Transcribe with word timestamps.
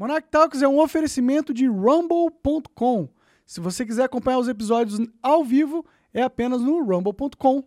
Monarch 0.00 0.28
Talks 0.30 0.62
é 0.62 0.66
um 0.66 0.80
oferecimento 0.80 1.52
de 1.52 1.66
rumble.com. 1.66 3.06
Se 3.44 3.60
você 3.60 3.84
quiser 3.84 4.04
acompanhar 4.04 4.38
os 4.38 4.48
episódios 4.48 4.98
ao 5.22 5.44
vivo, 5.44 5.84
é 6.14 6.22
apenas 6.22 6.62
no 6.62 6.82
rumble.com 6.82 7.62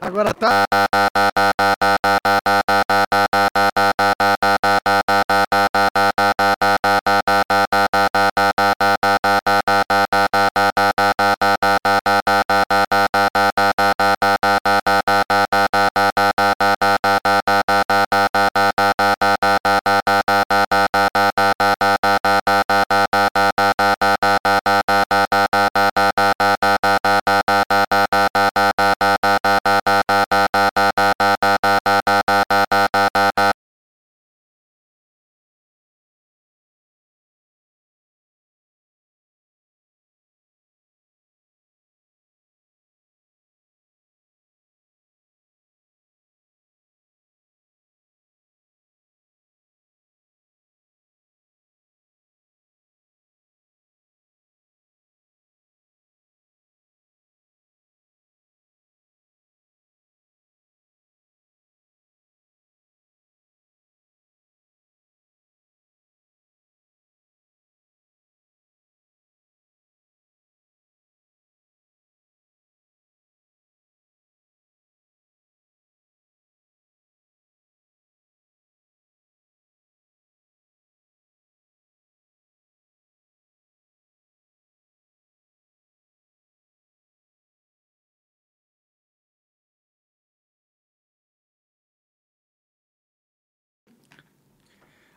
Agora 0.00 0.34
tá. 0.34 0.64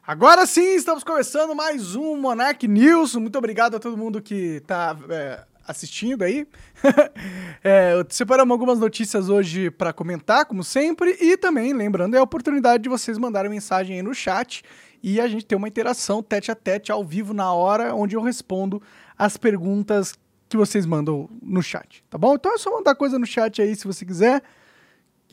Agora 0.05 0.45
sim, 0.45 0.75
estamos 0.75 1.01
começando 1.01 1.55
mais 1.55 1.95
um 1.95 2.17
Monarch 2.17 2.67
News. 2.67 3.15
Muito 3.15 3.37
obrigado 3.37 3.75
a 3.75 3.79
todo 3.79 3.95
mundo 3.95 4.21
que 4.21 4.57
está 4.57 4.97
é, 5.09 5.45
assistindo 5.65 6.23
aí. 6.23 6.45
é, 7.63 8.05
separamos 8.09 8.51
algumas 8.51 8.79
notícias 8.79 9.29
hoje 9.29 9.71
para 9.71 9.93
comentar, 9.93 10.45
como 10.45 10.61
sempre, 10.61 11.15
e 11.21 11.37
também, 11.37 11.71
lembrando, 11.71 12.17
é 12.17 12.19
a 12.19 12.23
oportunidade 12.23 12.83
de 12.83 12.89
vocês 12.89 13.17
mandarem 13.17 13.49
mensagem 13.49 13.95
aí 13.95 14.01
no 14.03 14.13
chat 14.13 14.61
e 15.01 15.21
a 15.21 15.27
gente 15.29 15.45
ter 15.45 15.55
uma 15.55 15.69
interação 15.69 16.21
tete 16.21 16.51
a 16.51 16.55
tete 16.55 16.91
ao 16.91 17.01
vivo 17.01 17.33
na 17.33 17.53
hora, 17.53 17.95
onde 17.95 18.17
eu 18.17 18.21
respondo 18.21 18.81
as 19.17 19.37
perguntas 19.37 20.15
que 20.49 20.57
vocês 20.57 20.85
mandam 20.85 21.29
no 21.41 21.63
chat, 21.63 22.03
tá 22.09 22.17
bom? 22.17 22.35
Então 22.35 22.53
é 22.53 22.57
só 22.57 22.69
mandar 22.69 22.95
coisa 22.95 23.17
no 23.17 23.25
chat 23.25 23.61
aí 23.61 23.73
se 23.73 23.87
você 23.87 24.05
quiser 24.05 24.43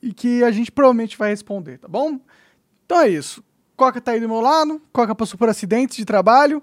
e 0.01 0.15
que 0.15 0.45
a 0.45 0.53
gente 0.53 0.71
provavelmente 0.71 1.19
vai 1.19 1.31
responder, 1.31 1.79
tá 1.79 1.89
bom? 1.89 2.21
Então 2.87 3.01
é 3.01 3.09
isso. 3.09 3.43
Coca 3.81 3.99
tá 3.99 4.11
aí 4.13 4.21
do 4.21 4.29
meu 4.29 4.43
lado. 4.43 4.79
Coca 4.93 5.15
passou 5.15 5.39
por 5.39 5.49
acidentes 5.49 5.97
de 5.97 6.05
trabalho. 6.05 6.63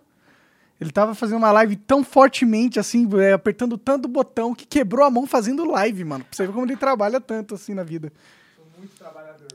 Ele 0.80 0.92
tava 0.92 1.16
fazendo 1.16 1.40
uma 1.40 1.52
live 1.52 1.76
tão 1.76 2.04
fortemente, 2.04 2.80
assim, 2.80 3.10
é, 3.20 3.34
apertando 3.34 3.76
tanto 3.76 4.08
botão 4.08 4.54
que 4.54 4.68
quebrou 4.68 5.04
a 5.04 5.10
mão 5.10 5.26
fazendo 5.26 5.66
live, 5.66 6.04
mano. 6.04 6.24
Pra 6.24 6.38
você 6.38 6.46
ver 6.46 6.54
como 6.54 6.68
ele 6.68 6.78
trabalha 6.78 7.20
tanto, 7.20 7.56
assim, 7.56 7.74
na 7.74 7.82
vida. 7.82 8.14
Sou 8.56 8.66
muito 8.78 8.96
trabalhador. 8.96 9.48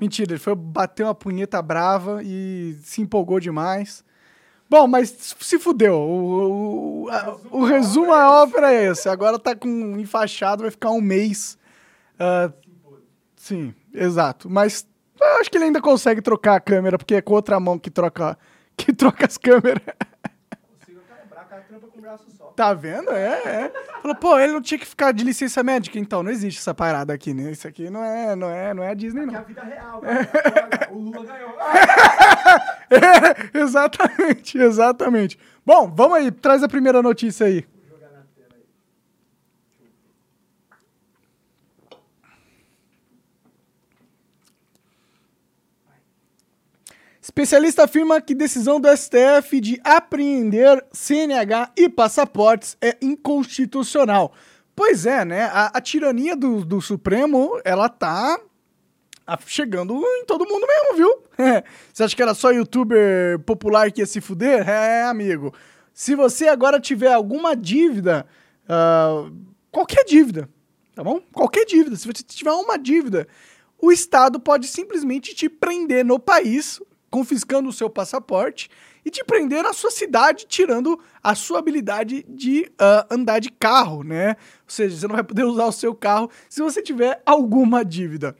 Mentira, 0.00 0.32
ele 0.32 0.40
foi 0.40 0.56
bater 0.56 1.04
uma 1.04 1.14
punheta 1.14 1.62
brava 1.62 2.20
e 2.24 2.76
se 2.82 3.00
empolgou 3.00 3.38
demais. 3.38 4.02
Bom, 4.68 4.88
mas 4.88 5.10
se 5.38 5.56
fudeu. 5.56 5.94
O, 5.94 7.04
o, 7.04 7.10
a, 7.10 7.38
o 7.52 7.64
resumo 7.64 8.08
da 8.08 8.42
ópera 8.42 8.74
é 8.74 8.90
esse. 8.90 9.08
Agora 9.08 9.38
tá 9.38 9.54
com 9.54 9.96
enfaixado, 9.96 10.62
vai 10.62 10.70
ficar 10.72 10.90
um 10.90 11.00
mês. 11.00 11.56
Uh, 12.14 12.52
sim, 13.36 13.72
exato. 13.94 14.50
Mas 14.50 14.84
eu 15.20 15.40
acho 15.40 15.50
que 15.50 15.56
ele 15.58 15.64
ainda 15.66 15.80
consegue 15.80 16.20
trocar 16.22 16.56
a 16.56 16.60
câmera, 16.60 16.96
porque 16.98 17.14
é 17.16 17.22
com 17.22 17.34
outra 17.34 17.58
mão 17.60 17.78
que 17.78 17.90
troca, 17.90 18.38
que 18.76 18.92
troca 18.92 19.26
as 19.26 19.36
câmeras. 19.38 19.82
Tá 22.56 22.74
vendo? 22.74 23.10
É, 23.10 23.66
é. 23.66 23.72
Falou, 24.02 24.16
pô, 24.16 24.38
ele 24.38 24.52
não 24.52 24.60
tinha 24.62 24.78
que 24.78 24.86
ficar 24.86 25.12
de 25.12 25.22
licença 25.22 25.62
médica, 25.62 25.98
então 25.98 26.22
não 26.22 26.30
existe 26.30 26.58
essa 26.58 26.74
parada 26.74 27.12
aqui, 27.12 27.32
né? 27.32 27.52
Isso 27.52 27.68
aqui 27.68 27.88
não 27.90 28.02
é, 28.02 28.34
não 28.34 28.50
é, 28.50 28.74
não 28.74 28.82
é 28.82 28.90
a 28.90 28.94
Disney, 28.94 29.28
Que 29.28 29.34
é 29.34 29.36
a 29.36 29.40
não. 29.40 29.46
vida 29.46 29.62
real, 29.62 30.00
cara. 30.02 30.88
O 30.90 30.98
Lula 30.98 31.24
ganhou. 31.24 31.54
É, 32.90 33.58
exatamente, 33.58 34.56
exatamente. 34.56 35.38
Bom, 35.64 35.92
vamos 35.94 36.16
aí, 36.16 36.30
traz 36.30 36.62
a 36.62 36.68
primeira 36.68 37.02
notícia 37.02 37.46
aí. 37.46 37.66
Vou 37.86 37.98
jogar 37.98 38.08
na 38.12 38.24
tela 38.34 38.54
aí. 38.54 38.62
Especialista 47.28 47.84
afirma 47.84 48.22
que 48.22 48.34
decisão 48.34 48.80
do 48.80 48.88
STF 48.88 49.60
de 49.60 49.78
apreender 49.84 50.82
CNH 50.90 51.72
e 51.76 51.86
passaportes 51.86 52.74
é 52.80 52.96
inconstitucional. 53.02 54.32
Pois 54.74 55.04
é, 55.04 55.26
né? 55.26 55.42
A, 55.52 55.76
a 55.76 55.80
tirania 55.82 56.34
do, 56.34 56.64
do 56.64 56.80
Supremo, 56.80 57.60
ela 57.66 57.90
tá 57.90 58.40
chegando 59.46 59.94
em 60.02 60.24
todo 60.24 60.46
mundo 60.46 60.66
mesmo, 60.66 60.96
viu? 60.96 61.22
Você 61.92 62.02
acha 62.02 62.16
que 62.16 62.22
era 62.22 62.32
só 62.32 62.50
youtuber 62.50 63.38
popular 63.40 63.92
que 63.92 64.00
ia 64.00 64.06
se 64.06 64.22
fuder? 64.22 64.66
É, 64.66 65.02
amigo. 65.02 65.52
Se 65.92 66.14
você 66.14 66.48
agora 66.48 66.80
tiver 66.80 67.12
alguma 67.12 67.54
dívida, 67.54 68.24
ah, 68.66 69.28
qualquer 69.70 70.02
dívida, 70.04 70.48
tá 70.94 71.04
bom? 71.04 71.20
Qualquer 71.30 71.66
dívida. 71.66 71.94
Se 71.94 72.06
você 72.06 72.22
tiver 72.22 72.52
uma 72.52 72.78
dívida, 72.78 73.28
o 73.78 73.92
Estado 73.92 74.40
pode 74.40 74.66
simplesmente 74.66 75.34
te 75.34 75.48
prender 75.48 76.04
no 76.04 76.18
país, 76.18 76.80
confiscando 77.10 77.68
o 77.68 77.72
seu 77.72 77.88
passaporte 77.88 78.70
e 79.04 79.10
te 79.10 79.24
prender 79.24 79.62
na 79.62 79.72
sua 79.72 79.90
cidade, 79.90 80.46
tirando 80.46 80.98
a 81.22 81.34
sua 81.34 81.58
habilidade 81.58 82.24
de 82.28 82.70
ah, 82.78 83.06
andar 83.10 83.38
de 83.38 83.50
carro, 83.50 84.02
né? 84.02 84.30
Ou 84.30 84.36
seja, 84.68 84.96
você 84.96 85.06
não 85.06 85.14
vai 85.14 85.24
poder 85.24 85.44
usar 85.46 85.66
o 85.66 85.72
seu 85.72 85.94
carro 85.94 86.30
se 86.48 86.60
você 86.60 86.82
tiver 86.82 87.22
alguma 87.24 87.84
dívida. 87.84 88.36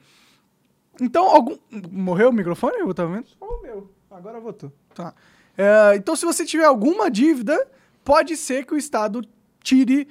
Então, 1.01 1.25
algum. 1.25 1.57
Morreu 1.91 2.29
o 2.29 2.33
microfone? 2.33 2.77
Eu 2.79 2.93
tava 2.93 3.15
vendo? 3.15 3.27
Só 3.27 3.45
o 3.45 3.61
meu. 3.61 3.89
Agora 4.11 4.39
votou. 4.39 4.71
Tá. 4.93 5.13
É, 5.57 5.95
então, 5.95 6.15
se 6.15 6.25
você 6.25 6.45
tiver 6.45 6.65
alguma 6.65 7.09
dívida, 7.09 7.67
pode 8.03 8.35
ser 8.35 8.65
que 8.65 8.73
o 8.73 8.77
Estado 8.77 9.21
tire 9.63 10.07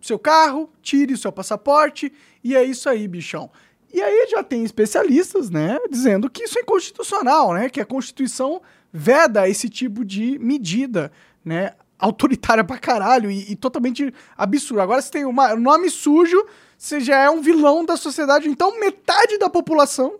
seu 0.00 0.18
carro, 0.18 0.70
tire 0.82 1.14
o 1.14 1.18
seu 1.18 1.30
passaporte, 1.30 2.12
e 2.42 2.56
é 2.56 2.64
isso 2.64 2.88
aí, 2.88 3.06
bichão. 3.06 3.50
E 3.92 4.00
aí 4.00 4.28
já 4.30 4.42
tem 4.42 4.64
especialistas, 4.64 5.50
né, 5.50 5.78
dizendo 5.90 6.30
que 6.30 6.44
isso 6.44 6.58
é 6.58 6.62
inconstitucional, 6.62 7.52
né, 7.52 7.68
que 7.68 7.80
a 7.80 7.84
Constituição 7.84 8.60
veda 8.92 9.48
esse 9.48 9.68
tipo 9.68 10.04
de 10.04 10.38
medida, 10.38 11.12
né, 11.44 11.72
autoritária 11.98 12.64
pra 12.64 12.78
caralho 12.78 13.30
e, 13.30 13.52
e 13.52 13.56
totalmente 13.56 14.12
absurda. 14.36 14.82
Agora, 14.82 15.02
se 15.02 15.10
tem 15.10 15.24
um 15.24 15.32
nome 15.58 15.90
sujo, 15.90 16.44
você 16.76 17.00
já 17.00 17.18
é 17.18 17.30
um 17.30 17.40
vilão 17.40 17.84
da 17.84 17.96
sociedade. 17.96 18.48
Então, 18.48 18.78
metade 18.80 19.38
da 19.38 19.48
população 19.48 20.18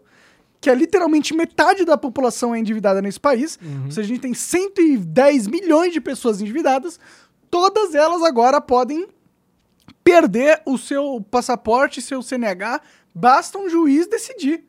que 0.62 0.70
é 0.70 0.74
literalmente 0.76 1.34
metade 1.34 1.84
da 1.84 1.98
população 1.98 2.54
é 2.54 2.58
endividada 2.60 3.02
nesse 3.02 3.18
país. 3.18 3.58
Ou 3.84 3.90
seja, 3.90 4.02
a 4.02 4.04
gente 4.04 4.20
tem 4.20 4.32
110 4.32 5.48
milhões 5.48 5.92
de 5.92 6.00
pessoas 6.00 6.40
endividadas. 6.40 7.00
Todas 7.50 7.96
elas 7.96 8.22
agora 8.22 8.60
podem 8.60 9.08
perder 10.04 10.62
o 10.64 10.78
seu 10.78 11.20
passaporte, 11.28 12.00
seu 12.00 12.22
CNH, 12.22 12.80
basta 13.14 13.58
um 13.58 13.68
juiz 13.68 14.06
decidir. 14.06 14.64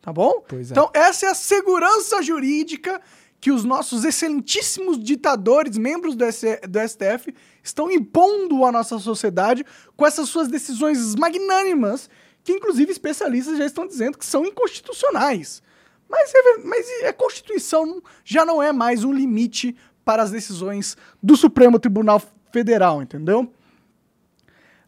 Tá 0.00 0.12
bom? 0.12 0.42
É. 0.52 0.56
Então, 0.72 0.90
essa 0.92 1.26
é 1.26 1.28
a 1.28 1.34
segurança 1.34 2.20
jurídica 2.22 3.00
que 3.40 3.50
os 3.52 3.64
nossos 3.64 4.04
excelentíssimos 4.04 4.98
ditadores, 5.02 5.76
membros 5.78 6.14
do, 6.14 6.24
S- 6.24 6.60
do 6.68 6.78
STF, 6.80 7.34
estão 7.62 7.90
impondo 7.90 8.64
à 8.64 8.70
nossa 8.72 8.98
sociedade 8.98 9.64
com 9.96 10.06
essas 10.06 10.28
suas 10.28 10.48
decisões 10.48 11.14
magnânimas, 11.16 12.08
que 12.44 12.52
inclusive 12.52 12.90
especialistas 12.90 13.58
já 13.58 13.66
estão 13.66 13.86
dizendo 13.86 14.18
que 14.18 14.26
são 14.26 14.44
inconstitucionais. 14.44 15.62
Mas, 16.08 16.32
é, 16.34 16.58
mas 16.64 16.86
a 17.04 17.12
Constituição 17.12 18.02
já 18.24 18.44
não 18.44 18.62
é 18.62 18.70
mais 18.72 19.02
um 19.04 19.12
limite 19.12 19.76
para 20.04 20.22
as 20.22 20.30
decisões 20.32 20.96
do 21.22 21.36
Supremo 21.36 21.78
Tribunal 21.78 22.20
Federal, 22.52 23.00
entendeu? 23.02 23.52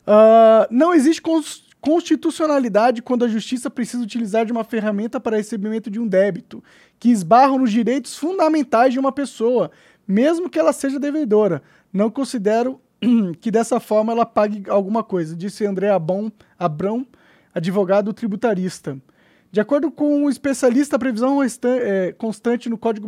Ah, 0.06 0.66
não 0.70 0.92
existe 0.92 1.22
cons- 1.22 1.63
constitucionalidade 1.84 3.02
quando 3.02 3.26
a 3.26 3.28
justiça 3.28 3.68
precisa 3.68 4.02
utilizar 4.02 4.46
de 4.46 4.52
uma 4.52 4.64
ferramenta 4.64 5.20
para 5.20 5.36
recebimento 5.36 5.90
de 5.90 6.00
um 6.00 6.08
débito, 6.08 6.64
que 6.98 7.10
esbarram 7.10 7.58
nos 7.58 7.70
direitos 7.70 8.16
fundamentais 8.16 8.94
de 8.94 8.98
uma 8.98 9.12
pessoa, 9.12 9.70
mesmo 10.08 10.48
que 10.48 10.58
ela 10.58 10.72
seja 10.72 10.98
devedora. 10.98 11.62
Não 11.92 12.08
considero 12.10 12.80
que 13.38 13.50
dessa 13.50 13.78
forma 13.78 14.14
ela 14.14 14.24
pague 14.24 14.64
alguma 14.70 15.04
coisa, 15.04 15.36
disse 15.36 15.66
André 15.66 15.90
Abon, 15.90 16.32
Abrão, 16.58 17.06
advogado 17.54 18.14
tributarista. 18.14 18.96
De 19.52 19.60
acordo 19.60 19.90
com 19.90 20.24
o 20.24 20.30
especialista, 20.30 20.96
a 20.96 20.98
previsão 20.98 21.40
é, 21.42 22.12
constante 22.12 22.70
no 22.70 22.78
Código 22.78 23.06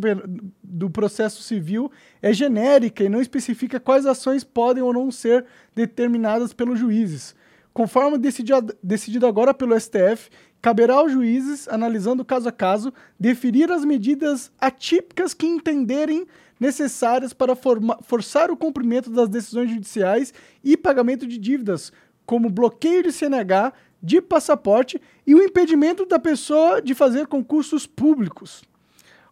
do 0.63 0.91
Processo 0.91 1.43
Civil 1.43 1.91
é 2.21 2.31
genérica 2.31 3.03
e 3.03 3.09
não 3.09 3.23
especifica 3.23 3.81
quais 3.81 4.05
ações 4.05 4.45
podem 4.45 4.83
ou 4.83 4.93
não 4.93 5.11
ser 5.11 5.47
determinadas 5.75 6.53
pelos 6.53 6.79
juízes. 6.79 7.35
Conforme 7.77 8.17
decidido, 8.17 9.27
agora 9.27 9.53
pelo 9.53 9.79
STF, 9.79 10.31
caberá 10.63 10.95
aos 10.95 11.13
juízes, 11.13 11.69
analisando 11.69 12.25
caso 12.25 12.49
a 12.49 12.53
caso, 12.53 12.91
definir 13.21 13.71
as 13.71 13.85
medidas 13.85 14.51
atípicas 14.59 15.35
que 15.35 15.45
entenderem 15.45 16.27
necessárias 16.59 17.35
para 17.35 17.55
forçar 18.01 18.51
o 18.51 18.57
cumprimento 18.57 19.11
das 19.11 19.29
decisões 19.29 19.71
judiciais 19.71 20.33
e 20.65 20.75
pagamento 20.75 21.27
de 21.27 21.37
dívidas, 21.37 21.93
como 22.25 22.49
bloqueio 22.49 23.03
de 23.03 23.13
CNH, 23.13 23.75
de 24.03 24.23
passaporte 24.23 24.99
e 25.27 25.35
o 25.35 25.43
impedimento 25.43 26.07
da 26.07 26.19
pessoa 26.19 26.81
de 26.81 26.95
fazer 26.95 27.27
concursos 27.27 27.87
públicos. 27.87 28.65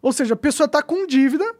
Ou 0.03 0.13
seja, 0.13 0.35
a 0.35 0.37
pessoa 0.37 0.65
está 0.65 0.83
com 0.83 1.07
dívida 1.07 1.51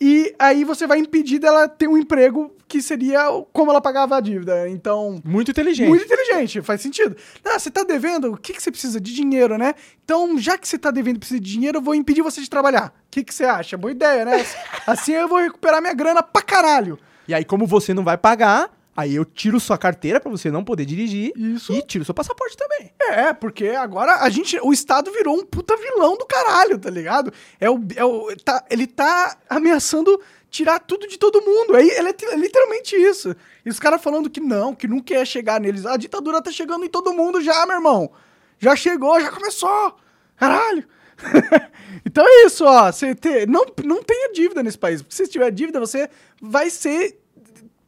e 0.00 0.34
aí 0.38 0.64
você 0.64 0.86
vai 0.86 0.98
impedir 0.98 1.38
dela 1.38 1.68
ter 1.68 1.88
um 1.88 1.96
emprego 1.98 2.52
que 2.68 2.82
seria 2.82 3.20
como 3.52 3.70
ela 3.70 3.80
pagava 3.80 4.16
a 4.16 4.20
dívida. 4.20 4.68
Então, 4.68 5.20
Muito 5.24 5.50
inteligente. 5.50 5.88
muito 5.88 6.04
inteligente, 6.04 6.60
faz 6.62 6.80
sentido. 6.80 7.16
Ah, 7.44 7.58
você 7.58 7.70
tá 7.70 7.82
devendo, 7.82 8.32
o 8.32 8.36
que, 8.36 8.52
que 8.52 8.62
você 8.62 8.70
precisa? 8.70 9.00
De 9.00 9.12
dinheiro, 9.14 9.56
né? 9.56 9.74
Então, 10.04 10.38
já 10.38 10.58
que 10.58 10.68
você 10.68 10.78
tá 10.78 10.90
devendo 10.90 11.16
e 11.16 11.18
precisa 11.20 11.40
de 11.40 11.50
dinheiro, 11.50 11.78
eu 11.78 11.82
vou 11.82 11.94
impedir 11.94 12.22
você 12.22 12.40
de 12.40 12.50
trabalhar. 12.50 12.88
O 12.88 13.10
que, 13.10 13.24
que 13.24 13.34
você 13.34 13.44
acha? 13.44 13.76
Boa 13.78 13.90
ideia, 13.90 14.24
né? 14.24 14.44
Assim 14.86 15.12
eu 15.12 15.26
vou 15.26 15.38
recuperar 15.38 15.80
minha 15.80 15.94
grana 15.94 16.22
pra 16.22 16.42
caralho. 16.42 16.98
E 17.26 17.34
aí, 17.34 17.44
como 17.44 17.66
você 17.66 17.92
não 17.94 18.04
vai 18.04 18.16
pagar, 18.18 18.70
aí 18.98 19.14
eu 19.14 19.24
tiro 19.24 19.60
sua 19.60 19.78
carteira 19.78 20.18
pra 20.18 20.28
você 20.28 20.50
não 20.50 20.64
poder 20.64 20.84
dirigir. 20.84 21.32
Isso. 21.36 21.72
E 21.72 21.80
tiro 21.82 22.04
seu 22.04 22.12
passaporte 22.12 22.56
também. 22.56 22.92
É, 23.00 23.32
porque 23.32 23.68
agora 23.68 24.16
a 24.16 24.28
gente, 24.28 24.58
o 24.60 24.72
Estado 24.72 25.12
virou 25.12 25.36
um 25.38 25.44
puta 25.46 25.76
vilão 25.76 26.16
do 26.16 26.26
caralho, 26.26 26.76
tá 26.80 26.90
ligado? 26.90 27.32
É 27.60 27.70
o, 27.70 27.78
é 27.94 28.04
o, 28.04 28.34
tá, 28.44 28.64
ele 28.68 28.88
tá 28.88 29.36
ameaçando 29.48 30.20
tirar 30.50 30.80
tudo 30.80 31.06
de 31.06 31.16
todo 31.16 31.40
mundo. 31.42 31.76
Aí 31.76 31.88
ele 31.88 32.08
é, 32.08 32.12
ti- 32.12 32.26
é 32.26 32.34
literalmente 32.34 32.96
isso. 32.96 33.36
E 33.64 33.70
os 33.70 33.78
caras 33.78 34.02
falando 34.02 34.28
que 34.28 34.40
não, 34.40 34.74
que 34.74 34.88
não 34.88 34.98
quer 35.00 35.24
chegar 35.24 35.60
neles. 35.60 35.86
A 35.86 35.96
ditadura 35.96 36.42
tá 36.42 36.50
chegando 36.50 36.84
em 36.84 36.88
todo 36.88 37.12
mundo 37.12 37.40
já, 37.40 37.64
meu 37.66 37.76
irmão. 37.76 38.10
Já 38.58 38.74
chegou, 38.74 39.20
já 39.20 39.30
começou. 39.30 39.94
Caralho. 40.36 40.84
então 42.04 42.24
é 42.26 42.46
isso, 42.46 42.64
ó. 42.64 42.90
Você 42.90 43.14
ter, 43.14 43.46
não, 43.46 43.64
não 43.84 44.02
tenha 44.02 44.32
dívida 44.32 44.62
nesse 44.62 44.78
país. 44.78 45.02
Porque 45.02 45.14
se 45.14 45.28
tiver 45.28 45.50
dívida, 45.52 45.78
você 45.78 46.08
vai 46.40 46.68
ser 46.70 47.18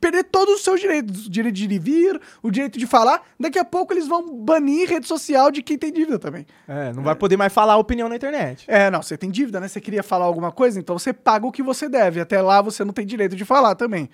perder 0.00 0.24
todos 0.24 0.56
os 0.56 0.64
seus 0.64 0.80
direitos. 0.80 1.26
O 1.26 1.30
direito 1.30 1.54
de 1.54 1.64
ir 1.64 1.72
e 1.72 1.78
vir, 1.78 2.20
o 2.42 2.50
direito 2.50 2.78
de 2.78 2.86
falar. 2.86 3.22
Daqui 3.38 3.58
a 3.58 3.64
pouco 3.64 3.92
eles 3.92 4.08
vão 4.08 4.34
banir 4.36 4.88
rede 4.88 5.06
social 5.06 5.50
de 5.50 5.62
quem 5.62 5.76
tem 5.76 5.92
dívida 5.92 6.18
também. 6.18 6.46
É, 6.66 6.92
não 6.92 7.02
vai 7.02 7.14
poder 7.14 7.36
mais 7.36 7.52
falar 7.52 7.74
a 7.74 7.78
opinião 7.78 8.08
na 8.08 8.16
internet. 8.16 8.64
É, 8.66 8.90
não, 8.90 9.02
você 9.02 9.16
tem 9.16 9.30
dívida, 9.30 9.60
né? 9.60 9.68
Você 9.68 9.80
queria 9.80 10.02
falar 10.02 10.24
alguma 10.24 10.50
coisa, 10.50 10.78
então 10.78 10.98
você 10.98 11.12
paga 11.12 11.46
o 11.46 11.52
que 11.52 11.62
você 11.62 11.88
deve. 11.88 12.20
Até 12.20 12.40
lá 12.40 12.62
você 12.62 12.84
não 12.84 12.92
tem 12.92 13.06
direito 13.06 13.36
de 13.36 13.44
falar 13.44 13.74
também. 13.74 14.08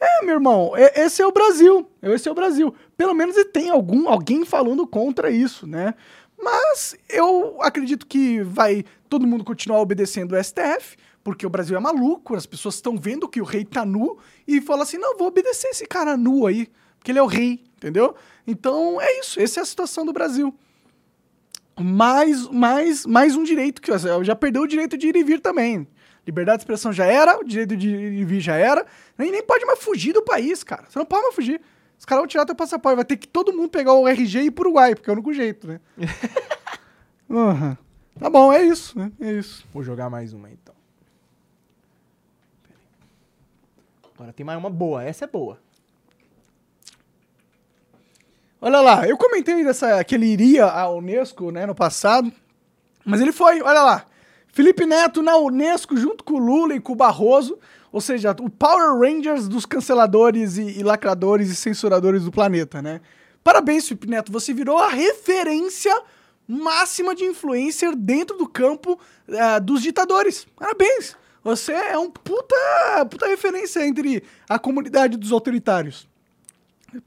É, 0.00 0.24
meu 0.24 0.36
irmão, 0.36 0.72
esse 0.94 1.20
é 1.20 1.26
o 1.26 1.32
Brasil. 1.32 1.86
Esse 2.02 2.28
é 2.28 2.32
o 2.32 2.34
Brasil. 2.34 2.74
Pelo 2.96 3.14
menos 3.14 3.36
tem 3.52 3.68
algum, 3.68 4.08
alguém 4.08 4.46
falando 4.46 4.86
contra 4.86 5.30
isso, 5.30 5.66
né? 5.66 5.94
Mas 6.42 6.96
eu 7.08 7.58
acredito 7.60 8.06
que 8.06 8.42
vai 8.42 8.82
todo 9.10 9.26
mundo 9.26 9.44
continuar 9.44 9.80
obedecendo 9.80 10.32
o 10.32 10.42
STF, 10.42 10.96
porque 11.22 11.46
o 11.46 11.50
Brasil 11.50 11.76
é 11.76 11.80
maluco, 11.80 12.34
as 12.34 12.46
pessoas 12.46 12.76
estão 12.76 12.96
vendo 12.96 13.28
que 13.28 13.40
o 13.40 13.44
rei 13.44 13.64
tá 13.64 13.84
nu 13.84 14.18
e 14.46 14.60
falam 14.60 14.82
assim: 14.82 14.98
não, 14.98 15.16
vou 15.16 15.28
obedecer 15.28 15.68
esse 15.68 15.86
cara 15.86 16.16
nu 16.16 16.46
aí, 16.46 16.68
porque 16.98 17.10
ele 17.12 17.18
é 17.18 17.22
o 17.22 17.26
rei, 17.26 17.64
entendeu? 17.76 18.14
Então 18.46 19.00
é 19.00 19.20
isso, 19.20 19.40
essa 19.40 19.60
é 19.60 19.62
a 19.62 19.66
situação 19.66 20.04
do 20.04 20.12
Brasil 20.12 20.54
mais, 21.82 22.46
mais, 22.48 23.06
mais 23.06 23.36
um 23.36 23.42
direito 23.42 23.80
que 23.80 23.90
já 24.22 24.36
perdeu 24.36 24.62
o 24.62 24.66
direito 24.66 24.96
de 24.96 25.08
ir 25.08 25.16
e 25.16 25.24
vir 25.24 25.40
também. 25.40 25.86
Liberdade 26.26 26.58
de 26.58 26.62
expressão 26.62 26.92
já 26.92 27.06
era, 27.06 27.38
o 27.38 27.44
direito 27.44 27.76
de 27.76 27.88
ir 27.88 28.12
e 28.12 28.24
vir 28.24 28.40
já 28.40 28.56
era. 28.56 28.86
Nem, 29.16 29.30
nem 29.30 29.42
pode 29.42 29.64
mais 29.64 29.78
fugir 29.78 30.12
do 30.12 30.22
país, 30.22 30.62
cara. 30.62 30.84
Você 30.88 30.98
não 30.98 31.06
pode 31.06 31.22
mais 31.22 31.34
fugir. 31.34 31.60
Os 31.98 32.04
caras 32.04 32.22
vão 32.22 32.28
tirar 32.28 32.44
teu 32.44 32.54
passaporte. 32.54 32.96
Vai 32.96 33.04
ter 33.04 33.16
que 33.16 33.26
todo 33.26 33.52
mundo 33.52 33.70
pegar 33.70 33.94
o 33.94 34.06
RG 34.06 34.40
e 34.40 34.46
ir 34.46 34.50
pro 34.50 34.68
Uruguai, 34.68 34.94
porque 34.94 35.08
é 35.08 35.12
o 35.12 35.14
único 35.14 35.32
jeito, 35.32 35.66
né? 35.66 35.80
Aham. 37.30 37.78
Tá 38.18 38.28
bom, 38.28 38.52
é 38.52 38.62
isso, 38.62 38.98
né? 38.98 39.10
É 39.18 39.32
isso. 39.32 39.66
Vou 39.72 39.82
jogar 39.82 40.10
mais 40.10 40.34
uma 40.34 40.50
então. 40.50 40.74
Pera 42.68 42.76
aí. 42.76 44.09
Agora 44.20 44.34
tem 44.34 44.44
mais 44.44 44.58
uma 44.58 44.68
boa. 44.68 45.02
Essa 45.02 45.24
é 45.24 45.26
boa. 45.26 45.58
Olha 48.60 48.82
lá, 48.82 49.08
eu 49.08 49.16
comentei 49.16 49.64
dessa, 49.64 50.04
que 50.04 50.14
ele 50.14 50.26
iria 50.26 50.66
à 50.66 50.90
Unesco, 50.90 51.50
né, 51.50 51.64
no 51.64 51.74
passado. 51.74 52.30
Mas 53.02 53.22
ele 53.22 53.32
foi, 53.32 53.62
olha 53.62 53.82
lá. 53.82 54.04
Felipe 54.48 54.84
Neto 54.84 55.22
na 55.22 55.38
Unesco 55.38 55.96
junto 55.96 56.22
com 56.22 56.34
o 56.34 56.38
Lula 56.38 56.74
e 56.74 56.80
com 56.80 56.92
o 56.92 56.96
Barroso. 56.96 57.58
Ou 57.90 57.98
seja, 57.98 58.36
o 58.38 58.50
Power 58.50 58.98
Rangers 58.98 59.48
dos 59.48 59.64
canceladores 59.64 60.58
e, 60.58 60.78
e 60.78 60.82
lacradores 60.82 61.48
e 61.48 61.56
censuradores 61.56 62.24
do 62.24 62.30
planeta, 62.30 62.82
né? 62.82 63.00
Parabéns, 63.42 63.88
Felipe 63.88 64.06
Neto. 64.06 64.30
Você 64.30 64.52
virou 64.52 64.76
a 64.76 64.90
referência 64.90 65.98
máxima 66.46 67.14
de 67.14 67.24
influencer 67.24 67.96
dentro 67.96 68.36
do 68.36 68.46
campo 68.46 69.00
ah, 69.30 69.58
dos 69.58 69.80
ditadores. 69.80 70.46
Parabéns. 70.54 71.16
Você 71.42 71.72
é 71.72 71.96
um 71.96 72.10
puta, 72.10 72.54
puta 73.10 73.26
referência 73.26 73.86
entre 73.86 74.22
a 74.48 74.58
comunidade 74.58 75.16
dos 75.16 75.32
autoritários. 75.32 76.08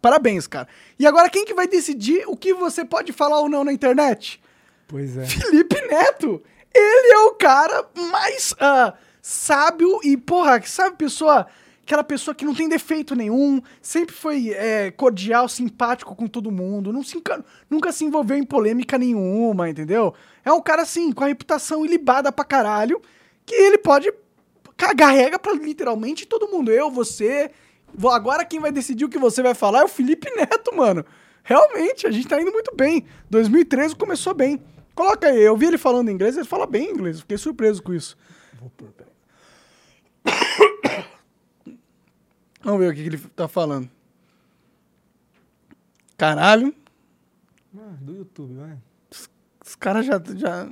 Parabéns, 0.01 0.47
cara. 0.47 0.67
E 0.97 1.05
agora 1.05 1.29
quem 1.29 1.45
que 1.45 1.53
vai 1.53 1.67
decidir 1.67 2.23
o 2.27 2.35
que 2.35 2.53
você 2.53 2.85
pode 2.85 3.11
falar 3.11 3.39
ou 3.39 3.49
não 3.49 3.63
na 3.63 3.73
internet? 3.73 4.41
Pois 4.87 5.17
é. 5.17 5.25
Felipe 5.25 5.79
Neto. 5.87 6.41
Ele 6.73 7.13
é 7.13 7.19
o 7.19 7.31
cara 7.35 7.85
mais 8.11 8.55
ah, 8.59 8.93
sábio 9.21 9.99
e, 10.03 10.17
porra, 10.17 10.61
sabe, 10.65 10.97
pessoa. 10.97 11.45
Aquela 11.85 12.03
pessoa 12.03 12.33
que 12.33 12.45
não 12.45 12.55
tem 12.55 12.69
defeito 12.69 13.13
nenhum, 13.13 13.61
sempre 13.81 14.15
foi 14.15 14.51
é, 14.51 14.89
cordial, 14.91 15.49
simpático 15.49 16.15
com 16.15 16.27
todo 16.27 16.49
mundo, 16.49 16.93
não 16.93 17.03
se 17.03 17.21
nunca 17.69 17.91
se 17.91 18.05
envolveu 18.05 18.37
em 18.37 18.45
polêmica 18.45 18.97
nenhuma, 18.97 19.69
entendeu? 19.69 20.13
É 20.45 20.51
um 20.53 20.61
cara, 20.61 20.83
assim, 20.83 21.11
com 21.11 21.25
a 21.25 21.27
reputação 21.27 21.85
ilibada 21.85 22.31
pra 22.31 22.45
caralho, 22.45 23.01
que 23.45 23.53
ele 23.53 23.77
pode 23.77 24.13
cagar 24.77 25.13
regra 25.13 25.39
pra 25.39 25.53
literalmente 25.53 26.25
todo 26.25 26.47
mundo. 26.47 26.71
Eu, 26.71 26.89
você. 26.89 27.51
Agora 28.11 28.43
quem 28.45 28.59
vai 28.59 28.71
decidir 28.71 29.05
o 29.05 29.09
que 29.09 29.19
você 29.19 29.41
vai 29.43 29.53
falar 29.53 29.81
é 29.81 29.83
o 29.83 29.87
Felipe 29.87 30.29
Neto, 30.35 30.75
mano. 30.75 31.05
Realmente, 31.43 32.07
a 32.07 32.11
gente 32.11 32.27
tá 32.27 32.41
indo 32.41 32.51
muito 32.51 32.75
bem. 32.75 33.05
2013 33.29 33.95
começou 33.95 34.33
bem. 34.33 34.61
Coloca 34.95 35.27
aí, 35.27 35.41
eu 35.41 35.57
vi 35.57 35.65
ele 35.65 35.77
falando 35.77 36.09
inglês, 36.11 36.37
ele 36.37 36.45
fala 36.45 36.67
bem 36.67 36.91
inglês, 36.91 37.19
fiquei 37.21 37.37
surpreso 37.37 37.81
com 37.81 37.93
isso. 37.93 38.15
Vou 38.59 38.69
peraí. 38.69 39.11
Vamos 42.63 42.79
ver 42.79 42.91
o 42.91 42.95
que, 42.95 43.01
ele 43.01 43.17
tá 43.17 43.47
falando. 43.47 43.89
Caralho, 46.15 46.73
Ah, 47.75 47.95
do 47.99 48.15
YouTube, 48.15 48.53
vai. 48.55 48.77
os 49.65 49.75
caras 49.75 50.05
já, 50.05 50.21
já. 50.35 50.69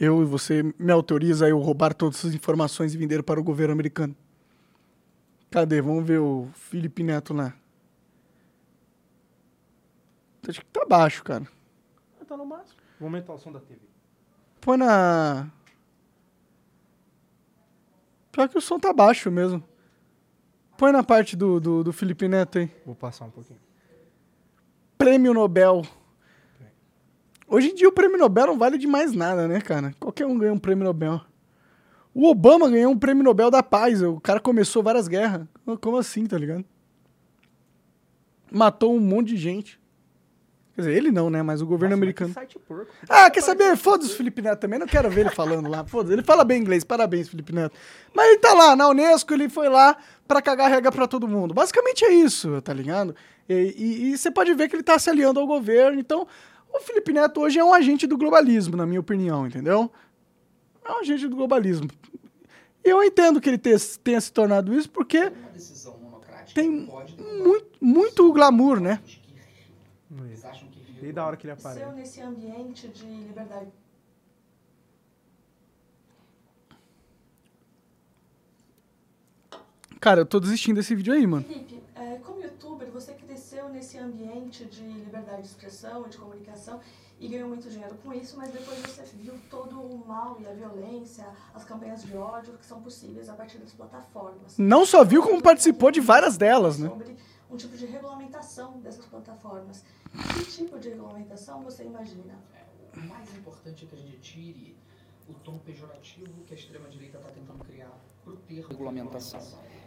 Eu 0.00 0.22
e 0.22 0.24
você 0.24 0.62
me 0.78 0.92
autoriza 0.92 1.46
a 1.46 1.48
eu 1.48 1.58
roubar 1.58 1.92
todas 1.92 2.18
essas 2.18 2.34
informações 2.34 2.94
e 2.94 2.98
vender 2.98 3.22
para 3.22 3.40
o 3.40 3.42
governo 3.42 3.72
americano. 3.72 4.14
Cadê? 5.50 5.80
Vamos 5.80 6.06
ver 6.06 6.18
o 6.20 6.48
Felipe 6.54 7.02
Neto 7.02 7.34
lá. 7.34 7.54
Acho 10.48 10.60
que 10.60 10.66
tá 10.66 10.84
baixo, 10.88 11.22
cara. 11.24 11.46
Ah, 12.20 12.24
Tá 12.24 12.36
no 12.36 12.46
máximo. 12.46 12.78
Vou 12.98 13.06
aumentar 13.06 13.32
o 13.34 13.38
som 13.38 13.52
da 13.52 13.60
TV. 13.60 13.80
Põe 14.60 14.76
na. 14.76 15.48
Pior 18.32 18.48
que 18.48 18.58
o 18.58 18.60
som 18.60 18.78
tá 18.78 18.92
baixo 18.92 19.30
mesmo. 19.30 19.62
Põe 20.76 20.92
na 20.92 21.02
parte 21.02 21.36
do, 21.36 21.58
do, 21.58 21.84
do 21.84 21.92
Felipe 21.92 22.28
Neto 22.28 22.58
aí. 22.58 22.70
Vou 22.86 22.94
passar 22.94 23.24
um 23.24 23.30
pouquinho. 23.30 23.58
Prêmio 24.96 25.34
Nobel. 25.34 25.82
Hoje 27.48 27.70
em 27.70 27.74
dia 27.74 27.88
o 27.88 27.92
prêmio 27.92 28.18
Nobel 28.18 28.46
não 28.48 28.58
vale 28.58 28.76
de 28.76 28.86
mais 28.86 29.12
nada, 29.12 29.48
né, 29.48 29.60
cara? 29.60 29.94
Qualquer 29.98 30.26
um 30.26 30.36
ganha 30.38 30.52
um 30.52 30.58
prêmio 30.58 30.84
Nobel. 30.84 31.20
O 32.14 32.28
Obama 32.28 32.68
ganhou 32.68 32.92
um 32.92 32.98
prêmio 32.98 33.22
Nobel 33.24 33.50
da 33.50 33.62
Paz. 33.62 34.02
O 34.02 34.20
cara 34.20 34.40
começou 34.40 34.82
várias 34.82 35.08
guerras. 35.08 35.46
Como 35.80 35.96
assim, 35.96 36.26
tá 36.26 36.36
ligado? 36.36 36.64
Matou 38.50 38.94
um 38.94 39.00
monte 39.00 39.28
de 39.28 39.36
gente. 39.36 39.78
Quer 40.74 40.82
dizer, 40.82 40.96
ele 40.96 41.10
não, 41.10 41.28
né? 41.28 41.42
Mas 41.42 41.60
o 41.60 41.66
governo 41.66 41.94
Nossa, 41.94 41.98
americano. 42.04 42.28
que 42.30 42.34
site 42.34 42.58
porco. 42.58 42.90
Ah, 43.08 43.28
quer 43.30 43.40
saber? 43.42 43.76
Foda-se 43.76 44.12
o 44.12 44.16
Felipe 44.16 44.40
Neto 44.40 44.60
também. 44.60 44.78
Não 44.78 44.86
quero 44.86 45.10
ver 45.10 45.22
ele 45.22 45.30
falando 45.30 45.68
lá. 45.68 45.84
Foda-se. 45.84 46.14
Ele 46.14 46.22
fala 46.22 46.44
bem 46.44 46.60
inglês. 46.60 46.84
Parabéns, 46.84 47.28
Felipe 47.28 47.52
Neto. 47.52 47.74
Mas 48.14 48.28
ele 48.28 48.38
tá 48.38 48.54
lá, 48.54 48.74
na 48.76 48.88
Unesco, 48.88 49.32
ele 49.34 49.48
foi 49.48 49.68
lá 49.68 49.96
pra 50.26 50.40
cagar 50.40 50.70
regra 50.70 50.90
pra 50.92 51.06
todo 51.08 51.26
mundo. 51.28 51.52
Basicamente 51.52 52.04
é 52.04 52.12
isso, 52.12 52.60
tá 52.62 52.72
ligado? 52.72 53.14
E, 53.48 53.54
e- 53.54 54.12
e 54.12 54.18
você 54.18 54.30
pode 54.30 54.54
ver 54.54 54.68
que 54.68 54.76
ele 54.76 54.82
tá 54.82 54.98
se 54.98 55.10
aliando 55.10 55.40
ao 55.40 55.46
governo. 55.46 55.98
Então, 55.98 56.26
o 56.72 56.80
Felipe 56.80 57.12
Neto 57.12 57.40
hoje 57.40 57.58
é 57.58 57.64
um 57.64 57.72
agente 57.74 58.06
do 58.06 58.16
globalismo, 58.16 58.76
na 58.76 58.86
minha 58.86 59.00
opinião, 59.00 59.46
entendeu? 59.46 59.90
É 60.84 60.92
um 60.92 60.98
agente 61.00 61.26
do 61.28 61.36
globalismo. 61.36 61.88
E 62.84 62.88
eu 62.88 63.02
entendo 63.02 63.40
que 63.40 63.48
ele 63.48 63.58
te- 63.58 63.98
tenha 63.98 64.20
se 64.20 64.32
tornado 64.32 64.72
isso 64.74 64.88
porque 64.90 65.30
tem 66.54 66.70
muito, 66.70 67.66
muito 67.80 68.32
glamour, 68.32 68.80
né? 68.80 69.00
eles 70.24 70.44
acham 70.44 70.68
que 70.68 70.78
Desde 70.92 71.12
da 71.12 71.26
hora 71.26 71.36
que 71.36 71.46
ele 71.46 71.56
Seu 71.56 71.70
aparece. 71.70 71.96
nesse 71.96 72.20
ambiente 72.22 72.88
de 72.88 73.04
liberdade. 73.06 73.70
Cara, 80.00 80.20
eu 80.20 80.26
tô 80.26 80.38
desistindo 80.38 80.76
desse 80.76 80.94
vídeo 80.94 81.12
aí, 81.12 81.26
mano. 81.26 81.44
É, 81.98 82.16
como 82.18 82.40
youtuber, 82.40 82.88
você 82.92 83.12
cresceu 83.12 83.68
nesse 83.68 83.98
ambiente 83.98 84.64
de 84.64 84.82
liberdade 84.82 85.42
de 85.42 85.48
expressão 85.48 86.06
e 86.06 86.08
de 86.08 86.16
comunicação 86.16 86.80
e 87.18 87.26
ganhou 87.26 87.48
muito 87.48 87.68
dinheiro 87.68 87.96
com 87.96 88.12
isso, 88.12 88.36
mas 88.36 88.52
depois 88.52 88.78
você 88.78 89.02
viu 89.16 89.34
todo 89.50 89.80
o 89.80 90.06
mal 90.06 90.40
e 90.40 90.46
a 90.46 90.52
violência, 90.52 91.26
as 91.52 91.64
campanhas 91.64 92.04
de 92.04 92.16
ódio 92.16 92.56
que 92.56 92.64
são 92.64 92.80
possíveis 92.80 93.28
a 93.28 93.32
partir 93.32 93.58
das 93.58 93.72
plataformas. 93.72 94.56
Não 94.56 94.86
só 94.86 95.02
viu 95.02 95.24
como 95.24 95.42
participou 95.42 95.90
de 95.90 96.00
várias 96.00 96.36
delas, 96.36 96.78
né? 96.78 96.88
Sobre 96.88 97.16
um 97.50 97.56
tipo 97.56 97.76
de 97.76 97.86
regulamentação 97.86 98.78
dessas 98.78 99.04
plataformas. 99.06 99.84
Que 100.34 100.44
tipo 100.44 100.78
de 100.78 100.90
regulamentação 100.90 101.64
você 101.64 101.82
imagina? 101.82 102.38
O 102.96 103.00
mais 103.00 103.36
importante 103.36 103.84
é 103.84 103.88
que 103.88 103.94
a 103.96 103.98
gente 103.98 104.18
tire 104.18 104.76
o 105.28 105.34
tom 105.34 105.58
pejorativo 105.58 106.44
que 106.46 106.54
a 106.54 106.56
extrema-direita 106.56 107.18
está 107.18 107.30
tentando 107.30 107.64
criar 107.64 107.92
pro 108.24 108.36
termo 108.36 108.68
regulamentação. 108.68 109.40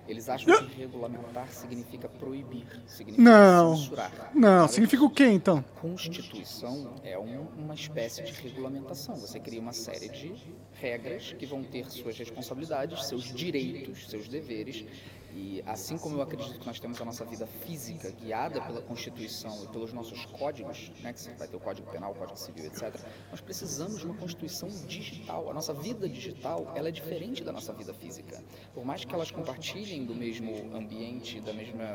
Eles 0.08 0.27
acham 0.27 0.67
que 0.67 0.75
regulamentar 0.81 1.48
significa 1.51 2.10
proibir, 2.10 2.65
significa 2.88 3.22
Não. 3.24 3.77
censurar. 3.77 4.31
Não, 4.34 4.67
significa 4.67 5.03
o 5.03 5.10
quê, 5.10 5.25
então? 5.27 5.63
Constituição 5.79 6.96
é 7.03 7.17
um- 7.17 7.48
uma 7.58 7.74
espécie 7.75 8.24
de 8.24 8.31
regulamentação. 8.34 9.15
Você 9.15 9.39
cria 9.39 9.62
uma 9.62 9.74
série 9.74 10.10
de 10.10 10.34
regras 10.74 11.34
que 11.38 11.46
vão 11.46 11.63
ter 11.63 11.89
suas 11.89 12.17
responsabilidades, 12.17 13.05
seus 13.05 13.24
direitos, 13.24 14.10
seus 14.10 14.27
deveres. 14.27 14.84
E 15.33 15.63
assim 15.65 15.97
como 15.97 16.17
eu 16.17 16.21
acredito 16.21 16.59
que 16.59 16.65
nós 16.65 16.79
temos 16.79 17.00
a 17.01 17.05
nossa 17.05 17.23
vida 17.23 17.47
física 17.47 18.11
guiada 18.11 18.61
pela 18.61 18.81
Constituição 18.81 19.63
e 19.63 19.67
pelos 19.67 19.93
nossos 19.93 20.25
códigos, 20.25 20.91
né, 21.01 21.13
que 21.13 21.29
vai 21.38 21.47
ter 21.47 21.55
o 21.55 21.59
Código 21.59 21.89
Penal, 21.89 22.11
o 22.11 22.15
Código 22.15 22.38
Civil, 22.38 22.65
etc., 22.65 23.00
nós 23.29 23.39
precisamos 23.39 24.00
de 24.00 24.05
uma 24.05 24.15
Constituição 24.15 24.67
digital. 24.88 25.50
A 25.50 25.53
nossa 25.53 25.73
vida 25.73 26.07
digital 26.09 26.71
ela 26.75 26.89
é 26.89 26.91
diferente 26.91 27.43
da 27.43 27.51
nossa 27.51 27.71
vida 27.73 27.93
física. 27.93 28.43
Por 28.73 28.83
mais 28.83 29.05
que 29.05 29.13
elas 29.13 29.31
compartilhem 29.31 30.05
do 30.05 30.13
mesmo 30.13 30.75
ambiente, 30.75 31.39
da 31.39 31.53
mesma 31.53 31.85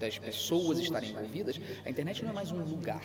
das 0.00 0.18
pessoas 0.18 0.78
estarem 0.80 1.10
envolvidas, 1.10 1.60
a 1.84 1.90
internet 1.90 2.24
não 2.24 2.30
é 2.30 2.34
mais 2.34 2.50
um 2.50 2.58
lugar. 2.58 3.02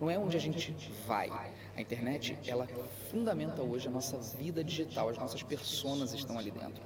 Não 0.00 0.08
é 0.08 0.16
onde 0.16 0.36
a 0.36 0.40
gente 0.40 0.72
vai. 1.08 1.28
A 1.76 1.80
internet, 1.80 2.38
ela 2.46 2.68
fundamenta 3.10 3.62
hoje 3.62 3.88
a 3.88 3.90
nossa 3.90 4.16
vida 4.36 4.62
digital, 4.62 5.08
as 5.08 5.18
nossas 5.18 5.42
personas 5.42 6.14
estão 6.14 6.38
ali 6.38 6.52
dentro. 6.52 6.82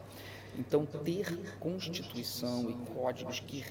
Então, 0.59 0.85
ter 0.87 1.57
constituição 1.59 2.71
e 2.71 2.93
códigos 2.93 3.41
que 3.41 3.65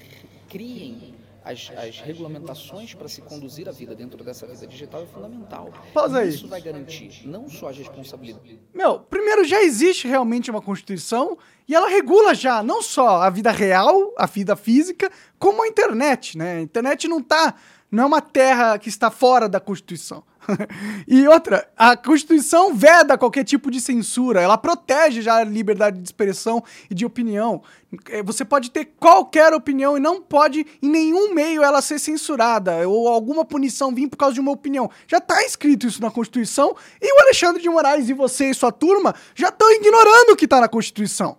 criem 0.48 1.14
as, 1.44 1.70
as 1.76 2.00
regulamentações 2.00 2.94
para 2.94 3.08
se 3.08 3.20
conduzir 3.20 3.68
a 3.68 3.72
vida 3.72 3.94
dentro 3.94 4.22
dessa 4.22 4.46
vida 4.46 4.66
digital 4.66 5.02
é 5.02 5.06
fundamental. 5.06 5.72
Pausa 5.92 6.20
aí. 6.20 6.28
Isso 6.28 6.46
vai 6.46 6.60
garantir 6.60 7.26
não 7.26 7.48
só 7.48 7.68
as 7.68 7.78
responsabilidades 7.78 8.58
Meu, 8.72 9.00
primeiro 9.00 9.44
já 9.44 9.62
existe 9.62 10.06
realmente 10.06 10.50
uma 10.50 10.62
Constituição 10.62 11.36
e 11.68 11.74
ela 11.74 11.88
regula 11.88 12.34
já 12.34 12.62
não 12.62 12.82
só 12.82 13.22
a 13.22 13.30
vida 13.30 13.50
real, 13.50 14.12
a 14.16 14.26
vida 14.26 14.54
física, 14.54 15.10
como 15.38 15.62
a 15.62 15.68
internet, 15.68 16.38
né? 16.38 16.58
A 16.58 16.60
internet 16.60 17.08
não 17.08 17.22
tá, 17.22 17.54
não 17.90 18.04
é 18.04 18.06
uma 18.06 18.20
terra 18.20 18.78
que 18.78 18.88
está 18.88 19.10
fora 19.10 19.48
da 19.48 19.60
Constituição. 19.60 20.22
e 21.06 21.26
outra, 21.28 21.68
a 21.76 21.96
Constituição 21.96 22.74
veda 22.74 23.16
qualquer 23.16 23.44
tipo 23.44 23.70
de 23.70 23.80
censura, 23.80 24.40
ela 24.40 24.58
protege 24.58 25.22
já 25.22 25.36
a 25.36 25.44
liberdade 25.44 25.98
de 25.98 26.04
expressão 26.04 26.62
e 26.90 26.94
de 26.94 27.04
opinião. 27.04 27.62
Eh, 28.10 28.22
Você 28.22 28.44
pode 28.44 28.70
ter 28.70 28.86
qualquer 28.98 29.52
opinião 29.54 29.96
e 29.96 30.00
não 30.00 30.20
pode 30.20 30.66
em 30.82 30.88
nenhum 30.88 31.32
meio 31.32 31.62
ela 31.62 31.80
ser 31.80 31.98
censurada 31.98 32.88
ou 32.88 33.08
alguma 33.08 33.44
punição 33.44 33.94
vir 33.94 34.08
por 34.08 34.16
causa 34.16 34.34
de 34.34 34.40
uma 34.40 34.52
opinião. 34.52 34.90
Já 35.06 35.20
tá 35.20 35.44
escrito 35.44 35.86
isso 35.86 36.02
na 36.02 36.10
Constituição 36.10 36.74
e 37.00 37.14
o 37.14 37.22
Alexandre 37.22 37.62
de 37.62 37.68
Moraes 37.68 38.08
e 38.08 38.12
você 38.12 38.50
e 38.50 38.54
sua 38.54 38.72
turma 38.72 39.14
já 39.34 39.48
estão 39.48 39.70
ignorando 39.72 40.30
o 40.32 40.36
que 40.36 40.48
tá 40.48 40.60
na 40.60 40.68
Constituição. 40.68 41.36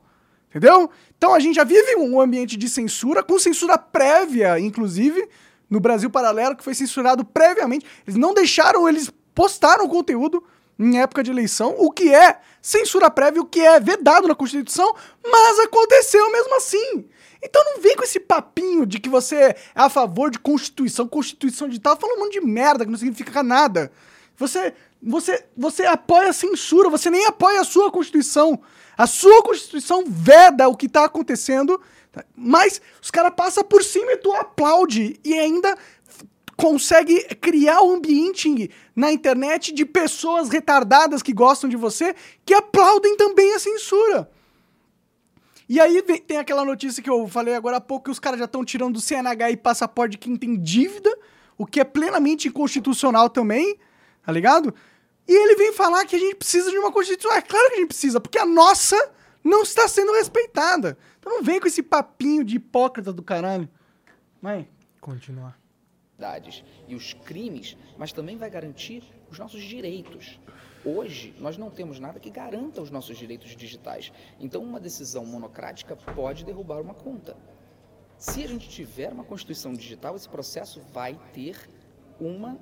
Entendeu? 0.50 0.90
Então 1.18 1.34
a 1.34 1.40
gente 1.40 1.56
já 1.56 1.64
vive 1.64 1.96
um 1.96 2.22
ambiente 2.22 2.56
de 2.56 2.70
censura, 2.70 3.24
com 3.24 3.40
censura 3.40 3.78
prévia, 3.78 4.60
inclusive, 4.60 5.28
no 5.74 5.80
Brasil 5.80 6.08
Paralelo, 6.08 6.56
que 6.56 6.64
foi 6.64 6.76
censurado 6.76 7.26
previamente. 7.26 7.84
Eles 8.06 8.16
não 8.16 8.32
deixaram, 8.32 8.88
eles 8.88 9.12
postaram 9.34 9.86
o 9.86 9.90
conteúdo 9.90 10.44
em 10.78 11.00
época 11.00 11.24
de 11.24 11.32
eleição, 11.32 11.74
o 11.80 11.92
que 11.92 12.14
é 12.14 12.38
censura 12.62 13.10
prévia, 13.10 13.42
o 13.42 13.46
que 13.46 13.60
é 13.60 13.80
vedado 13.80 14.28
na 14.28 14.36
Constituição, 14.36 14.96
mas 15.26 15.60
aconteceu 15.60 16.32
mesmo 16.32 16.56
assim. 16.58 17.06
Então 17.42 17.64
não 17.66 17.82
vem 17.82 17.96
com 17.96 18.04
esse 18.04 18.20
papinho 18.20 18.86
de 18.86 19.00
que 19.00 19.10
você 19.10 19.36
é 19.36 19.56
a 19.74 19.90
favor 19.90 20.30
de 20.30 20.38
Constituição, 20.38 21.08
Constituição 21.08 21.68
digital, 21.68 21.98
falando 22.00 22.18
um 22.18 22.26
monte 22.26 22.40
de 22.40 22.46
merda 22.46 22.86
que 22.86 22.92
não 22.92 22.98
significa 22.98 23.42
nada. 23.42 23.92
Você, 24.38 24.76
você, 25.02 25.44
você 25.58 25.86
apoia 25.88 26.30
a 26.30 26.34
censura, 26.34 26.88
você 26.88 27.10
nem 27.10 27.26
apoia 27.26 27.62
a 27.62 27.66
sua 27.66 27.92
Constituição. 27.92 28.62
A 28.96 29.08
sua 29.08 29.42
Constituição 29.42 30.04
veda 30.08 30.68
o 30.68 30.78
que 30.78 30.88
tá 30.88 31.06
acontecendo? 31.06 31.82
Mas 32.36 32.82
os 33.02 33.10
caras 33.10 33.34
passam 33.36 33.64
por 33.64 33.84
cima 33.84 34.12
e 34.12 34.18
tu 34.18 34.32
aplaude 34.34 35.20
e 35.24 35.34
ainda 35.34 35.78
consegue 36.56 37.24
criar 37.36 37.82
um 37.82 37.96
ambiente 37.96 38.70
na 38.96 39.12
internet 39.12 39.74
de 39.74 39.86
pessoas 39.86 40.50
retardadas 40.50 41.24
que 41.24 41.34
gostam 41.34 41.70
de 41.70 41.76
você 41.76 42.16
que 42.46 42.54
aplaudem 42.54 43.18
também 43.18 43.54
a 43.56 43.60
censura. 43.60 44.30
E 45.68 45.80
aí 45.80 46.04
vem- 46.06 46.22
tem 46.22 46.38
aquela 46.38 46.64
notícia 46.64 47.02
que 47.02 47.10
eu 47.10 47.28
falei 47.28 47.56
agora 47.56 47.78
há 47.78 47.82
pouco 47.82 48.06
que 48.06 48.12
os 48.12 48.20
caras 48.20 48.38
já 48.38 48.46
estão 48.46 48.64
tirando 48.64 48.94
do 48.94 49.02
CNH 49.02 49.52
e 49.52 49.58
passaporte 49.58 50.12
de 50.12 50.18
quem 50.20 50.36
tem 50.36 50.56
dívida, 50.56 51.18
o 51.58 51.66
que 51.66 51.80
é 51.80 51.84
plenamente 51.84 52.48
inconstitucional 52.48 53.30
também, 53.30 53.78
tá 54.24 54.32
ligado? 54.32 54.74
E 55.28 55.34
ele 55.34 55.56
vem 55.56 55.74
falar 55.74 56.06
que 56.06 56.16
a 56.16 56.20
gente 56.20 56.36
precisa 56.36 56.70
de 56.70 56.78
uma 56.78 56.92
Constituição. 56.92 57.32
É 57.36 57.42
claro 57.42 57.70
que 57.70 57.76
a 57.76 57.80
gente 57.80 57.88
precisa, 57.88 58.20
porque 58.20 58.38
a 58.38 58.46
nossa 58.46 58.98
não 59.44 59.64
está 59.64 59.88
sendo 59.88 60.14
respeitada. 60.14 60.98
Então 61.20 61.32
não 61.32 61.44
vem 61.44 61.60
com 61.60 61.68
esse 61.68 61.84
papinho 61.84 62.44
de 62.44 62.56
hipócrita 62.56 63.12
do 63.12 63.22
caralho. 63.22 63.68
Vai. 64.42 64.68
Continuar. 65.02 65.60
e 66.88 66.96
os 66.96 67.14
crimes, 67.14 67.76
mas 67.98 68.14
também 68.14 68.38
vai 68.38 68.50
garantir 68.50 69.04
os 69.30 69.38
nossos 69.40 69.62
direitos. 69.64 70.40
Hoje, 70.86 71.34
nós 71.40 71.58
não 71.58 71.70
temos 71.70 72.00
nada 72.00 72.20
que 72.20 72.30
garanta 72.30 72.82
os 72.82 72.92
nossos 72.92 73.18
direitos 73.18 73.56
digitais. 73.56 74.12
Então, 74.40 74.62
uma 74.62 74.80
decisão 74.80 75.26
monocrática 75.26 75.96
pode 75.96 76.46
derrubar 76.46 76.82
uma 76.82 76.94
conta. 76.94 77.36
Se 78.18 78.44
a 78.44 78.48
gente 78.48 78.70
tiver 78.70 79.12
uma 79.12 79.24
Constituição 79.24 79.74
digital, 79.74 80.16
esse 80.16 80.30
processo 80.30 80.82
vai 80.94 81.20
ter 81.34 81.58
uma, 82.20 82.58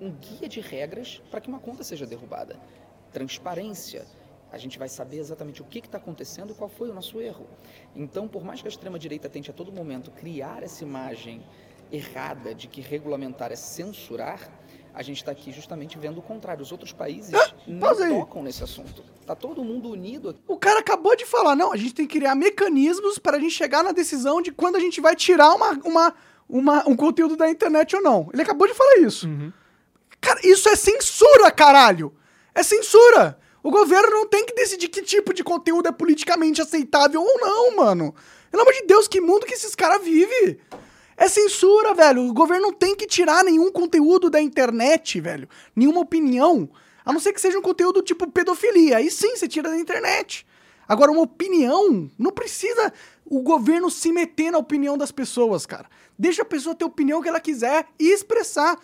um 0.00 0.10
guia 0.10 0.48
de 0.48 0.60
regras 0.60 1.22
para 1.30 1.40
que 1.40 1.48
uma 1.48 1.60
conta 1.60 1.84
seja 1.84 2.06
derrubada. 2.06 2.58
Transparência. 3.12 4.06
A 4.56 4.58
gente 4.58 4.78
vai 4.78 4.88
saber 4.88 5.18
exatamente 5.18 5.60
o 5.60 5.64
que 5.66 5.78
está 5.80 5.98
acontecendo 5.98 6.50
e 6.52 6.54
qual 6.54 6.68
foi 6.68 6.88
o 6.88 6.94
nosso 6.94 7.20
erro. 7.20 7.46
Então, 7.94 8.26
por 8.26 8.42
mais 8.42 8.62
que 8.62 8.66
a 8.66 8.70
extrema-direita 8.70 9.28
tente 9.28 9.50
a 9.50 9.54
todo 9.54 9.70
momento 9.70 10.10
criar 10.10 10.62
essa 10.62 10.82
imagem 10.82 11.42
errada 11.92 12.54
de 12.54 12.66
que 12.66 12.80
regulamentar 12.80 13.52
é 13.52 13.56
censurar, 13.56 14.40
a 14.94 15.02
gente 15.02 15.18
está 15.18 15.30
aqui 15.30 15.52
justamente 15.52 15.98
vendo 15.98 16.18
o 16.18 16.22
contrário. 16.22 16.62
Os 16.62 16.72
outros 16.72 16.90
países 16.90 17.32
não 17.66 17.80
pausa 17.80 18.06
aí. 18.06 18.18
tocam 18.18 18.42
nesse 18.42 18.64
assunto. 18.64 19.04
Está 19.20 19.34
todo 19.34 19.62
mundo 19.62 19.90
unido 19.90 20.30
aqui. 20.30 20.40
O 20.48 20.56
cara 20.56 20.80
acabou 20.80 21.14
de 21.14 21.26
falar, 21.26 21.54
não, 21.54 21.70
a 21.72 21.76
gente 21.76 21.92
tem 21.94 22.06
que 22.06 22.18
criar 22.18 22.34
mecanismos 22.34 23.18
para 23.18 23.36
a 23.36 23.40
gente 23.40 23.52
chegar 23.52 23.84
na 23.84 23.92
decisão 23.92 24.40
de 24.40 24.50
quando 24.52 24.76
a 24.76 24.80
gente 24.80 25.00
vai 25.02 25.14
tirar 25.14 25.52
uma, 25.54 25.72
uma, 25.84 26.14
uma- 26.48 26.88
um 26.88 26.96
conteúdo 26.96 27.36
da 27.36 27.48
internet 27.50 27.94
ou 27.94 28.00
não. 28.02 28.30
Ele 28.32 28.40
acabou 28.40 28.66
de 28.66 28.72
falar 28.72 28.96
isso. 29.00 29.28
Cara, 30.18 30.40
isso 30.42 30.66
é 30.70 30.74
censura, 30.76 31.50
caralho! 31.50 32.14
É 32.54 32.62
censura! 32.62 33.38
O 33.66 33.70
governo 33.72 34.10
não 34.10 34.28
tem 34.28 34.46
que 34.46 34.54
decidir 34.54 34.86
que 34.86 35.02
tipo 35.02 35.34
de 35.34 35.42
conteúdo 35.42 35.88
é 35.88 35.90
politicamente 35.90 36.62
aceitável 36.62 37.20
ou 37.20 37.40
não, 37.40 37.74
mano. 37.74 38.14
Pelo 38.48 38.62
amor 38.62 38.72
de 38.72 38.82
Deus, 38.82 39.08
que 39.08 39.20
mundo 39.20 39.44
que 39.44 39.54
esses 39.54 39.74
caras 39.74 40.04
vivem? 40.04 40.56
É 41.16 41.26
censura, 41.26 41.92
velho. 41.92 42.28
O 42.28 42.32
governo 42.32 42.66
não 42.68 42.72
tem 42.72 42.94
que 42.94 43.08
tirar 43.08 43.42
nenhum 43.42 43.72
conteúdo 43.72 44.30
da 44.30 44.40
internet, 44.40 45.20
velho. 45.20 45.48
Nenhuma 45.74 45.98
opinião. 45.98 46.70
A 47.04 47.12
não 47.12 47.18
ser 47.18 47.32
que 47.32 47.40
seja 47.40 47.58
um 47.58 47.62
conteúdo 47.62 48.02
tipo 48.02 48.30
pedofilia. 48.30 48.98
Aí 48.98 49.10
sim, 49.10 49.34
você 49.34 49.48
tira 49.48 49.68
da 49.68 49.76
internet. 49.76 50.46
Agora, 50.86 51.10
uma 51.10 51.22
opinião, 51.22 52.08
não 52.16 52.30
precisa 52.30 52.92
o 53.24 53.42
governo 53.42 53.90
se 53.90 54.12
meter 54.12 54.52
na 54.52 54.58
opinião 54.58 54.96
das 54.96 55.10
pessoas, 55.10 55.66
cara. 55.66 55.90
Deixa 56.16 56.42
a 56.42 56.44
pessoa 56.44 56.72
ter 56.76 56.84
a 56.84 56.86
opinião 56.86 57.20
que 57.20 57.28
ela 57.28 57.40
quiser 57.40 57.84
e 57.98 58.12
expressar 58.12 58.78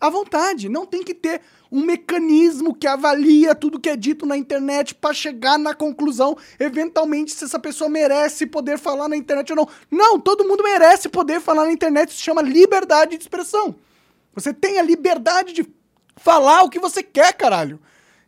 à 0.00 0.08
vontade. 0.08 0.68
Não 0.68 0.86
tem 0.86 1.02
que 1.02 1.12
ter 1.12 1.40
um 1.70 1.84
mecanismo 1.84 2.74
que 2.74 2.86
avalia 2.86 3.54
tudo 3.54 3.78
que 3.78 3.88
é 3.88 3.96
dito 3.96 4.24
na 4.24 4.36
internet 4.36 4.94
para 4.94 5.14
chegar 5.14 5.58
na 5.58 5.74
conclusão, 5.74 6.36
eventualmente, 6.58 7.32
se 7.32 7.44
essa 7.44 7.58
pessoa 7.58 7.90
merece 7.90 8.46
poder 8.46 8.78
falar 8.78 9.08
na 9.08 9.16
internet 9.16 9.52
ou 9.52 9.56
não. 9.56 9.68
Não, 9.90 10.18
todo 10.18 10.46
mundo 10.46 10.62
merece 10.62 11.08
poder 11.08 11.40
falar 11.40 11.64
na 11.66 11.72
internet. 11.72 12.08
Isso 12.08 12.18
se 12.18 12.24
chama 12.24 12.42
liberdade 12.42 13.16
de 13.16 13.22
expressão. 13.22 13.74
Você 14.34 14.52
tem 14.52 14.78
a 14.78 14.82
liberdade 14.82 15.52
de 15.52 15.68
falar 16.16 16.62
o 16.62 16.70
que 16.70 16.78
você 16.78 17.02
quer, 17.02 17.32
caralho. 17.34 17.80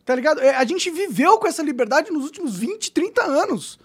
Tá 0.05 0.15
ligado? 0.15 0.41
É, 0.41 0.55
A 0.55 0.65
gente 0.65 0.89
viveu 0.89 1.37
com 1.37 1.47
essa 1.47 1.63
liberdade 1.63 2.11
nos 2.11 2.25
últimos 2.25 2.57
20, 2.57 2.91
30 2.91 3.23
anos. 3.23 3.79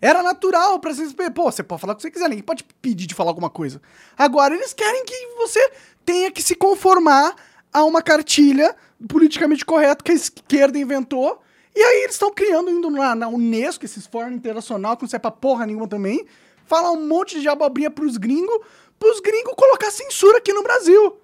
Era 0.00 0.22
natural 0.22 0.80
pra 0.80 0.94
vocês. 0.94 1.14
Pô, 1.34 1.44
você 1.44 1.62
pode 1.62 1.80
falar 1.80 1.92
o 1.92 1.96
que 1.96 2.02
você 2.02 2.10
quiser, 2.10 2.28
ninguém 2.28 2.42
pode 2.42 2.64
pedir 2.80 3.06
de 3.06 3.14
falar 3.14 3.30
alguma 3.30 3.50
coisa. 3.50 3.80
Agora, 4.16 4.54
eles 4.54 4.72
querem 4.72 5.04
que 5.04 5.26
você 5.36 5.72
tenha 6.04 6.30
que 6.30 6.42
se 6.42 6.54
conformar 6.54 7.34
a 7.72 7.84
uma 7.84 8.02
cartilha 8.02 8.74
politicamente 9.08 9.64
correta 9.64 10.02
que 10.04 10.12
a 10.12 10.14
esquerda 10.14 10.78
inventou. 10.78 11.40
E 11.74 11.80
aí 11.80 12.02
eles 12.02 12.14
estão 12.14 12.32
criando, 12.32 12.70
indo 12.70 12.90
na, 12.90 13.14
na 13.14 13.28
Unesco, 13.28 13.84
esses 13.84 14.06
fóruns 14.06 14.34
internacional, 14.34 14.96
que 14.96 15.02
não 15.02 15.08
serve 15.08 15.22
pra 15.22 15.30
porra 15.30 15.66
nenhuma 15.66 15.88
também, 15.88 16.26
falar 16.66 16.90
um 16.90 17.06
monte 17.06 17.40
de 17.40 17.48
abobrinha 17.48 17.90
pros 17.90 18.16
gringos, 18.16 18.60
pros 18.98 19.20
gringos 19.20 19.54
colocar 19.56 19.90
censura 19.90 20.38
aqui 20.38 20.52
no 20.52 20.62
Brasil. 20.62 21.20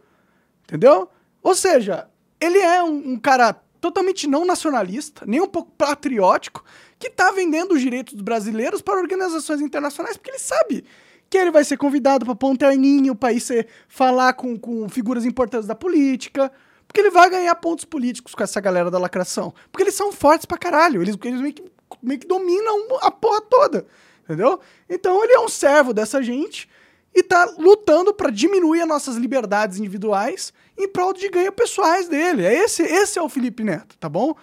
Entendeu? 0.65 1.09
Ou 1.43 1.55
seja, 1.55 2.09
ele 2.41 2.59
é 2.59 2.83
um, 2.83 3.13
um 3.13 3.19
cara 3.19 3.53
totalmente 3.81 4.27
não 4.27 4.45
nacionalista, 4.45 5.25
nem 5.27 5.41
um 5.41 5.47
pouco 5.47 5.71
patriótico, 5.73 6.65
que 6.99 7.11
tá 7.11 7.31
vendendo 7.31 7.75
os 7.75 7.81
direitos 7.81 8.15
dos 8.15 8.23
brasileiros 8.23 8.81
para 8.81 8.99
organizações 8.99 9.61
internacionais, 9.61 10.17
porque 10.17 10.31
ele 10.31 10.39
sabe 10.39 10.85
que 11.29 11.37
ele 11.37 11.51
vai 11.51 11.65
ser 11.65 11.77
convidado 11.77 12.25
para 12.25 12.35
pôr 12.35 12.51
um 12.51 12.57
terninho, 12.57 13.15
pra 13.15 13.33
ir 13.33 13.41
ser, 13.41 13.67
falar 13.89 14.35
com, 14.35 14.59
com 14.59 14.89
figuras 14.89 15.25
importantes 15.25 15.67
da 15.67 15.75
política, 15.75 16.51
porque 16.87 17.01
ele 17.01 17.11
vai 17.11 17.29
ganhar 17.29 17.55
pontos 17.57 17.85
políticos 17.85 18.35
com 18.35 18.43
essa 18.43 18.61
galera 18.61 18.91
da 18.91 18.99
lacração. 18.99 19.53
Porque 19.71 19.83
eles 19.83 19.95
são 19.95 20.13
fortes 20.13 20.47
pra 20.47 20.57
caralho, 20.57 21.03
eles, 21.03 21.17
eles 21.25 21.41
meio, 21.41 21.53
que, 21.53 21.65
meio 22.03 22.21
que 22.21 22.27
dominam 22.27 22.99
a 23.03 23.11
porra 23.11 23.41
toda, 23.41 23.87
entendeu? 24.25 24.61
Então 24.89 25.23
ele 25.23 25.33
é 25.33 25.41
um 25.41 25.49
servo 25.49 25.93
dessa 25.93 26.23
gente 26.23 26.69
e 27.15 27.23
tá 27.23 27.45
lutando 27.59 28.15
pra 28.15 28.31
diminuir 28.31 28.83
as 28.83 28.89
nossas 28.89 29.17
liberdades 29.17 29.79
individuais 29.79 30.53
em 30.79 30.87
prol 30.87 31.13
de 31.13 31.29
ganho 31.29 31.51
pessoais 31.51 32.09
dele. 32.09 32.45
É 32.45 32.55
esse, 32.55 32.83
esse 32.83 33.19
é 33.19 33.23
o 33.23 33.29
Felipe 33.29 33.65
Neto, 33.65 33.97
tá 33.99 34.09
bom? 34.09 34.35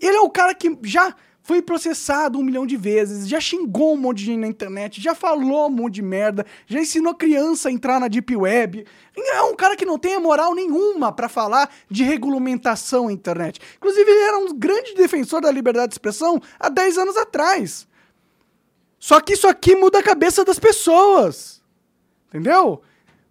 Ele 0.00 0.16
é 0.16 0.20
o 0.20 0.30
cara 0.30 0.54
que 0.54 0.78
já 0.82 1.14
foi 1.46 1.62
processado 1.62 2.40
um 2.40 2.42
milhão 2.42 2.66
de 2.66 2.76
vezes, 2.76 3.28
já 3.28 3.38
xingou 3.38 3.94
um 3.94 3.96
monte 3.96 4.18
de 4.18 4.24
gente 4.24 4.40
na 4.40 4.48
internet, 4.48 5.00
já 5.00 5.14
falou 5.14 5.68
um 5.68 5.70
monte 5.70 5.94
de 5.94 6.02
merda, 6.02 6.44
já 6.66 6.80
ensinou 6.80 7.14
criança 7.14 7.68
a 7.68 7.72
entrar 7.72 8.00
na 8.00 8.08
Deep 8.08 8.34
Web. 8.34 8.84
É 9.16 9.42
um 9.42 9.54
cara 9.54 9.76
que 9.76 9.86
não 9.86 9.96
tem 9.96 10.18
moral 10.18 10.56
nenhuma 10.56 11.12
pra 11.12 11.28
falar 11.28 11.72
de 11.88 12.02
regulamentação 12.02 13.06
na 13.06 13.12
internet. 13.12 13.60
Inclusive, 13.76 14.10
ele 14.10 14.22
era 14.22 14.38
um 14.38 14.58
grande 14.58 14.92
defensor 14.94 15.40
da 15.40 15.48
liberdade 15.48 15.90
de 15.90 15.94
expressão 15.94 16.42
há 16.58 16.68
10 16.68 16.98
anos 16.98 17.16
atrás. 17.16 17.86
Só 18.98 19.20
que 19.20 19.34
isso 19.34 19.46
aqui 19.46 19.76
muda 19.76 20.00
a 20.00 20.02
cabeça 20.02 20.44
das 20.44 20.58
pessoas. 20.58 21.62
Entendeu? 22.26 22.82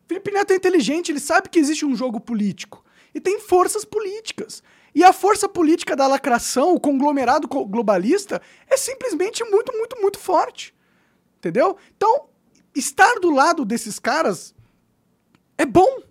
Felipe 0.07 0.31
Neto 0.31 0.53
é 0.53 0.55
inteligente, 0.55 1.12
ele 1.12 1.19
sabe 1.19 1.50
que 1.50 1.60
existe 1.60 1.86
um 1.86 1.93
jogo 1.93 2.22
político. 2.22 2.81
E 3.13 3.19
tem 3.19 3.41
forças 3.41 3.84
políticas. 3.84 4.63
E 4.95 5.03
a 5.03 5.12
força 5.12 5.49
política 5.49 5.93
da 5.93 6.08
lacração, 6.08 6.73
o 6.73 6.79
conglomerado 6.79 7.49
co- 7.49 7.65
globalista, 7.65 8.41
é 8.65 8.77
simplesmente 8.77 9.43
muito, 9.43 9.73
muito, 9.73 10.01
muito 10.01 10.17
forte. 10.17 10.73
Entendeu? 11.38 11.77
Então, 11.97 12.29
estar 12.73 13.19
do 13.19 13.29
lado 13.29 13.65
desses 13.65 13.99
caras 13.99 14.55
é 15.58 15.65
bom. 15.65 16.01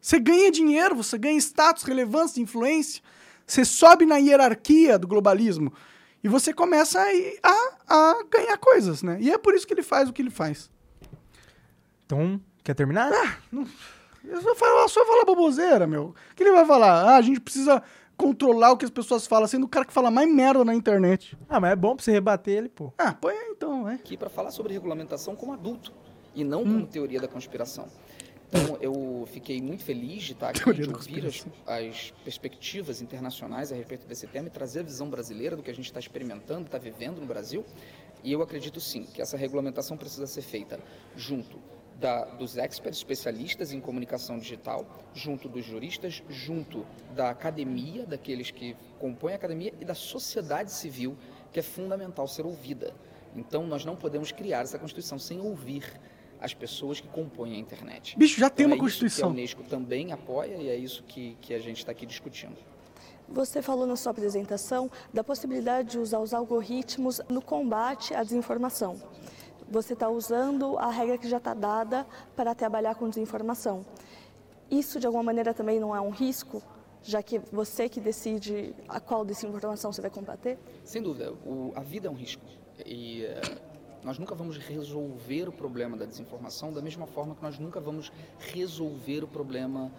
Você 0.00 0.18
ganha 0.18 0.50
dinheiro, 0.50 0.96
você 0.96 1.16
ganha 1.16 1.38
status, 1.38 1.84
relevância, 1.84 2.40
influência. 2.40 3.00
Você 3.46 3.64
sobe 3.64 4.04
na 4.04 4.16
hierarquia 4.16 4.98
do 4.98 5.06
globalismo. 5.06 5.72
E 6.24 6.28
você 6.28 6.52
começa 6.52 7.00
a, 7.42 7.74
a, 7.88 8.24
ganhar 8.28 8.56
coisas, 8.58 9.04
né? 9.04 9.18
E 9.20 9.30
é 9.30 9.38
por 9.38 9.54
isso 9.54 9.66
que 9.66 9.74
ele 9.74 9.82
faz 9.84 10.08
o 10.08 10.12
que 10.12 10.20
ele 10.20 10.30
faz. 10.30 10.68
Então, 12.04 12.40
quer 12.64 12.74
terminar? 12.74 13.40
Eu 14.24 14.40
só 14.42 14.54
falo, 14.54 14.88
só 14.88 15.04
fala 15.04 15.24
baboseira, 15.24 15.86
meu. 15.86 16.14
O 16.30 16.34
que 16.34 16.42
ele 16.42 16.52
vai 16.52 16.64
falar? 16.64 17.10
Ah, 17.10 17.16
a 17.16 17.22
gente 17.22 17.40
precisa 17.40 17.82
controlar 18.16 18.72
o 18.72 18.76
que 18.76 18.84
as 18.84 18.90
pessoas 18.90 19.26
falam, 19.26 19.46
sendo 19.46 19.64
o 19.64 19.68
cara 19.68 19.84
que 19.84 19.92
fala 19.92 20.10
mais 20.10 20.32
merda 20.32 20.64
na 20.64 20.74
internet. 20.74 21.36
Ah, 21.48 21.60
mas 21.60 21.72
é 21.72 21.76
bom 21.76 21.96
pra 21.96 22.04
você 22.04 22.12
rebater 22.12 22.58
ele, 22.58 22.68
pô. 22.68 22.92
Ah, 22.98 23.12
põe 23.12 23.34
aí 23.34 23.48
então, 23.50 23.88
é. 23.88 23.94
aqui 23.94 24.16
para 24.16 24.30
falar 24.30 24.50
sobre 24.50 24.72
regulamentação 24.72 25.34
como 25.34 25.52
adulto 25.52 25.92
e 26.34 26.44
não 26.44 26.62
como 26.64 26.86
teoria 26.86 27.20
da 27.20 27.28
conspiração. 27.28 27.86
Então, 28.48 28.78
eu 28.82 29.26
fiquei 29.32 29.60
muito 29.60 29.84
feliz 29.84 30.22
de 30.22 30.32
estar 30.32 30.50
aqui, 30.50 30.72
de 30.72 30.88
ouvir 30.88 31.26
as, 31.26 31.46
as 31.66 32.10
perspectivas 32.24 33.00
internacionais 33.00 33.72
a 33.72 33.74
respeito 33.74 34.06
desse 34.06 34.26
tema 34.26 34.48
e 34.48 34.50
trazer 34.50 34.80
a 34.80 34.82
visão 34.82 35.08
brasileira 35.08 35.56
do 35.56 35.62
que 35.62 35.70
a 35.70 35.74
gente 35.74 35.86
está 35.86 36.00
experimentando, 36.00 36.66
está 36.66 36.78
vivendo 36.78 37.20
no 37.20 37.26
Brasil. 37.26 37.64
E 38.22 38.32
eu 38.32 38.40
acredito 38.40 38.80
sim 38.80 39.04
que 39.04 39.20
essa 39.20 39.36
regulamentação 39.36 39.96
precisa 39.96 40.26
ser 40.26 40.42
feita 40.42 40.78
junto 41.16 41.58
da, 42.00 42.24
dos 42.24 42.56
experts 42.56 42.98
especialistas 42.98 43.72
em 43.72 43.80
comunicação 43.80 44.38
digital, 44.38 44.86
junto 45.14 45.48
dos 45.48 45.64
juristas, 45.64 46.22
junto 46.28 46.84
da 47.14 47.30
academia, 47.30 48.04
daqueles 48.04 48.50
que 48.50 48.76
compõem 48.98 49.32
a 49.32 49.36
academia 49.36 49.72
e 49.80 49.84
da 49.84 49.94
sociedade 49.94 50.72
civil, 50.72 51.16
que 51.52 51.60
é 51.60 51.62
fundamental 51.62 52.26
ser 52.26 52.44
ouvida. 52.44 52.94
Então, 53.34 53.66
nós 53.66 53.84
não 53.84 53.96
podemos 53.96 54.32
criar 54.32 54.62
essa 54.62 54.78
Constituição 54.78 55.18
sem 55.18 55.40
ouvir 55.40 55.84
as 56.40 56.52
pessoas 56.52 57.00
que 57.00 57.06
compõem 57.08 57.54
a 57.54 57.58
internet. 57.58 58.18
Bicho, 58.18 58.38
já 58.40 58.50
tem 58.50 58.66
Então, 58.66 58.76
uma 58.76 58.84
é 58.84 58.88
isso 58.88 58.98
que 58.98 59.04
a 59.04 59.08
Constituição. 59.08 59.30
Unesco 59.30 59.62
também 59.62 60.12
apoia 60.12 60.56
e 60.56 60.68
é 60.68 60.76
isso 60.76 61.04
que, 61.04 61.36
que 61.40 61.54
a 61.54 61.60
gente 61.60 61.78
está 61.78 61.92
aqui 61.92 62.04
discutindo. 62.04 62.56
Você 63.28 63.62
falou 63.62 63.86
na 63.86 63.96
sua 63.96 64.10
apresentação 64.10 64.90
da 65.14 65.22
possibilidade 65.24 65.92
de 65.92 65.98
usar 65.98 66.18
os 66.18 66.34
algoritmos 66.34 67.20
no 67.28 67.40
combate 67.40 68.12
à 68.12 68.22
desinformação. 68.22 69.00
Você 69.72 69.94
está 69.94 70.06
usando 70.10 70.76
a 70.78 70.90
regra 70.90 71.16
que 71.16 71.26
já 71.26 71.38
está 71.38 71.54
dada 71.54 72.06
para 72.36 72.54
trabalhar 72.54 72.94
com 72.94 73.08
desinformação. 73.08 73.86
Isso, 74.70 75.00
de 75.00 75.06
alguma 75.06 75.24
maneira, 75.24 75.54
também 75.54 75.80
não 75.80 75.96
é 75.96 76.00
um 76.00 76.10
risco, 76.10 76.62
já 77.02 77.22
que 77.22 77.38
você 77.50 77.88
que 77.88 77.98
decide 77.98 78.74
a 78.86 79.00
qual 79.00 79.24
desinformação 79.24 79.90
você 79.90 80.02
vai 80.02 80.10
combater? 80.10 80.58
Sem 80.84 81.00
dúvida, 81.02 81.32
o- 81.46 81.72
a 81.74 81.80
vida 81.80 82.06
é 82.06 82.10
um 82.10 82.14
risco. 82.14 82.44
E 82.84 83.24
eh, 83.24 83.40
nós 84.02 84.18
nunca 84.18 84.34
vamos 84.34 84.58
resolver 84.58 85.48
o 85.48 85.52
problema 85.52 85.96
da 85.96 86.04
desinformação 86.04 86.70
da 86.70 86.82
mesma 86.82 87.06
forma 87.06 87.34
que 87.34 87.42
nós 87.42 87.58
nunca 87.58 87.80
vamos 87.80 88.12
resolver 88.38 89.24
o 89.24 89.28
problema 89.28 89.90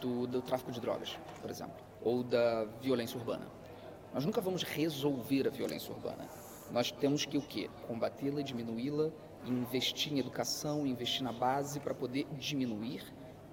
do, 0.00 0.26
do 0.26 0.42
tráfico 0.42 0.72
de 0.72 0.80
drogas, 0.80 1.16
por 1.40 1.48
exemplo, 1.50 1.74
ou 2.02 2.24
da 2.24 2.64
violência 2.80 3.16
urbana. 3.18 3.46
Nós 4.12 4.24
nunca 4.24 4.40
vamos 4.40 4.62
resolver 4.64 5.46
a 5.46 5.50
violência 5.50 5.92
urbana. 5.94 6.26
Nós 6.72 6.90
temos 6.90 7.24
que 7.24 7.36
o 7.38 7.42
quê? 7.42 7.68
Combatê-la 7.86 8.42
diminuí-la, 8.42 9.10
investir 9.46 10.12
em 10.12 10.18
educação, 10.18 10.86
investir 10.86 11.22
na 11.22 11.32
base 11.32 11.78
para 11.80 11.94
poder 11.94 12.26
diminuir 12.38 13.02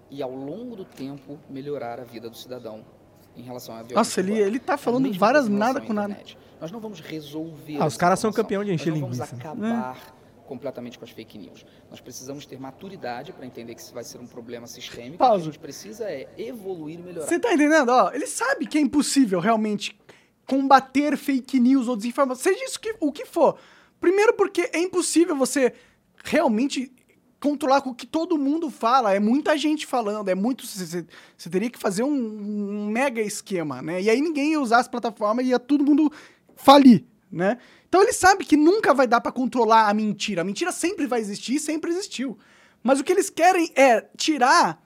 e 0.10 0.22
ao 0.24 0.34
longo 0.34 0.76
do 0.76 0.86
tempo 0.86 1.40
melhorar 1.50 2.00
a 2.00 2.04
vida 2.04 2.30
do 2.30 2.36
cidadão 2.36 2.86
em 3.36 3.42
relação 3.42 3.74
à 3.76 3.78
violência. 3.78 3.96
Nossa, 3.96 4.20
ele- 4.20 4.38
ele 4.40 4.60
tá 4.60 4.74
É 4.74 4.78
falando 4.78 5.04
mesma 5.04 5.20
várias 5.20 5.48
nada 5.48 5.82
com 5.82 5.94
nada. 5.94 6.18
Nós 6.60 6.72
não 6.72 6.80
vamos 6.80 7.00
resolver. 7.02 7.78
Ah, 7.82 7.86
os 7.86 7.98
caras 7.98 8.20
são 8.20 8.32
campeão 8.32 8.64
de 8.64 8.72
encher 8.74 8.92
Nós 8.92 9.00
não 9.00 9.08
linguiça. 9.10 9.26
vamos 9.26 9.46
acabar 9.46 10.16
completamente 10.46 11.00
com 11.00 11.06
as 11.06 11.12
fake 11.12 11.38
news. 11.38 11.66
Nós 11.90 12.02
precisamos 12.02 12.46
ter 12.46 12.60
maturidade 12.60 13.32
para 13.32 13.46
entender 13.46 13.74
que 13.74 13.82
isso 13.82 13.94
vai 13.94 14.04
ser 14.04 14.18
um 14.20 14.28
problema 14.28 14.68
sistêmico. 14.68 15.18
Pausa. 15.18 15.36
O 15.36 15.38
que 15.38 15.44
a 15.44 15.52
gente 15.54 15.60
precisa 15.60 16.06
é 16.12 16.28
evoluir 16.38 17.00
e 17.00 17.02
melhorar. 17.02 17.26
Você 17.28 17.40
tá 17.40 17.54
entendendo? 17.54 17.90
Ó, 17.90 18.12
ele 18.12 18.28
sabe 18.28 18.68
que 18.68 18.78
é 18.78 18.82
impossível 18.82 19.40
realmente 19.40 19.98
combater 20.52 21.16
fake 21.16 21.60
news 21.62 21.88
ou 21.88 21.96
desinformação, 21.96 22.44
seja 22.44 22.66
isso 22.66 22.78
que, 22.78 22.94
o 23.00 23.10
que 23.10 23.26
for. 23.26 23.58
Primeiro 24.02 24.34
porque 24.34 24.70
é 24.74 24.80
impossível 24.80 25.34
você 25.34 25.74
realmente 26.26 26.92
controlar 27.40 27.82
com 27.82 27.92
o 27.92 27.96
que 27.96 28.06
todo 28.06 28.38
mundo 28.38 28.70
fala, 28.70 29.14
é 29.16 29.20
muita 29.20 29.58
gente 29.58 29.86
falando, 29.88 30.28
é 30.30 30.36
muito 30.36 30.68
você- 30.68 31.06
teria 31.50 31.70
que 31.70 31.80
fazer 31.80 32.04
um, 32.04 32.12
um 32.12 32.88
mega 32.92 33.22
esquema, 33.22 33.82
né? 33.82 34.02
E 34.02 34.10
aí 34.10 34.20
ninguém 34.22 34.52
ia 34.52 34.60
usar 34.60 34.80
as 34.80 34.88
plataformas 34.90 35.46
e 35.46 35.50
ia 35.50 35.58
todo 35.60 35.86
mundo 35.86 36.12
falir, 36.56 37.06
né? 37.32 37.58
Então 37.88 38.02
ele 38.04 38.14
sabe 38.14 38.44
que 38.46 38.58
nunca 38.58 38.94
vai 38.94 39.08
dar 39.08 39.22
pra 39.22 39.32
controlar 39.32 39.88
a 39.90 39.94
mentira. 39.94 40.42
A 40.42 40.46
mentira 40.46 40.72
sempre 40.74 41.08
vai 41.08 41.20
existir, 41.22 41.60
sempre 41.60 41.92
existiu. 41.92 42.38
Mas 42.84 43.00
o 43.00 43.04
que 43.04 43.12
eles 43.14 43.30
querem 43.30 43.72
é 43.76 44.02
tirar 44.18 44.84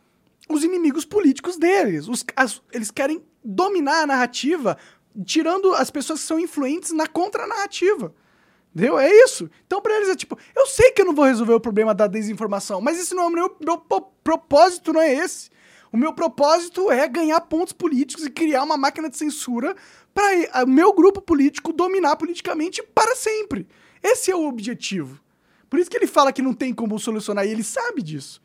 os 0.48 0.64
inimigos 0.64 1.06
políticos 1.06 1.58
deles. 1.58 2.08
Os- 2.08 2.24
as- 2.36 2.62
eles 2.72 2.92
querem 2.92 3.22
dominar 3.44 4.04
a 4.04 4.08
narrativa, 4.08 4.76
tirando 5.24 5.74
as 5.74 5.90
pessoas 5.90 6.22
que 6.22 6.28
são 6.28 6.40
influentes 6.40 6.92
na 6.92 7.08
contranarrativa. 7.08 8.14
Entendeu? 8.74 9.00
É 9.00 9.10
isso. 9.10 9.50
Então, 9.66 9.82
pra 9.82 9.96
eles 9.96 10.10
é 10.10 10.16
tipo, 10.16 10.38
eu 10.56 10.66
sei 10.66 10.92
que 10.92 11.02
eu 11.02 11.06
não 11.06 11.16
vou 11.16 11.26
resolver 11.26 11.54
o 11.54 11.60
problema 11.60 11.94
da 11.94 12.08
desinformação, 12.08 12.82
mas 12.82 13.00
esse 13.00 13.16
não 13.16 13.24
é 13.24 13.28
o 13.28 13.32
meu, 13.32 13.58
meu 13.62 13.78
propósito, 14.24 14.92
não 14.92 15.02
é 15.02 15.14
esse. 15.14 15.50
O 15.94 15.98
meu 15.98 16.12
propósito 16.12 16.92
é 16.92 17.08
ganhar 17.08 17.40
pontos 17.42 17.72
políticos 17.72 18.26
e 18.26 18.30
criar 18.30 18.64
uma 18.64 18.76
máquina 18.76 19.10
de 19.10 19.16
censura 19.16 19.76
para 20.14 20.64
o 20.66 20.68
meu 20.68 20.94
grupo 20.94 21.22
político 21.22 21.72
dominar 21.72 22.18
politicamente 22.18 22.84
para 22.84 23.16
sempre. 23.16 23.66
Esse 24.04 24.30
é 24.30 24.36
o 24.36 24.46
objetivo. 24.46 25.22
Por 25.70 25.80
isso 25.80 25.90
que 25.90 25.96
ele 25.96 26.08
fala 26.08 26.34
que 26.34 26.42
não 26.42 26.54
tem 26.54 26.74
como 26.74 27.00
solucionar, 27.00 27.46
e 27.46 27.52
ele 27.52 27.64
sabe 27.64 28.02
disso. 28.02 28.42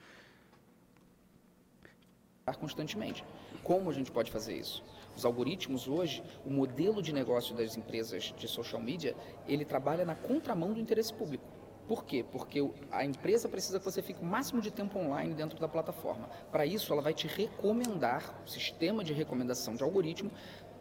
constantemente. 2.58 3.24
Como 3.62 3.90
a 3.90 3.92
gente 3.92 4.10
pode 4.10 4.30
fazer 4.30 4.56
isso? 4.56 4.82
Os 5.16 5.24
algoritmos 5.24 5.88
hoje, 5.88 6.22
o 6.44 6.50
modelo 6.50 7.02
de 7.02 7.12
negócio 7.12 7.54
das 7.54 7.76
empresas 7.76 8.34
de 8.36 8.48
social 8.48 8.80
media, 8.80 9.14
ele 9.46 9.64
trabalha 9.64 10.04
na 10.04 10.14
contramão 10.14 10.72
do 10.72 10.80
interesse 10.80 11.12
público. 11.12 11.44
Por 11.88 12.04
quê? 12.04 12.24
Porque 12.30 12.70
a 12.92 13.04
empresa 13.04 13.48
precisa 13.48 13.78
que 13.78 13.84
você 13.84 14.00
fique 14.00 14.22
o 14.22 14.24
máximo 14.24 14.60
de 14.60 14.70
tempo 14.70 14.98
online 14.98 15.34
dentro 15.34 15.58
da 15.58 15.66
plataforma. 15.66 16.28
Para 16.52 16.64
isso, 16.64 16.92
ela 16.92 17.02
vai 17.02 17.12
te 17.12 17.26
recomendar, 17.26 18.40
o 18.46 18.48
sistema 18.48 19.02
de 19.02 19.12
recomendação 19.12 19.74
de 19.74 19.82
algoritmo, 19.82 20.30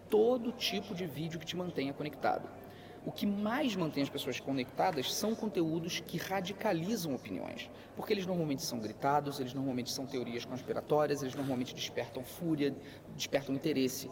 todo 0.07 0.51
tipo 0.51 0.93
de 0.93 1.05
vídeo 1.05 1.39
que 1.39 1.45
te 1.45 1.57
mantenha 1.57 1.93
conectado. 1.93 2.47
O 3.05 3.11
que 3.11 3.25
mais 3.25 3.75
mantém 3.75 4.03
as 4.03 4.09
pessoas 4.09 4.39
conectadas 4.39 5.13
são 5.13 5.33
conteúdos 5.33 6.01
que 6.05 6.17
radicalizam 6.17 7.15
opiniões, 7.15 7.69
porque 7.95 8.13
eles 8.13 8.25
normalmente 8.25 8.61
são 8.61 8.77
gritados, 8.79 9.39
eles 9.39 9.53
normalmente 9.53 9.89
são 9.91 10.05
teorias 10.05 10.43
conspiratórias, 10.45 11.21
eles 11.21 11.33
normalmente 11.33 11.73
despertam 11.73 12.23
fúria, 12.23 12.75
despertam 13.15 13.55
interesse. 13.55 14.09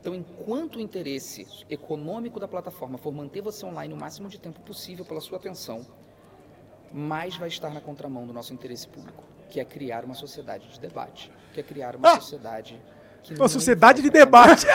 Então, 0.00 0.14
enquanto 0.14 0.76
o 0.76 0.80
interesse 0.80 1.46
econômico 1.68 2.38
da 2.38 2.46
plataforma 2.46 2.98
for 2.98 3.12
manter 3.12 3.40
você 3.40 3.64
online 3.64 3.92
o 3.94 3.96
máximo 3.96 4.28
de 4.28 4.38
tempo 4.38 4.60
possível 4.60 5.04
pela 5.04 5.20
sua 5.20 5.38
atenção, 5.38 5.84
mais 6.92 7.36
vai 7.36 7.48
estar 7.48 7.70
na 7.70 7.80
contramão 7.80 8.26
do 8.26 8.32
nosso 8.32 8.52
interesse 8.52 8.86
público, 8.86 9.24
que 9.48 9.58
é 9.58 9.64
criar 9.64 10.04
uma 10.04 10.14
sociedade 10.14 10.68
de 10.68 10.78
debate, 10.78 11.32
que 11.52 11.60
é 11.60 11.62
criar 11.62 11.96
uma 11.96 12.12
Ah! 12.12 12.20
sociedade 12.20 12.80
que 13.24 13.34
Uma 13.34 13.48
sociedade 13.48 14.02
de 14.02 14.10
debate. 14.10 14.66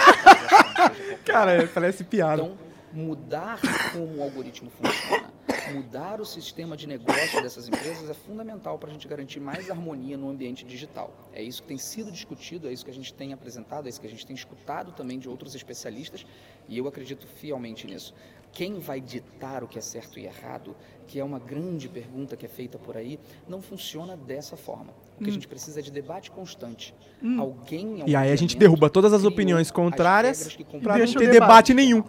Cara, 1.24 1.70
parece 1.74 2.04
piada. 2.04 2.42
então, 2.44 2.58
mudar 2.94 3.60
como 3.92 4.18
o 4.18 4.24
algoritmo 4.24 4.70
funciona, 4.70 5.32
mudar 5.74 6.20
o 6.20 6.26
sistema 6.26 6.76
de 6.76 6.88
negócio 6.88 7.42
dessas 7.42 7.68
empresas 7.68 8.10
é 8.10 8.14
fundamental 8.14 8.78
para 8.78 8.90
a 8.90 8.94
gente 8.94 9.08
garantir 9.08 9.40
mais 9.40 9.70
harmonia 9.70 10.18
no 10.18 10.30
ambiente 10.30 10.66
digital. 10.66 11.14
É 11.34 11.42
isso 11.42 11.62
que 11.62 11.68
tem 11.68 11.78
sido 11.78 12.12
discutido, 12.12 12.68
é 12.68 12.74
isso 12.74 12.84
que 12.84 12.92
a 12.92 12.94
gente 12.94 13.14
tem 13.14 13.34
apresentado, 13.34 13.86
é 13.86 13.90
isso 13.90 14.02
que 14.02 14.08
a 14.08 14.10
gente 14.10 14.26
tem 14.26 14.36
escutado 14.36 14.92
também 14.92 15.20
de 15.20 15.30
outros 15.30 15.56
especialistas, 15.56 16.26
e 16.68 16.78
eu 16.78 16.88
acredito 16.88 17.28
fielmente 17.28 17.88
nisso. 17.88 18.14
Quem 18.52 18.80
vai 18.80 19.00
ditar 19.00 19.64
o 19.64 19.68
que 19.68 19.78
é 19.78 19.82
certo 19.82 20.20
e 20.20 20.26
errado, 20.26 20.76
que 21.08 21.20
é 21.20 21.24
uma 21.24 21.40
grande 21.40 21.88
pergunta 21.88 22.36
que 22.36 22.46
é 22.46 22.50
feita 22.50 22.78
por 22.78 22.98
aí, 22.98 23.20
não 23.48 23.62
funciona 23.62 24.18
dessa 24.18 24.58
forma. 24.58 24.94
O 25.20 25.24
que 25.24 25.30
a 25.30 25.34
gente 25.34 25.48
precisa 25.48 25.80
é 25.80 25.84
de 25.84 25.92
debate 25.92 26.32
constante. 26.32 26.94
Alguém 27.40 27.86
em 27.86 28.02
algum 28.02 28.10
E 28.10 28.16
aí 28.16 28.32
a 28.32 28.36
gente 28.36 28.58
derruba 28.58 28.90
todas 28.90 29.14
as 29.14 29.24
opiniões 29.24 29.68
as 29.68 29.72
contrárias 29.72 30.58
pra 30.82 30.98
não 30.98 31.06
ter 31.06 31.30
debate 31.30 31.32
debate. 31.32 31.74
nenhum. 31.74 32.04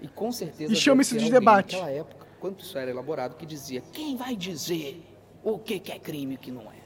e 0.00 0.08
com 0.08 0.32
certeza. 0.32 0.72
E 0.72 0.76
chama 0.76 1.02
isso 1.02 1.16
de 1.16 1.24
alguém 1.24 1.38
debate. 1.38 1.76
Naquela 1.76 1.90
época, 1.90 2.26
quando 2.40 2.58
isso 2.60 2.76
era 2.78 2.90
elaborado, 2.90 3.36
que 3.36 3.46
dizia: 3.46 3.82
quem 3.92 4.16
vai 4.16 4.34
dizer 4.34 5.04
o 5.44 5.58
que 5.58 5.78
que 5.78 5.92
é 5.92 5.98
crime 5.98 6.34
e 6.34 6.36
o 6.36 6.38
que 6.38 6.50
não 6.50 6.62
é? 6.62 6.82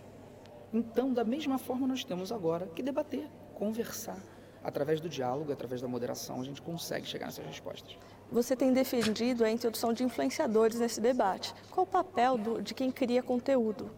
Então, 0.72 1.12
da 1.12 1.24
mesma 1.24 1.58
forma, 1.58 1.86
nós 1.86 2.04
temos 2.04 2.32
agora 2.32 2.66
que 2.74 2.82
debater, 2.82 3.28
conversar. 3.54 4.18
Através 4.62 5.00
do 5.00 5.08
diálogo, 5.08 5.52
através 5.52 5.80
da 5.80 5.86
moderação, 5.86 6.40
a 6.40 6.44
gente 6.44 6.60
consegue 6.60 7.06
chegar 7.06 7.26
nessas 7.26 7.46
respostas. 7.46 7.96
Você 8.30 8.56
tem 8.56 8.72
defendido 8.72 9.44
a 9.44 9.50
introdução 9.50 9.92
de 9.92 10.02
influenciadores 10.02 10.78
nesse 10.80 11.00
debate. 11.00 11.54
Qual 11.70 11.84
o 11.84 11.88
papel 11.88 12.36
do- 12.36 12.60
de 12.60 12.74
quem 12.74 12.90
cria 12.90 13.22
conteúdo? 13.22 13.90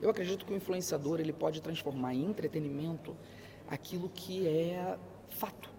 Eu 0.00 0.10
acredito 0.10 0.44
que 0.44 0.52
o 0.52 0.56
influenciador 0.56 1.18
ele 1.20 1.32
pode 1.32 1.60
transformar 1.60 2.14
em 2.14 2.24
entretenimento 2.24 3.16
aquilo 3.68 4.08
que 4.14 4.46
é 4.46 4.96
fato. 5.30 5.70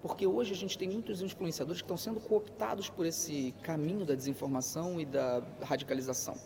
Porque 0.00 0.26
hoje 0.26 0.52
a 0.52 0.56
gente 0.56 0.78
tem 0.78 0.88
muitos 0.88 1.20
influenciadores 1.20 1.80
que 1.82 1.84
estão 1.84 1.96
sendo 1.96 2.20
cooptados 2.20 2.88
por 2.88 3.04
esse 3.04 3.52
caminho 3.62 4.04
da 4.06 4.14
desinformação 4.14 5.00
e 5.00 5.04
da 5.04 5.42
radicalização. 5.62 6.36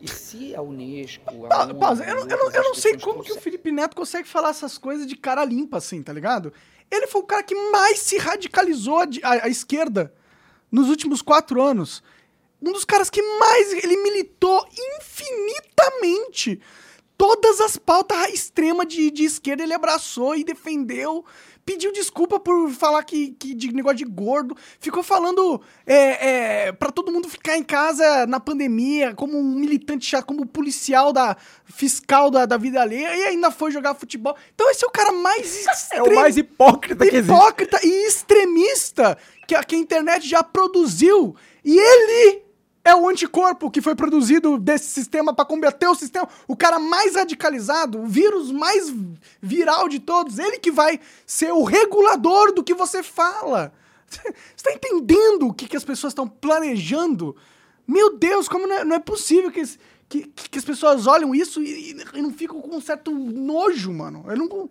E 0.00 0.08
se 0.08 0.54
a 0.56 0.62
Unesco, 0.62 1.44
a 1.46 1.48
Pa- 1.48 1.62
ONU, 1.64 1.74
Pausa, 1.76 2.04
eu, 2.04 2.14
não- 2.16 2.22
eu 2.28 2.36
não, 2.38 2.50
eu 2.50 2.62
não 2.64 2.74
sei 2.74 2.98
como 2.98 3.22
que 3.22 3.32
o 3.32 3.40
Felipe 3.40 3.70
Neto 3.70 3.94
consegue 3.94 4.26
falar 4.26 4.50
essas 4.50 4.76
coisas 4.78 5.06
de 5.06 5.16
cara 5.16 5.44
limpa, 5.44 5.76
assim, 5.78 6.02
tá 6.02 6.12
ligado? 6.12 6.52
Ele 6.90 7.06
foi 7.06 7.20
o 7.20 7.24
cara 7.24 7.42
que 7.42 7.54
mais 7.70 8.00
se 8.00 8.16
radicalizou 8.18 8.98
à, 8.98 9.04
di- 9.06 9.20
à- 9.22 9.44
à 9.44 9.48
esquerda 9.48 10.12
nos 10.74 10.88
últimos 10.88 11.22
quatro 11.22 11.62
anos. 11.62 12.02
Um 12.60 12.72
dos 12.72 12.84
caras 12.84 13.08
que 13.08 13.22
mais 13.22 13.72
ele 13.72 13.96
militou 13.98 14.66
infinitamente. 14.98 16.60
Todas 17.16 17.60
as 17.60 17.76
pautas 17.76 18.28
extremas 18.30 18.88
de, 18.88 19.08
de 19.08 19.22
esquerda 19.22 19.62
ele 19.62 19.72
abraçou 19.72 20.34
e 20.34 20.42
defendeu. 20.42 21.24
Pediu 21.64 21.92
desculpa 21.92 22.38
por 22.38 22.68
falar 22.70 23.02
que, 23.04 23.30
que 23.38 23.54
de 23.54 23.72
negócio 23.72 23.98
de 23.98 24.04
gordo. 24.04 24.54
Ficou 24.78 25.02
falando 25.02 25.62
é, 25.86 26.66
é, 26.66 26.72
para 26.72 26.90
todo 26.90 27.10
mundo 27.10 27.28
ficar 27.28 27.56
em 27.56 27.62
casa 27.62 28.26
na 28.26 28.38
pandemia, 28.38 29.14
como 29.14 29.38
um 29.38 29.54
militante 29.54 30.04
chato, 30.04 30.26
como 30.26 30.44
policial 30.44 31.10
da 31.10 31.36
fiscal 31.64 32.30
da, 32.30 32.44
da 32.44 32.58
vida 32.58 32.82
alheia, 32.82 33.16
e 33.16 33.24
ainda 33.24 33.50
foi 33.50 33.70
jogar 33.70 33.94
futebol. 33.94 34.36
Então 34.54 34.70
esse 34.70 34.84
é 34.84 34.88
o 34.88 34.90
cara 34.90 35.12
mais 35.12 35.64
É 35.92 36.02
o 36.02 36.14
mais 36.14 36.36
hipócrita 36.36 37.06
que 37.06 37.16
existe. 37.16 37.32
hipócrita 37.32 37.80
e 37.82 38.06
extremista 38.08 39.16
que 39.46 39.54
a, 39.54 39.62
que 39.62 39.74
a 39.74 39.78
internet 39.78 40.28
já 40.28 40.42
produziu. 40.42 41.36
E 41.64 41.78
ele 41.78 42.44
é 42.84 42.94
o 42.94 43.08
anticorpo 43.08 43.70
que 43.70 43.80
foi 43.80 43.94
produzido 43.94 44.58
desse 44.58 44.88
sistema 44.88 45.32
para 45.32 45.46
combater 45.46 45.88
o 45.88 45.94
sistema. 45.94 46.28
O 46.46 46.54
cara 46.54 46.78
mais 46.78 47.14
radicalizado, 47.16 48.02
o 48.02 48.06
vírus 48.06 48.52
mais 48.52 48.94
viral 49.40 49.88
de 49.88 49.98
todos, 49.98 50.38
ele 50.38 50.58
que 50.58 50.70
vai 50.70 51.00
ser 51.26 51.52
o 51.52 51.64
regulador 51.64 52.52
do 52.52 52.62
que 52.62 52.74
você 52.74 53.02
fala. 53.02 53.72
Você 54.54 54.62
tá 54.62 54.72
entendendo 54.72 55.48
o 55.48 55.52
que, 55.52 55.66
que 55.66 55.76
as 55.76 55.84
pessoas 55.84 56.12
estão 56.12 56.28
planejando? 56.28 57.34
Meu 57.86 58.16
Deus, 58.16 58.48
como 58.48 58.66
não 58.66 58.76
é, 58.76 58.84
não 58.84 58.96
é 58.96 59.00
possível 59.00 59.50
que, 59.50 59.62
que, 60.08 60.28
que 60.28 60.58
as 60.58 60.64
pessoas 60.64 61.06
olham 61.08 61.34
isso 61.34 61.60
e, 61.60 61.90
e 61.90 62.22
não 62.22 62.32
ficam 62.32 62.60
com 62.60 62.76
um 62.76 62.80
certo 62.80 63.10
nojo, 63.10 63.92
mano. 63.92 64.24
Eu 64.28 64.36
não, 64.36 64.70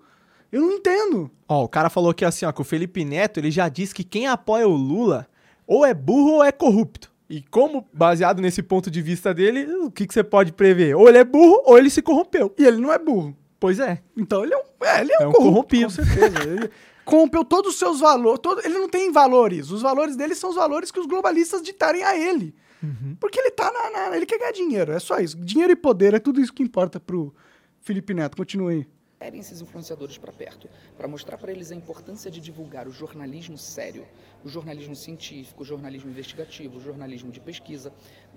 eu 0.54 0.62
não 0.62 0.72
entendo. 0.74 1.30
Ó, 1.48 1.64
o 1.64 1.68
cara 1.68 1.90
falou 1.90 2.14
que 2.14 2.24
assim, 2.24 2.46
ó, 2.46 2.52
que 2.52 2.62
o 2.62 2.64
Felipe 2.64 3.04
Neto, 3.04 3.40
ele 3.40 3.52
já 3.52 3.68
disse 3.70 3.94
que 3.94 4.04
quem 4.04 4.28
apoia 4.28 4.68
o 4.68 4.76
Lula 4.76 5.28
ou 5.68 5.86
é 5.86 5.94
burro 5.94 6.34
ou 6.36 6.44
é 6.44 6.52
corrupto. 6.52 7.12
E 7.30 7.42
como, 7.42 7.88
baseado 7.92 8.42
nesse 8.42 8.62
ponto 8.62 8.92
de 8.92 9.02
vista 9.02 9.34
dele, 9.34 9.66
o 9.78 9.90
que, 9.90 10.06
que 10.06 10.14
você 10.14 10.24
pode 10.24 10.52
prever? 10.54 10.96
Ou 10.96 11.10
ele 11.10 11.18
é 11.18 11.24
burro 11.24 11.62
ou 11.66 11.78
ele 11.78 11.90
se 11.90 12.02
corrompeu. 12.02 12.54
E 12.58 12.64
ele 12.66 12.78
não 12.78 12.92
é 12.94 13.00
burro. 13.00 13.36
Pois 13.60 13.80
é. 13.80 14.02
Então 14.16 14.44
ele 14.44 14.54
é 14.54 14.58
um, 14.58 14.86
é, 14.86 15.02
ele 15.02 15.12
é 15.14 15.20
um, 15.20 15.24
É 15.24 15.28
um 15.28 15.32
corrupto, 15.32 15.76
corrompido. 15.76 15.86
Com 15.86 15.90
certeza. 15.90 16.44
Ele 16.50 16.70
corrompeu 17.06 17.44
todos 17.46 17.74
os 17.74 17.80
seus 17.80 18.00
valores. 18.02 18.40
Todo, 18.42 18.60
ele 18.64 18.78
não 18.78 18.88
tem 18.90 19.12
valores. 19.12 19.72
Os 19.72 19.82
valores 19.82 20.16
dele 20.16 20.36
são 20.36 20.50
os 20.52 20.56
valores 20.56 20.92
que 20.92 21.00
os 21.00 21.06
globalistas 21.08 21.62
ditarem 21.64 22.04
a 22.04 22.16
ele. 22.18 22.54
Porque 23.18 23.40
ele 23.40 23.52
tá 23.52 23.72
na, 23.72 24.10
na- 24.10 24.16
Ele 24.18 24.26
quer 24.26 24.38
ganhar 24.38 24.52
dinheiro. 24.52 24.92
É 24.92 25.00
só 25.00 25.18
isso. 25.18 25.38
Dinheiro 25.38 25.72
e 25.72 25.76
poder 25.76 26.14
é 26.14 26.20
tudo 26.20 26.42
isso 26.42 26.52
que 26.54 26.62
importa 26.62 27.00
pro 27.00 27.34
Felipe 27.80 28.14
Neto. 28.14 28.36
Continue 28.36 28.74
aí. 28.74 28.88
Querem 29.24 29.40
esses 29.40 29.62
influenciadores 29.62 30.18
para 30.18 30.34
perto, 30.34 30.70
para 30.98 31.08
mostrar 31.08 31.38
para 31.38 31.50
eles 31.50 31.72
a 31.72 31.76
importância 31.76 32.30
de 32.30 32.42
divulgar 32.42 32.90
o 32.90 32.92
jornalismo 32.92 33.58
sério, 33.58 34.06
o 34.44 34.50
jornalismo 34.50 34.98
científico, 34.98 35.64
o 35.64 35.66
jornalismo 35.66 36.10
investigativo, 36.10 36.76
o 36.78 36.82
jornalismo 36.82 37.32
de 37.32 37.40
pesquisa 37.40 37.94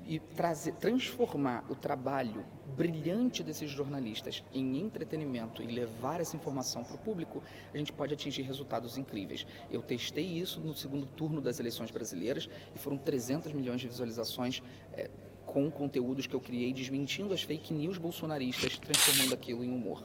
e 0.07 0.20
trazer, 0.20 0.75
transformar 0.75 1.64
o 1.68 1.75
trabalho 1.75 2.46
brilhante 2.77 3.42
desses 3.42 3.68
jornalistas 3.68 4.44
em 4.55 4.79
entretenimento 4.79 5.61
e 5.61 5.66
levar 5.66 6.20
essa 6.20 6.37
informação 6.37 6.85
para 6.85 6.94
o 6.94 6.99
público, 6.99 7.42
a 7.75 7.77
gente 7.77 7.92
pode 7.92 8.14
atingir 8.14 8.42
resultados 8.42 8.96
incríveis. 8.96 9.44
Eu 9.68 9.83
testei 9.83 10.38
isso 10.38 10.61
no 10.61 10.72
segundo 10.72 11.05
turno 11.05 11.40
das 11.40 11.59
eleições 11.59 11.90
brasileiras 11.90 12.49
e 12.72 12.79
foram 12.79 12.96
300 12.96 13.53
milhões 13.53 13.81
de 13.81 13.88
visualizações. 13.88 14.62
eh, 14.92 15.11
com 15.46 15.70
conteúdos 15.70 16.27
que 16.27 16.35
eu 16.35 16.40
criei 16.40 16.72
desmentindo 16.72 17.33
as 17.33 17.40
fake 17.40 17.72
news 17.72 17.96
bolsonaristas, 17.96 18.79
transformando 18.79 19.33
aquilo 19.33 19.64
em 19.64 19.70
humor. 19.70 20.03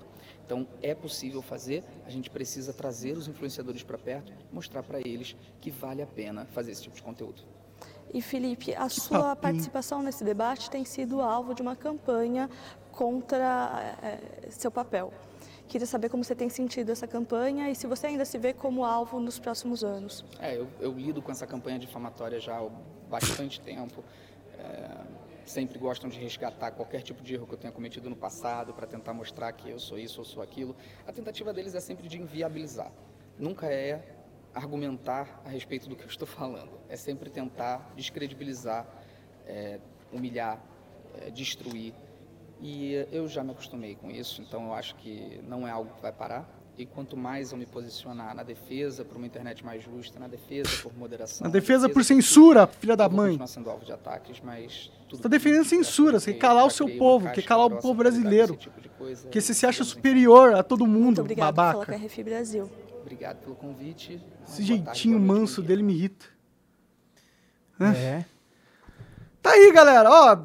Então, 0.52 0.68
é 0.82 0.94
possível 0.94 1.42
fazer, 1.42 1.82
a 2.06 2.10
gente 2.10 2.30
precisa 2.30 2.74
trazer 2.74 3.14
os 3.14 3.26
influenciadores 3.26 3.84
para 3.84 3.98
perto, 3.98 4.34
mostrar 4.52 4.84
para 4.84 5.00
eles 5.00 5.34
que 5.62 5.72
vale 5.72 6.02
a 6.02 6.06
pena 6.06 6.46
fazer 6.48 6.74
esse 6.74 6.84
tipo 6.84 6.94
de 6.94 7.02
conteúdo. 7.02 7.42
E 8.14 8.22
Felipe, 8.22 8.76
a 8.76 8.90
sua 8.90 9.34
participação 9.34 10.04
nesse 10.04 10.26
debate 10.26 10.70
tem 10.70 10.84
sido 10.84 11.22
alvo 11.22 11.54
de 11.56 11.62
uma 11.62 11.74
campanha 11.74 12.50
contra 12.92 13.96
eh, 14.04 14.50
seu 14.50 14.70
papel. 14.70 15.14
Queria 15.70 15.88
saber 15.88 16.10
como 16.10 16.22
você 16.22 16.36
tem 16.36 16.50
sentido 16.50 16.92
essa 16.92 17.08
campanha 17.08 17.72
e 17.72 17.76
se 17.76 17.88
você 17.88 18.08
ainda 18.08 18.26
se 18.26 18.38
vê 18.38 18.52
como 18.52 18.84
alvo 18.84 19.22
nos 19.22 19.40
próximos 19.40 19.86
anos. 19.86 20.26
É, 20.38 20.58
eu, 20.58 20.68
eu 20.82 20.92
lido 20.92 21.22
com 21.22 21.32
essa 21.32 21.48
campanha 21.48 21.80
difamatória 21.80 22.42
já 22.42 22.58
há 22.58 22.68
bastante 23.10 23.62
tempo. 23.62 24.04
É, 24.60 25.21
sempre 25.52 25.78
gostam 25.78 26.10
de 26.10 26.18
resgatar 26.20 26.72
qualquer 26.72 27.02
tipo 27.02 27.22
de 27.22 27.36
erro 27.36 27.46
que 27.46 27.54
eu 27.54 27.58
tenha 27.58 27.74
cometido 27.74 28.10
no 28.10 28.16
passado 28.16 28.74
para 28.74 28.88
tentar 28.88 29.14
mostrar 29.14 29.52
que 29.52 29.70
eu 29.70 29.80
sou 29.80 30.00
isso 30.00 30.20
ou 30.20 30.26
sou 30.26 30.42
aquilo. 30.42 30.76
A 31.06 31.12
tentativa 31.12 31.54
deles 31.54 31.76
é 31.76 31.80
sempre 31.80 32.08
de 32.08 32.20
inviabilizar. 32.20 32.92
Nunca 33.38 33.68
é 33.68 34.16
argumentar 34.54 35.42
a 35.46 35.50
respeito 35.50 35.88
do 35.90 35.96
que 35.96 36.04
eu 36.04 36.08
estou 36.08 36.28
falando. 36.28 36.72
É 36.90 36.96
sempre 36.96 37.30
tentar 37.30 37.94
descredibilizar 37.96 38.88
é, 39.46 39.80
humilhar, 40.12 40.62
é, 41.16 41.30
destruir. 41.30 41.94
E 42.60 42.94
eu 43.12 43.28
já 43.28 43.44
me 43.44 43.52
acostumei 43.52 43.96
com 43.96 44.10
isso, 44.12 44.42
então 44.42 44.68
eu 44.68 44.74
acho 44.74 44.96
que 44.96 45.42
não 45.44 45.68
é 45.68 45.72
algo 45.72 45.94
que 45.96 46.02
vai 46.02 46.12
parar. 46.12 46.48
E 46.82 46.86
quanto 46.88 47.16
mais 47.16 47.52
eu 47.52 47.58
me 47.60 47.66
posicionar 47.68 48.34
na 48.36 48.42
defesa 48.42 49.06
por 49.06 49.16
uma 49.16 49.28
internet 49.28 49.64
mais 49.64 49.84
justa, 49.84 50.20
na 50.20 50.28
defesa 50.28 50.68
por 50.82 50.92
moderação, 50.98 51.46
Na 51.46 51.52
defesa 51.54 51.88
por 51.88 51.94
por 51.94 52.04
censura, 52.04 52.66
filha 52.66 52.98
da 52.98 53.08
mãe. 53.08 53.40
sendo 53.46 53.70
alvo 53.70 53.86
de 53.86 53.92
ataques, 53.92 54.42
mas 54.44 54.92
tudo 55.08 55.18
Você 55.18 55.22
tá 55.22 55.30
defendendo 55.30 55.64
censura, 55.64 56.20
você 56.20 56.34
que 56.34 56.40
quer 56.40 56.48
calar 56.48 56.66
o 56.66 56.72
seu 56.72 56.90
povo, 56.98 57.32
quer 57.32 57.44
calar 57.44 57.68
o 57.68 57.80
povo 57.80 57.94
brasileiro. 57.94 58.54
esse 58.54 58.64
tipo 58.64 58.82
de 58.82 58.90
coisa, 58.90 59.22
Porque 59.22 59.40
você 59.40 59.54
se 59.54 59.64
acha 59.68 59.84
superior 59.84 60.56
a 60.56 60.64
todo 60.64 60.88
Muito 60.88 61.00
mundo, 61.00 61.24
por 61.24 61.36
falar 61.36 61.52
babaca. 61.52 61.96
RF 61.96 62.24
Brasil. 62.24 62.72
Obrigado 63.00 63.38
pelo 63.44 63.56
convite. 63.56 64.14
Esse 64.44 64.58
tarde, 64.58 64.64
jeitinho 64.66 65.20
noite, 65.20 65.40
manso 65.40 65.62
dele 65.62 65.84
me 65.84 65.94
irrita. 65.94 66.26
É. 67.80 68.26
Tá 69.40 69.52
aí, 69.52 69.72
galera. 69.72 70.10
Ó, 70.10 70.38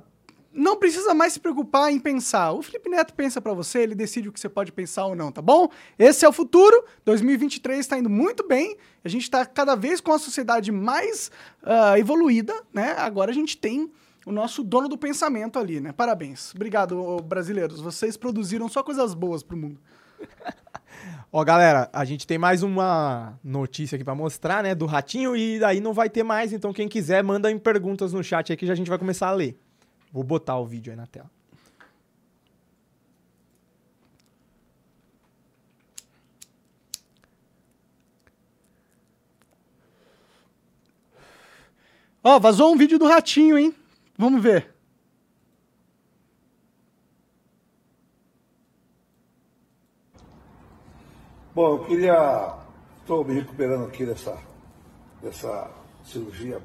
não 0.57 0.77
precisa 0.77 1.12
mais 1.12 1.35
se 1.35 1.40
preocupar 1.40 1.92
em 1.92 2.01
pensar. 2.01 2.53
O 2.53 2.62
Felipe 2.62 2.88
Neto 2.88 3.12
pensa 3.14 3.40
pra 3.40 3.53
você, 3.53 3.81
ele 3.81 3.95
decide 3.95 4.29
o 4.29 4.33
que 4.33 4.40
você 4.40 4.49
pode 4.49 4.73
pensar 4.73 5.05
ou 5.07 5.14
não, 5.14 5.31
tá 5.31 5.42
bom? 5.42 5.69
Esse 5.99 6.25
é 6.25 6.29
o 6.29 6.33
futuro. 6.33 6.85
2023 7.05 7.87
tá 7.87 7.99
indo 7.99 8.09
muito 8.09 8.47
bem. 8.49 8.77
A 9.05 9.09
gente 9.09 9.31
tá 9.31 9.45
cada 9.45 9.75
vez 9.75 10.01
com 10.01 10.12
a 10.12 10.19
sociedade 10.19 10.73
mais 10.73 11.31
ah, 11.62 11.99
evoluída, 11.99 12.55
né? 12.73 12.95
Agora 12.97 13.31
a 13.31 13.35
gente 13.35 13.57
tem 13.59 13.92
o 14.25 14.33
nosso 14.33 14.64
dono 14.64 14.88
do 14.88 14.97
pensamento 14.97 15.59
ali, 15.59 15.79
né? 15.79 15.92
Parabéns. 15.92 16.55
Obrigado, 16.55 17.21
brasileiros. 17.23 17.81
Vocês 17.81 18.16
produziram 18.16 18.69
só 18.69 18.83
coisas 18.83 19.14
boas 19.14 19.42
pro 19.42 19.57
mundo. 19.57 19.79
Ó, 21.31 21.45
galera, 21.45 21.90
a 21.92 22.05
gente 22.05 22.27
tem 22.27 22.38
mais 22.38 22.62
uma 22.62 23.38
notícia 23.45 23.97
aqui 23.97 24.05
pra 24.05 24.14
mostrar, 24.14 24.62
né, 24.62 24.75
do 24.75 24.87
Ratinho, 24.87 25.37
e 25.37 25.59
daí 25.59 25.81
não 25.81 25.92
vai 25.92 26.09
ter 26.09 26.23
mais, 26.23 26.53
então 26.53 26.73
quem 26.73 26.88
quiser, 26.88 27.23
manda 27.23 27.51
em 27.51 27.59
perguntas 27.59 28.12
no 28.12 28.25
chat 28.25 28.51
aí 28.51 28.57
que 28.57 28.64
já 28.64 28.73
a 28.73 28.77
gente 28.77 28.88
vai 28.88 28.99
começar 28.99 29.29
a 29.29 29.33
ler. 29.33 29.59
Vou 30.16 30.24
botar 30.24 30.59
o 30.59 30.64
vídeo 30.64 30.90
aí 30.90 30.96
na 30.96 31.07
tela. 31.07 31.31
Ó, 42.24 42.40
vazou 42.40 42.72
um 42.72 42.79
vídeo 42.79 42.98
do 42.98 43.07
ratinho, 43.07 43.59
hein? 43.59 43.74
Vamos 44.16 44.42
ver. 44.42 44.74
Bom, 51.55 51.76
eu 51.76 51.85
queria. 51.85 52.59
Estou 53.02 53.22
me 53.22 53.35
recuperando 53.35 53.85
aqui 53.85 54.07
dessa, 54.07 54.42
dessa 55.20 55.70
cirurgia 56.02 56.62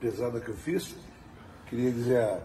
pesada 0.00 0.40
que 0.40 0.48
eu 0.48 0.56
fiz. 0.56 0.96
Queria 1.66 1.92
dizer 1.92 2.40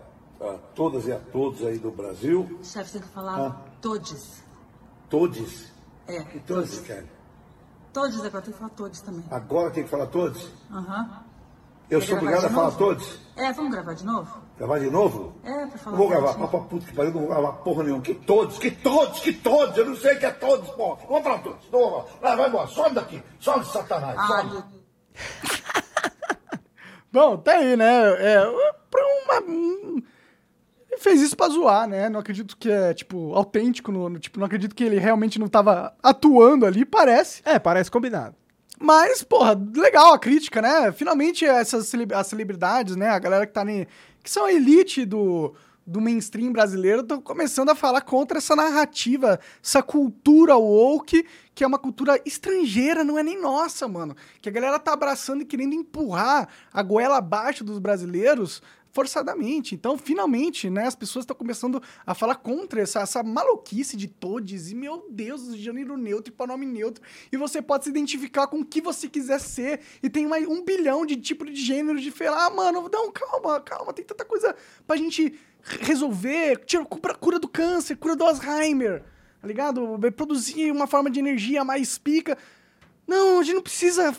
a, 0.49 0.57
todas 0.75 1.05
e 1.07 1.11
a 1.11 1.19
todos 1.19 1.65
aí 1.65 1.77
do 1.77 1.91
Brasil, 1.91 2.59
Chefe, 2.63 2.89
você 2.91 2.99
tem 2.99 3.07
que 3.07 3.13
falar 3.13 3.39
Ah. 3.39 3.55
todos. 3.81 4.43
todos. 5.09 5.71
É, 6.07 6.21
Que 6.23 6.39
todos, 6.41 6.79
cara? 6.81 7.05
todos 7.93 8.23
é 8.25 8.29
pra 8.29 8.41
ter 8.41 8.51
que 8.51 8.57
falar 8.57 8.71
todos 8.71 9.01
também. 9.01 9.23
Agora 9.31 9.71
tem 9.71 9.83
que 9.83 9.89
falar 9.89 10.07
todos? 10.07 10.49
Aham. 10.71 11.23
Eu 11.89 11.99
Quer 11.99 12.05
sou 12.07 12.17
obrigado 12.17 12.45
a 12.45 12.49
falar 12.49 12.71
todos? 12.71 13.19
É, 13.35 13.51
vamos 13.53 13.71
gravar 13.71 13.93
de 13.93 14.05
novo? 14.05 14.37
Gravar 14.57 14.79
de 14.79 14.89
novo? 14.89 15.33
É, 15.43 15.65
pra 15.67 15.77
falar 15.77 15.97
vou 15.97 16.07
gravar, 16.09 16.33
pra 16.35 16.47
puta 16.47 16.85
que 16.85 16.93
pariu, 16.93 17.11
não 17.13 17.19
vou 17.21 17.29
gravar 17.29 17.51
porra 17.57 17.83
nenhuma. 17.83 18.01
Que 18.01 18.15
todos, 18.15 18.57
que 18.57 18.71
todos, 18.71 19.19
que 19.19 19.33
todos, 19.33 19.77
eu 19.77 19.85
não 19.85 19.95
sei 19.95 20.15
que 20.15 20.25
é 20.25 20.31
todos, 20.31 20.69
porra. 20.71 21.05
Vou 21.07 21.21
falar 21.21 21.39
todos, 21.39 21.69
não 21.71 21.79
vou 21.79 22.03
falar. 22.03 22.19
Vai, 22.21 22.35
vai 22.37 22.49
embora, 22.49 22.67
some 22.67 22.95
daqui, 22.95 23.21
some 23.39 23.63
satanás, 23.65 24.15
Ah, 24.17 24.63
Bom, 27.11 27.37
tá 27.37 27.51
aí, 27.53 27.75
né? 27.75 27.85
É, 27.85 28.39
pra 28.89 29.01
uma. 29.41 30.03
Ele 30.93 31.01
fez 31.01 31.21
isso 31.21 31.35
pra 31.35 31.49
zoar, 31.49 31.87
né? 31.87 32.07
Não 32.07 32.19
acredito 32.19 32.55
que 32.55 32.69
é, 32.69 32.93
tipo, 32.93 33.33
autêntico. 33.33 33.91
No, 33.91 34.09
no- 34.09 34.19
tipo, 34.19 34.39
não 34.39 34.45
acredito 34.45 34.75
que 34.75 34.83
ele 34.83 34.99
realmente 34.99 35.39
não 35.39 35.47
tava 35.47 35.93
atuando 36.03 36.65
ali, 36.65 36.85
parece. 36.85 37.41
É, 37.45 37.57
parece 37.57 37.89
combinado. 37.89 38.35
Mas, 38.79 39.23
porra, 39.23 39.59
legal 39.75 40.13
a 40.13 40.19
crítica, 40.19 40.61
né? 40.61 40.91
Finalmente 40.91 41.45
essas 41.45 41.87
cele- 41.87 42.13
as 42.13 42.27
celebridades, 42.27 42.95
né? 42.95 43.09
A 43.09 43.19
galera 43.19 43.47
que 43.47 43.53
tá 43.53 43.63
ne, 43.65 43.87
que 44.21 44.29
são 44.29 44.45
a 44.45 44.51
elite 44.53 45.05
do, 45.05 45.53
do 45.85 46.01
mainstream 46.01 46.51
brasileiro 46.51 47.01
estão 47.01 47.21
começando 47.21 47.69
a 47.69 47.75
falar 47.75 48.01
contra 48.01 48.37
essa 48.39 48.55
narrativa, 48.55 49.39
essa 49.63 49.81
cultura 49.81 50.55
woke, 50.57 51.25
que 51.55 51.63
é 51.63 51.67
uma 51.67 51.79
cultura 51.79 52.19
estrangeira, 52.25 53.03
não 53.03 53.17
é 53.17 53.23
nem 53.23 53.39
nossa, 53.41 53.87
mano. 53.87 54.15
Que 54.41 54.49
a 54.49 54.51
galera 54.51 54.77
tá 54.77 54.93
abraçando 54.93 55.41
e 55.41 55.45
querendo 55.45 55.73
empurrar 55.73 56.49
a 56.73 56.83
goela 56.83 57.17
abaixo 57.17 57.63
dos 57.63 57.79
brasileiros 57.79 58.61
forçadamente. 58.93 59.73
Então, 59.73 59.97
finalmente, 59.97 60.69
né, 60.69 60.85
as 60.85 60.95
pessoas 60.95 61.23
estão 61.23 61.35
começando 61.35 61.81
a 62.05 62.13
falar 62.13 62.35
contra 62.35 62.79
essa, 62.81 63.01
essa 63.01 63.23
maluquice 63.23 63.97
de 63.97 64.07
todes. 64.07 64.71
E, 64.71 64.75
meu 64.75 65.07
Deus, 65.09 65.55
gênero 65.55 65.97
neutro 65.97 66.31
e 66.31 66.35
pronome 66.35 66.65
neutro. 66.65 67.03
E 67.31 67.35
você 67.35 67.61
pode 67.61 67.85
se 67.85 67.89
identificar 67.89 68.47
com 68.47 68.59
o 68.59 68.65
que 68.65 68.79
você 68.79 69.09
quiser 69.09 69.39
ser. 69.39 69.81
E 70.01 70.09
tem 70.09 70.27
mais 70.27 70.47
um 70.47 70.63
bilhão 70.63 71.05
de 71.05 71.17
tipos 71.17 71.51
de 71.51 71.59
gênero 71.59 71.99
diferentes. 71.99 72.39
Ah, 72.39 72.51
mano, 72.51 72.87
não, 72.91 73.11
calma, 73.11 73.59
calma. 73.59 73.91
Tem 73.91 74.05
tanta 74.05 74.23
coisa 74.23 74.55
pra 74.85 74.95
gente 74.95 75.33
resolver. 75.81 76.63
Tira, 76.65 76.85
cura 76.85 77.39
do 77.39 77.47
câncer, 77.47 77.97
cura 77.97 78.15
do 78.15 78.23
Alzheimer. 78.23 79.03
Tá 79.41 79.47
ligado? 79.47 79.99
Produzir 80.15 80.71
uma 80.71 80.85
forma 80.85 81.09
de 81.09 81.19
energia 81.19 81.65
mais 81.65 81.97
pica. 81.97 82.37
Não, 83.07 83.39
a 83.39 83.43
gente 83.43 83.55
não 83.55 83.61
precisa 83.61 84.15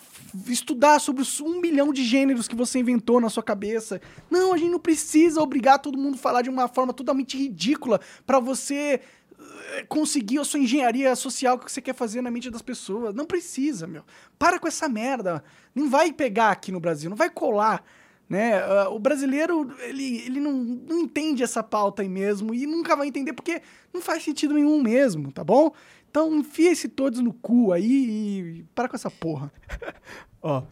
estudar 0.48 0.98
sobre 0.98 1.22
os 1.22 1.40
um 1.40 1.60
milhão 1.60 1.92
de 1.92 2.04
gêneros 2.04 2.48
que 2.48 2.56
você 2.56 2.78
inventou 2.78 3.20
na 3.20 3.30
sua 3.30 3.42
cabeça. 3.42 4.00
Não, 4.30 4.52
a 4.52 4.56
gente 4.56 4.70
não 4.70 4.78
precisa 4.78 5.40
obrigar 5.40 5.78
todo 5.78 5.98
mundo 5.98 6.14
a 6.14 6.18
falar 6.18 6.42
de 6.42 6.50
uma 6.50 6.68
forma 6.68 6.92
totalmente 6.92 7.36
ridícula 7.36 8.00
pra 8.26 8.40
você 8.40 9.00
eh, 9.38 9.84
conseguir 9.88 10.38
a 10.38 10.44
sua 10.44 10.60
engenharia 10.60 11.14
social 11.16 11.58
que 11.58 11.70
você 11.70 11.80
quer 11.80 11.94
fazer 11.94 12.20
na 12.20 12.30
mente 12.30 12.50
das 12.50 12.62
pessoas. 12.62 13.14
Não 13.14 13.24
precisa, 13.24 13.86
meu. 13.86 14.04
Para 14.38 14.58
com 14.58 14.68
essa 14.68 14.88
merda. 14.88 15.42
Não 15.74 15.88
vai 15.88 16.12
pegar 16.12 16.50
aqui 16.50 16.70
no 16.70 16.80
Brasil, 16.80 17.08
não 17.08 17.16
vai 17.16 17.30
colar. 17.30 17.84
Né? 18.28 18.54
Ah, 18.56 18.88
o 18.88 18.98
brasileiro, 18.98 19.74
ele, 19.80 20.18
ele 20.24 20.40
não, 20.40 20.52
não 20.52 21.00
entende 21.00 21.42
essa 21.42 21.62
pauta 21.62 22.02
aí 22.02 22.08
mesmo 22.08 22.54
e 22.54 22.66
nunca 22.66 22.96
vai 22.96 23.06
entender 23.06 23.34
porque 23.34 23.60
não 23.92 24.00
faz 24.00 24.22
sentido 24.22 24.54
nenhum 24.54 24.82
mesmo, 24.82 25.30
tá 25.30 25.44
bom? 25.44 25.72
Então 26.14 26.32
enfia 26.32 26.70
esse 26.70 26.88
todos 26.88 27.18
no 27.18 27.32
cu 27.32 27.72
aí 27.72 28.60
e 28.60 28.66
para 28.72 28.88
com 28.88 28.94
essa 28.94 29.10
porra. 29.10 29.50
Ó, 30.40 30.62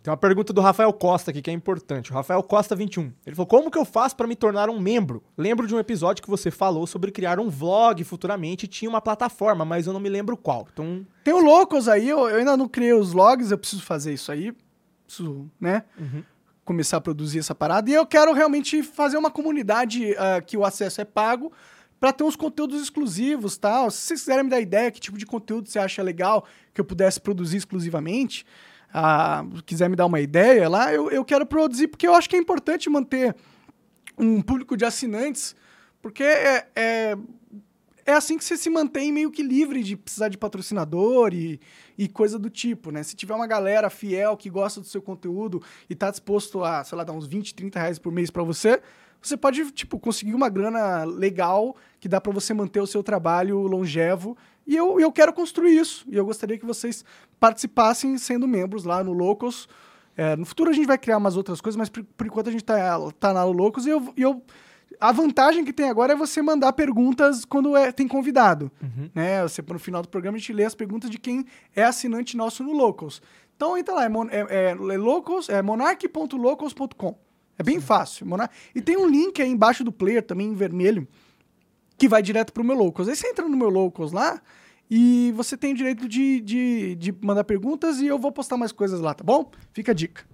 tem 0.00 0.12
uma 0.12 0.16
pergunta 0.16 0.52
do 0.52 0.60
Rafael 0.60 0.92
Costa 0.92 1.32
aqui 1.32 1.42
que 1.42 1.50
é 1.50 1.52
importante. 1.52 2.12
O 2.12 2.14
Rafael 2.14 2.40
Costa 2.40 2.76
21. 2.76 3.12
Ele 3.26 3.34
falou: 3.34 3.48
"Como 3.48 3.68
que 3.68 3.76
eu 3.76 3.84
faço 3.84 4.14
pra 4.14 4.28
me 4.28 4.36
tornar 4.36 4.70
um 4.70 4.78
membro? 4.78 5.20
Lembro 5.36 5.66
de 5.66 5.74
um 5.74 5.78
episódio 5.80 6.22
que 6.22 6.30
você 6.30 6.52
falou 6.52 6.86
sobre 6.86 7.10
criar 7.10 7.40
um 7.40 7.50
vlog 7.50 8.04
futuramente 8.04 8.66
e 8.66 8.68
tinha 8.68 8.88
uma 8.88 9.00
plataforma, 9.00 9.64
mas 9.64 9.88
eu 9.88 9.92
não 9.92 9.98
me 9.98 10.08
lembro 10.08 10.36
qual". 10.36 10.68
Então, 10.72 11.04
Tem 11.24 11.34
o 11.34 11.40
Loucos 11.40 11.88
aí, 11.88 12.08
eu, 12.08 12.30
eu 12.30 12.36
ainda 12.36 12.56
não 12.56 12.68
criei 12.68 12.92
os 12.92 13.12
logs, 13.12 13.50
eu 13.50 13.58
preciso 13.58 13.82
fazer 13.82 14.14
isso 14.14 14.30
aí. 14.30 14.54
Preciso, 15.04 15.50
né? 15.60 15.82
Começar 16.64 16.98
a 16.98 17.00
produzir 17.00 17.40
essa 17.40 17.56
parada. 17.56 17.90
E 17.90 17.92
eu 17.92 18.06
quero 18.06 18.32
realmente 18.32 18.84
fazer 18.84 19.16
uma 19.16 19.32
comunidade 19.32 20.14
ah, 20.16 20.40
que 20.40 20.56
o 20.56 20.64
acesso 20.64 21.00
é 21.00 21.04
pago 21.04 21.52
pra 22.02 22.12
ter 22.12 22.24
uns 22.24 22.34
conteúdos 22.34 22.82
exclusivos 22.82 23.56
tal. 23.56 23.88
Se 23.88 23.98
vocês 23.98 24.20
quiserem 24.22 24.42
me 24.42 24.50
dar 24.50 24.60
ideia 24.60 24.90
que 24.90 24.98
tipo 24.98 25.16
de 25.16 25.24
conteúdo 25.24 25.68
você 25.68 25.78
acha 25.78 26.02
legal 26.02 26.44
que 26.74 26.80
eu 26.80 26.84
pudesse 26.84 27.20
produzir 27.20 27.58
exclusivamente, 27.58 28.44
ah, 28.92 29.46
quiser 29.64 29.88
me 29.88 29.94
dar 29.94 30.06
uma 30.06 30.18
ideia 30.18 30.68
lá, 30.68 30.92
eu, 30.92 31.12
eu 31.12 31.24
quero 31.24 31.46
produzir, 31.46 31.86
porque 31.86 32.04
eu 32.04 32.12
acho 32.12 32.28
que 32.28 32.34
é 32.34 32.40
importante 32.40 32.90
manter 32.90 33.36
um 34.18 34.42
público 34.42 34.76
de 34.76 34.84
assinantes, 34.84 35.54
porque 36.02 36.24
é, 36.24 36.66
é, 36.74 37.16
é 38.04 38.12
assim 38.14 38.36
que 38.36 38.44
você 38.44 38.56
se 38.56 38.68
mantém 38.68 39.12
meio 39.12 39.30
que 39.30 39.40
livre 39.40 39.80
de 39.80 39.96
precisar 39.96 40.28
de 40.28 40.36
patrocinador 40.36 41.32
e, 41.32 41.60
e 41.96 42.08
coisa 42.08 42.36
do 42.36 42.50
tipo, 42.50 42.90
né? 42.90 43.04
Se 43.04 43.14
tiver 43.14 43.34
uma 43.34 43.46
galera 43.46 43.88
fiel 43.88 44.36
que 44.36 44.50
gosta 44.50 44.80
do 44.80 44.86
seu 44.88 45.00
conteúdo 45.00 45.62
e 45.88 45.94
tá 45.94 46.10
disposto 46.10 46.64
a, 46.64 46.82
sei 46.82 46.98
lá, 46.98 47.04
dar 47.04 47.12
uns 47.12 47.28
20, 47.28 47.54
30 47.54 47.78
reais 47.78 47.98
por 48.00 48.10
mês 48.10 48.28
pra 48.28 48.42
você, 48.42 48.82
você 49.28 49.36
pode, 49.36 49.70
tipo, 49.72 49.98
conseguir 49.98 50.34
uma 50.34 50.48
grana 50.48 51.04
legal 51.04 51.76
que 52.00 52.08
dá 52.08 52.20
pra 52.20 52.32
você 52.32 52.52
manter 52.52 52.80
o 52.80 52.86
seu 52.86 53.02
trabalho 53.02 53.60
longevo. 53.62 54.36
E 54.66 54.76
eu, 54.76 54.98
eu 55.00 55.10
quero 55.12 55.32
construir 55.32 55.76
isso. 55.76 56.04
E 56.08 56.16
eu 56.16 56.24
gostaria 56.24 56.58
que 56.58 56.66
vocês 56.66 57.04
participassem 57.38 58.16
sendo 58.18 58.46
membros 58.46 58.84
lá 58.84 59.02
no 59.02 59.12
Locals. 59.12 59.68
É, 60.16 60.36
no 60.36 60.44
futuro 60.44 60.70
a 60.70 60.72
gente 60.72 60.86
vai 60.86 60.98
criar 60.98 61.18
umas 61.18 61.36
outras 61.36 61.60
coisas, 61.60 61.76
mas 61.76 61.88
por, 61.88 62.04
por 62.04 62.26
enquanto 62.26 62.48
a 62.48 62.52
gente 62.52 62.64
tá, 62.64 62.98
tá 63.18 63.32
na 63.32 63.44
Locals 63.44 63.86
e 63.86 63.90
eu, 63.90 64.12
e 64.16 64.22
eu 64.22 64.42
a 65.00 65.10
vantagem 65.10 65.64
que 65.64 65.72
tem 65.72 65.88
agora 65.88 66.12
é 66.12 66.16
você 66.16 66.42
mandar 66.42 66.72
perguntas 66.74 67.44
quando 67.44 67.76
é- 67.76 67.90
tem 67.90 68.06
convidado. 68.06 68.70
Né? 69.14 69.42
Você, 69.42 69.62
no 69.62 69.78
final 69.78 70.02
do 70.02 70.08
programa, 70.08 70.36
a 70.36 70.38
gente 70.38 70.52
lê 70.52 70.64
as 70.64 70.74
perguntas 70.74 71.10
de 71.10 71.18
quem 71.18 71.44
é 71.74 71.82
assinante 71.82 72.36
nosso 72.36 72.62
no 72.62 72.72
Locals. 72.72 73.20
Então 73.56 73.76
entra 73.76 73.94
lá, 73.94 74.04
é, 74.04 74.08
mon, 74.08 74.26
é, 74.28 74.46
é, 74.48 74.70
é 74.70 74.96
locals, 74.96 75.48
é 75.48 75.62
monarch.locals.com. 75.62 77.18
É 77.62 77.64
bem 77.72 77.80
fácil. 77.80 78.26
Monar- 78.26 78.50
E 78.74 78.80
tem 78.80 78.96
um 78.96 79.06
link 79.08 79.40
aí 79.40 79.48
embaixo 79.50 79.82
do 79.82 79.90
player, 79.92 80.22
também 80.22 80.48
em 80.48 80.54
vermelho, 80.54 81.06
que 81.96 82.08
vai 82.08 82.22
direto 82.22 82.52
pro 82.52 82.64
meu 82.64 82.76
Locals. 82.76 83.08
Aí 83.08 83.16
você 83.16 83.28
entra 83.28 83.48
no 83.48 83.56
meu 83.56 83.68
Locals 83.68 84.12
lá 84.12 84.40
e 84.90 85.32
você 85.36 85.56
tem 85.56 85.72
o 85.72 85.76
direito 85.76 86.08
de, 86.08 86.40
de, 86.40 86.94
de 86.96 87.14
mandar 87.22 87.44
perguntas 87.44 87.98
e 88.00 88.06
eu 88.06 88.18
vou 88.18 88.30
postar 88.32 88.56
mais 88.56 88.72
coisas 88.72 89.00
lá, 89.00 89.14
tá 89.14 89.24
bom? 89.24 89.50
Fica 89.72 89.92
a 89.92 89.94
dica. 89.94 90.24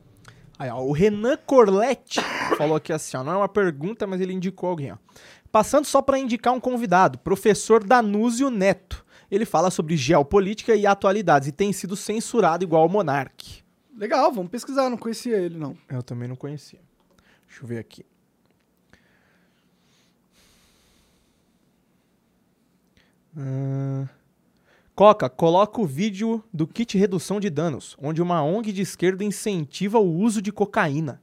Aí, 0.58 0.68
ó, 0.70 0.82
o 0.82 0.90
Renan 0.90 1.36
Corletti 1.46 2.20
falou 2.56 2.76
aqui 2.76 2.92
assim, 2.92 3.16
ó, 3.16 3.22
não 3.22 3.32
é 3.32 3.36
uma 3.36 3.48
pergunta, 3.48 4.06
mas 4.08 4.20
ele 4.20 4.32
indicou 4.32 4.70
alguém, 4.70 4.90
ó. 4.92 4.96
Passando 5.52 5.84
só 5.84 6.02
para 6.02 6.18
indicar 6.18 6.52
um 6.52 6.58
convidado, 6.60 7.16
professor 7.18 7.82
Danúzio 7.84 8.50
Neto. 8.50 9.04
Ele 9.30 9.44
fala 9.44 9.70
sobre 9.70 9.96
geopolítica 9.96 10.74
e 10.74 10.86
atualidades 10.86 11.48
e 11.48 11.52
tem 11.52 11.72
sido 11.72 11.94
censurado 11.94 12.64
igual 12.64 12.84
o 12.86 12.88
Monark. 12.88 13.62
Legal, 13.96 14.32
vamos 14.32 14.50
pesquisar, 14.50 14.88
não 14.90 14.96
conhecia 14.96 15.36
ele, 15.36 15.56
não. 15.58 15.76
Eu 15.88 16.02
também 16.02 16.28
não 16.28 16.36
conhecia. 16.36 16.80
Deixa 17.48 17.64
eu 17.64 17.66
ver 17.66 17.78
aqui. 17.78 18.04
Ah, 23.36 24.08
Coca, 24.94 25.28
coloca 25.28 25.80
o 25.80 25.86
vídeo 25.86 26.42
do 26.52 26.66
kit 26.66 26.98
redução 26.98 27.38
de 27.38 27.48
danos, 27.48 27.96
onde 28.02 28.20
uma 28.20 28.42
ONG 28.42 28.72
de 28.72 28.82
esquerda 28.82 29.22
incentiva 29.22 29.98
o 29.98 30.12
uso 30.16 30.42
de 30.42 30.50
cocaína. 30.50 31.22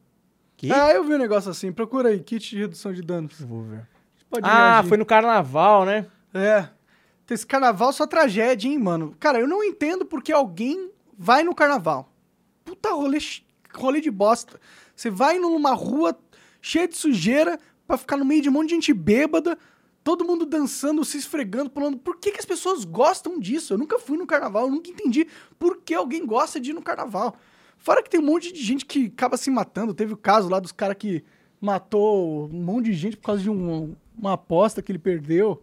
Que? 0.56 0.72
Ah, 0.72 0.92
eu 0.94 1.04
vi 1.04 1.14
um 1.16 1.18
negócio 1.18 1.52
assim. 1.52 1.72
Procura 1.74 2.10
aí, 2.10 2.20
kit 2.22 2.50
de 2.52 2.58
redução 2.62 2.94
de 2.94 3.02
danos. 3.02 3.42
Vou 3.42 3.64
ver. 3.64 3.86
Pode 4.30 4.48
Ah, 4.48 4.76
reagir. 4.76 4.90
foi 4.90 4.98
no 4.98 5.06
carnaval, 5.06 5.84
né? 5.86 6.08
É. 6.34 6.70
Esse 7.30 7.46
carnaval 7.46 7.92
só 7.92 8.08
tragédia, 8.08 8.70
hein, 8.70 8.78
mano? 8.80 9.14
Cara, 9.20 9.40
eu 9.40 9.48
não 9.48 9.62
entendo 9.64 10.06
porque 10.06 10.32
alguém 10.32 10.90
vai 11.18 11.44
no 11.44 11.54
carnaval. 11.54 12.10
Puta 12.64 12.94
rolê, 12.94 13.18
rolê 13.74 14.00
de 14.00 14.12
bosta. 14.12 14.60
Você 14.96 15.10
vai 15.10 15.38
numa 15.40 15.74
rua 15.74 16.18
cheia 16.62 16.88
de 16.88 16.96
sujeira 16.98 17.60
pra 17.88 17.98
ficar 17.98 18.18
no 18.18 18.26
meio 18.26 18.42
de 18.42 18.50
um 18.50 18.52
monte 18.52 18.70
de 18.70 18.76
gente 18.76 18.94
bêbada, 18.94 19.58
todo 20.04 20.24
mundo 20.26 20.46
dançando, 20.46 21.04
se 21.04 21.18
esfregando, 21.18 21.70
pulando. 21.70 21.98
Por 21.98 22.18
que, 22.18 22.32
que 22.32 22.40
as 22.40 22.46
pessoas 22.46 22.84
gostam 22.86 23.40
disso? 23.40 23.74
Eu 23.74 23.78
nunca 23.78 24.00
fui 24.00 24.18
no 24.18 24.26
carnaval, 24.26 24.64
eu 24.66 24.72
nunca 24.72 24.90
entendi 24.90 25.28
por 25.60 25.78
que 25.82 25.94
alguém 25.94 26.26
gosta 26.26 26.60
de 26.60 26.72
ir 26.72 26.74
no 26.74 26.82
carnaval. 26.82 27.36
Fora 27.78 28.02
que 28.02 28.10
tem 28.10 28.20
um 28.20 28.24
monte 28.24 28.52
de 28.52 28.64
gente 28.64 28.86
que 28.86 29.08
acaba 29.08 29.38
se 29.38 29.50
matando. 29.52 29.94
Teve 29.94 30.14
o 30.14 30.18
caso 30.18 30.50
lá 30.50 30.60
dos 30.60 30.72
caras 30.72 30.96
que 30.98 31.24
matou 31.60 32.46
um 32.48 32.64
monte 32.64 32.86
de 32.86 32.94
gente 32.94 33.18
por 33.18 33.24
causa 33.28 33.42
de 33.44 33.50
um- 33.50 33.96
uma 34.18 34.34
aposta 34.34 34.82
que 34.82 34.92
ele 34.92 35.00
perdeu. 35.00 35.62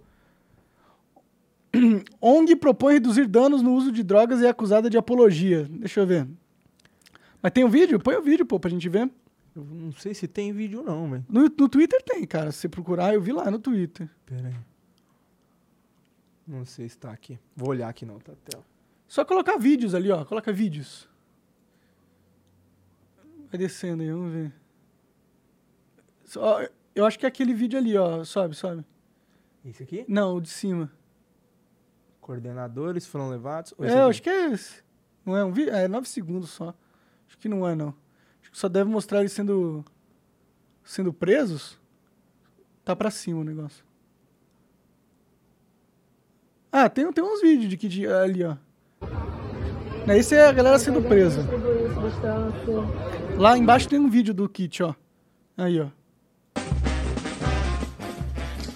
ONG 2.21 2.55
propõe 2.57 2.95
reduzir 2.95 3.27
danos 3.27 3.62
no 3.62 3.73
uso 3.75 3.90
de 3.90 4.03
drogas 4.03 4.40
e 4.40 4.47
é 4.47 4.49
acusada 4.51 4.90
de 4.90 4.99
apologia. 4.99 5.66
Deixa 5.71 6.01
eu 6.01 6.07
ver. 6.07 6.29
Mas 7.40 7.53
tem 7.53 7.64
um 7.64 7.68
vídeo? 7.68 7.99
Põe 7.99 8.16
o 8.16 8.23
vídeo, 8.23 8.45
pô, 8.47 8.61
pra 8.61 8.71
gente 8.71 8.88
ver. 8.88 9.11
Eu 9.55 9.65
não 9.65 9.93
sei 9.93 10.15
se 10.15 10.27
tem 10.27 10.53
vídeo 10.53 10.83
não, 10.83 11.11
velho. 11.11 11.27
No, 11.29 11.43
no 11.43 11.69
Twitter 11.69 12.03
tem, 12.03 12.27
cara. 12.27 12.51
Se 12.53 12.59
você 12.61 12.69
procurar, 12.69 13.12
eu 13.15 13.21
vi 13.21 13.33
lá 13.33 13.51
no 13.51 13.59
Twitter. 13.59 14.09
Pera 14.25 14.49
aí. 14.49 14.57
Não 16.47 16.65
sei 16.65 16.88
se 16.88 16.97
tá 16.99 17.11
aqui. 17.12 17.38
Vou 17.55 17.69
olhar 17.71 17.88
aqui 17.88 18.05
não, 18.07 18.19
tá 18.19 18.33
tela. 18.45 18.65
Só 19.07 19.25
colocar 19.25 19.59
vídeos 19.59 19.95
ali, 19.95 20.11
ó. 20.11 20.25
Coloca 20.25 20.53
vídeos. 20.53 21.07
Vai 23.51 23.59
descendo 23.59 24.03
aí, 24.03 24.11
vamos 24.11 24.33
ver. 24.33 24.53
Só- 26.25 26.67
eu 26.95 27.05
acho 27.05 27.19
que 27.19 27.27
é 27.27 27.29
aquele 27.29 27.53
vídeo 27.53 27.79
ali, 27.79 27.97
ó. 27.97 28.25
Sobe, 28.25 28.55
sobe. 28.55 28.85
Esse 29.65 29.83
aqui? 29.83 30.05
Não, 30.09 30.37
o 30.37 30.41
de 30.41 30.49
cima. 30.49 30.91
Coordenadores 32.23 33.07
foram 33.07 33.29
levados. 33.29 33.75
É, 33.81 33.93
eu 34.01 34.09
acho 34.09 34.23
que 34.23 34.31
é 34.31 34.51
esse. 34.53 34.83
Não 35.27 35.37
é 35.37 35.45
um 35.45 35.53
vídeo? 35.53 35.73
É, 35.75 35.87
nove 35.87 36.09
segundos 36.09 36.51
só. 36.51 36.75
Acho 37.29 37.37
que 37.38 37.49
não 37.49 37.69
é, 37.69 37.75
não. 37.75 37.95
Só 38.53 38.69
deve 38.69 38.91
mostrar 38.91 39.21
eles 39.21 39.33
sendo. 39.33 39.85
sendo 40.85 41.12
presos. 41.12 41.81
Tá 42.85 42.95
pra 42.95 43.11
cima 43.11 43.41
o 43.41 43.45
negócio. 43.45 43.85
Ah, 46.71 46.88
tem, 46.88 47.11
tem 47.12 47.25
uns 47.25 47.41
vídeos 47.41 47.69
de 47.69 47.77
que 47.77 47.88
de, 47.88 48.07
ali, 48.07 48.45
ó. 48.45 48.57
Não, 50.07 50.15
Esse 50.15 50.35
é 50.35 50.47
a 50.47 50.53
galera 50.53 50.79
sendo 50.79 51.03
presa. 51.03 51.47
Lá 53.37 53.57
embaixo 53.57 53.88
tem 53.88 53.99
um 53.99 54.11
vídeo 54.11 54.35
do 54.35 54.49
kit, 54.49 54.83
ó. 54.83 54.95
Aí, 55.57 55.81
ó. 55.81 55.87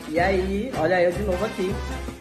E 0.08 0.20
aí, 0.20 0.70
olha 0.78 1.02
eu 1.02 1.12
de 1.12 1.22
novo 1.22 1.44
aqui. 1.44 1.70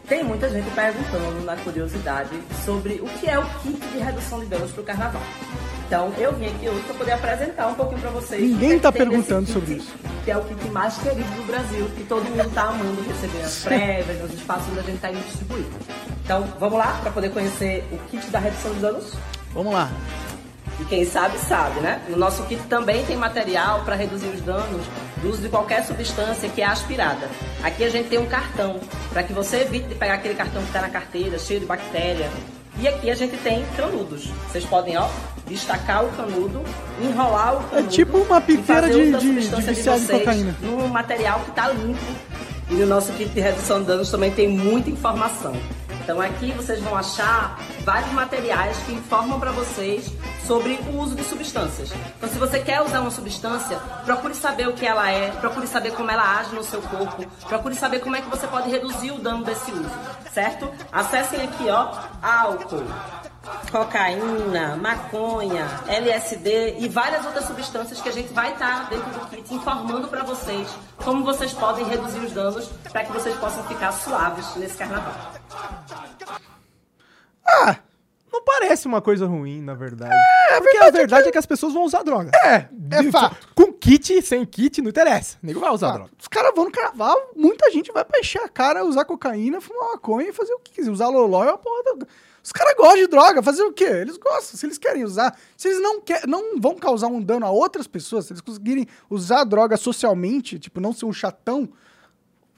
Tem 0.08 0.24
muita 0.24 0.50
gente 0.50 0.70
perguntando 0.72 1.44
na 1.44 1.56
curiosidade 1.58 2.42
sobre 2.64 2.96
o 2.96 3.06
que 3.20 3.28
é 3.28 3.40
o 3.40 3.46
kit 3.60 3.80
de 3.80 3.98
redução 3.98 4.40
de 4.40 4.48
danos 4.48 4.72
para 4.72 4.82
o 4.82 4.86
carnaval. 4.86 5.22
Então, 5.86 6.12
eu 6.18 6.34
vim 6.34 6.48
aqui 6.48 6.68
hoje 6.68 6.82
para 6.82 6.96
poder 6.96 7.12
apresentar 7.12 7.68
um 7.68 7.76
pouquinho 7.76 8.02
para 8.02 8.10
vocês. 8.10 8.42
Ninguém 8.42 8.74
é 8.74 8.80
tá 8.80 8.92
nesse 8.92 9.06
perguntando 9.06 9.48
sobre 9.48 9.76
isso. 9.76 9.94
Que 10.24 10.32
é 10.32 10.38
o 10.38 10.44
kit 10.44 10.68
mais 10.70 10.98
querido 10.98 11.30
do 11.36 11.46
Brasil, 11.46 11.88
que 11.96 12.04
todo 12.06 12.24
mundo 12.24 12.52
tá 12.56 12.64
amando 12.64 13.02
receber 13.04 13.44
as 13.44 13.64
prévias, 13.64 14.20
nos 14.20 14.34
espaços 14.34 14.68
onde 14.70 14.80
a 14.80 14.84
gente 14.84 15.00
tá 15.00 15.12
indo 15.12 15.24
distribuir. 15.28 15.66
Então, 16.24 16.44
vamos 16.60 16.80
lá 16.80 17.00
para 17.04 17.12
poder 17.12 17.30
conhecer 17.30 17.84
o 17.92 17.98
kit 18.10 18.26
da 18.32 18.40
redução 18.40 18.74
de 18.74 18.80
danos? 18.80 19.14
Vamos 19.54 19.74
lá. 19.74 19.92
E 20.80 20.86
quem 20.86 21.06
sabe, 21.06 21.38
sabe, 21.38 21.80
né? 21.80 22.02
No 22.10 22.18
nosso 22.18 22.44
kit 22.46 22.62
também 22.64 23.06
tem 23.06 23.16
material 23.16 23.84
para 23.86 23.96
reduzir 23.96 24.28
os 24.28 24.42
danos 24.42 24.86
do 25.22 25.30
uso 25.30 25.42
de 25.42 25.50
qualquer 25.50 25.86
substância 25.86 26.50
que 26.50 26.64
é 26.64 26.66
aspirada. 26.66 27.30
Aqui 27.64 27.84
a 27.84 27.90
gente 27.90 28.10
tem 28.10 28.18
um 28.18 28.26
cartão, 28.26 28.80
para 29.12 29.22
que 29.22 29.32
você 29.32 29.62
evite 29.62 29.88
de 29.88 29.96
pegar 29.96 30.16
aquele 30.16 30.34
cartão 30.34 30.64
que 30.64 30.68
está 30.70 30.82
na 30.82 30.90
carteira, 30.90 31.38
cheio 31.38 31.60
de 31.60 31.68
bactéria. 31.68 32.30
E 32.80 32.88
aqui 32.88 33.10
a 33.10 33.16
gente 33.16 33.38
tem 33.38 33.66
canudos. 33.78 34.26
Vocês 34.50 34.66
podem, 34.66 34.98
ó, 34.98 35.08
destacar 35.48 36.04
o 36.04 36.10
canudo, 36.10 36.62
enrolar 37.02 37.56
o 37.58 37.64
canudo. 37.70 37.88
tipo 37.90 38.18
uma 38.18 38.42
piteira 38.42 38.90
de- 38.90 39.12
de- 39.18 39.50
de 39.50 39.62
viciado 39.62 40.00
vocês 40.00 40.20
cocaína. 40.20 40.56
Num 40.62 40.88
material 40.88 41.40
que 41.42 41.50
está 41.52 41.70
limpo. 41.70 42.00
E 42.70 42.74
no 42.74 42.86
nosso 42.88 43.12
kit 43.14 43.30
de 43.30 43.40
redução 43.40 43.80
de 43.82 43.86
danos 43.88 44.10
também 44.10 44.32
tem 44.32 44.48
muita 44.50 44.90
informação. 44.90 45.54
Então 46.06 46.22
aqui 46.22 46.52
vocês 46.52 46.80
vão 46.82 46.96
achar 46.96 47.60
vários 47.84 48.12
materiais 48.12 48.78
que 48.86 48.94
informam 48.94 49.40
para 49.40 49.52
vocês 49.52 50.06
sobre 50.46 50.74
o 50.88 51.00
uso 51.00 51.16
de 51.16 51.24
substâncias. 51.24 51.92
Então 52.16 52.30
se 52.30 52.38
você 52.38 52.60
quer 52.60 52.80
usar 52.84 53.02
uma 53.02 53.10
substância, 53.10 53.76
procure 54.06 54.36
saber 54.36 54.68
o 54.68 54.74
que 54.74 54.86
ela 54.86 55.10
é, 55.10 55.32
procure 55.32 55.66
saber 55.66 55.94
como 55.94 56.12
ela 56.12 56.38
age 56.38 56.54
no 56.54 56.64
seu 56.64 56.80
corpo, 56.80 57.26
procure 57.50 57.74
saber 57.74 58.02
como 58.02 58.16
é 58.16 58.22
que 58.22 58.30
você 58.30 58.46
pode 58.46 58.70
reduzir 58.70 59.14
o 59.14 59.18
dano 59.18 59.44
desse 59.44 59.72
uso, 59.72 59.90
certo? 60.32 60.72
Acessem 60.92 61.42
aqui, 61.42 61.68
ó, 61.72 61.92
álcool, 62.22 62.84
cocaína, 63.72 64.76
maconha, 64.78 65.66
LSD 65.88 66.78
e 66.80 66.88
várias 66.90 67.26
outras 67.26 67.46
substâncias 67.46 68.02
que 68.02 68.10
a 68.10 68.12
gente 68.12 68.34
vai 68.34 68.54
estar 68.54 68.90
dentro 68.90 69.10
do 69.12 69.26
kit 69.28 69.54
informando 69.54 70.08
para 70.08 70.24
vocês 70.24 70.68
como 71.04 71.24
vocês 71.24 71.54
podem 71.54 71.86
reduzir 71.86 72.20
os 72.20 72.32
danos 72.32 72.68
para 72.92 73.04
que 73.04 73.12
vocês 73.12 73.36
possam 73.38 73.64
ficar 73.66 73.92
suaves 73.92 74.56
nesse 74.56 74.78
carnaval. 74.78 75.14
Ah! 77.48 77.78
Não 78.32 78.44
parece 78.44 78.86
uma 78.86 79.02
coisa 79.02 79.26
ruim, 79.26 79.62
na 79.62 79.74
verdade. 79.76 80.14
Porque 80.58 80.78
a 80.78 80.90
verdade 80.92 81.30
é 81.30 81.32
que 81.32 81.38
as 81.38 81.46
pessoas 81.46 81.72
vão 81.74 81.84
usar 81.84 82.04
droga. 82.04 82.32
É, 82.44 82.68
é 82.92 83.02
De- 83.02 83.10
fato. 83.12 83.48
Com 83.56 83.72
kit, 83.72 84.22
sem 84.24 84.44
kit, 84.46 84.82
não 84.82 84.90
interessa. 84.90 85.38
O 85.42 85.46
nego 85.46 85.62
vai 85.62 85.70
usar 85.72 85.92
droga. 85.94 86.12
Os 86.20 86.28
caras 86.28 86.52
vão 86.54 86.66
no 86.66 86.72
carnaval, 86.72 87.32
muita 87.34 87.72
gente 87.72 87.94
vai 87.94 88.04
pra 88.04 88.20
encher 88.20 88.42
a 88.42 88.50
cara, 88.50 88.84
usar 88.84 89.06
cocaína, 89.06 89.62
fumar 89.62 89.92
maconha 89.94 90.30
e 90.30 90.34
fazer 90.34 90.54
o 90.54 90.60
que 90.60 90.74
quiser. 90.74 90.92
Usar 90.92 91.08
loló 91.08 91.46
é 91.46 91.50
uma 91.50 91.58
porra 91.58 91.84
da... 91.98 92.06
Os 92.46 92.52
caras 92.52 92.76
gostam 92.76 92.98
de 92.98 93.08
droga, 93.08 93.42
fazer 93.42 93.64
o 93.64 93.74
quê? 93.74 93.86
Eles 93.86 94.18
gostam, 94.18 94.56
se 94.56 94.64
eles 94.68 94.78
querem 94.78 95.04
usar. 95.04 95.36
Se 95.58 95.68
eles 95.68 95.82
não, 95.82 96.00
quer, 96.00 96.28
não 96.28 96.62
vão 96.62 96.76
causar 96.76 97.08
um 97.08 97.20
dano 97.20 97.44
a 97.44 97.50
outras 97.50 97.88
pessoas, 97.88 98.26
se 98.26 98.34
eles 98.34 98.42
conseguirem 98.42 98.86
usar 99.10 99.42
a 99.42 99.44
droga 99.44 99.76
socialmente, 99.76 100.60
tipo, 100.60 100.80
não 100.80 100.94
ser 100.94 101.06
um 101.06 101.12
chatão, 101.12 101.68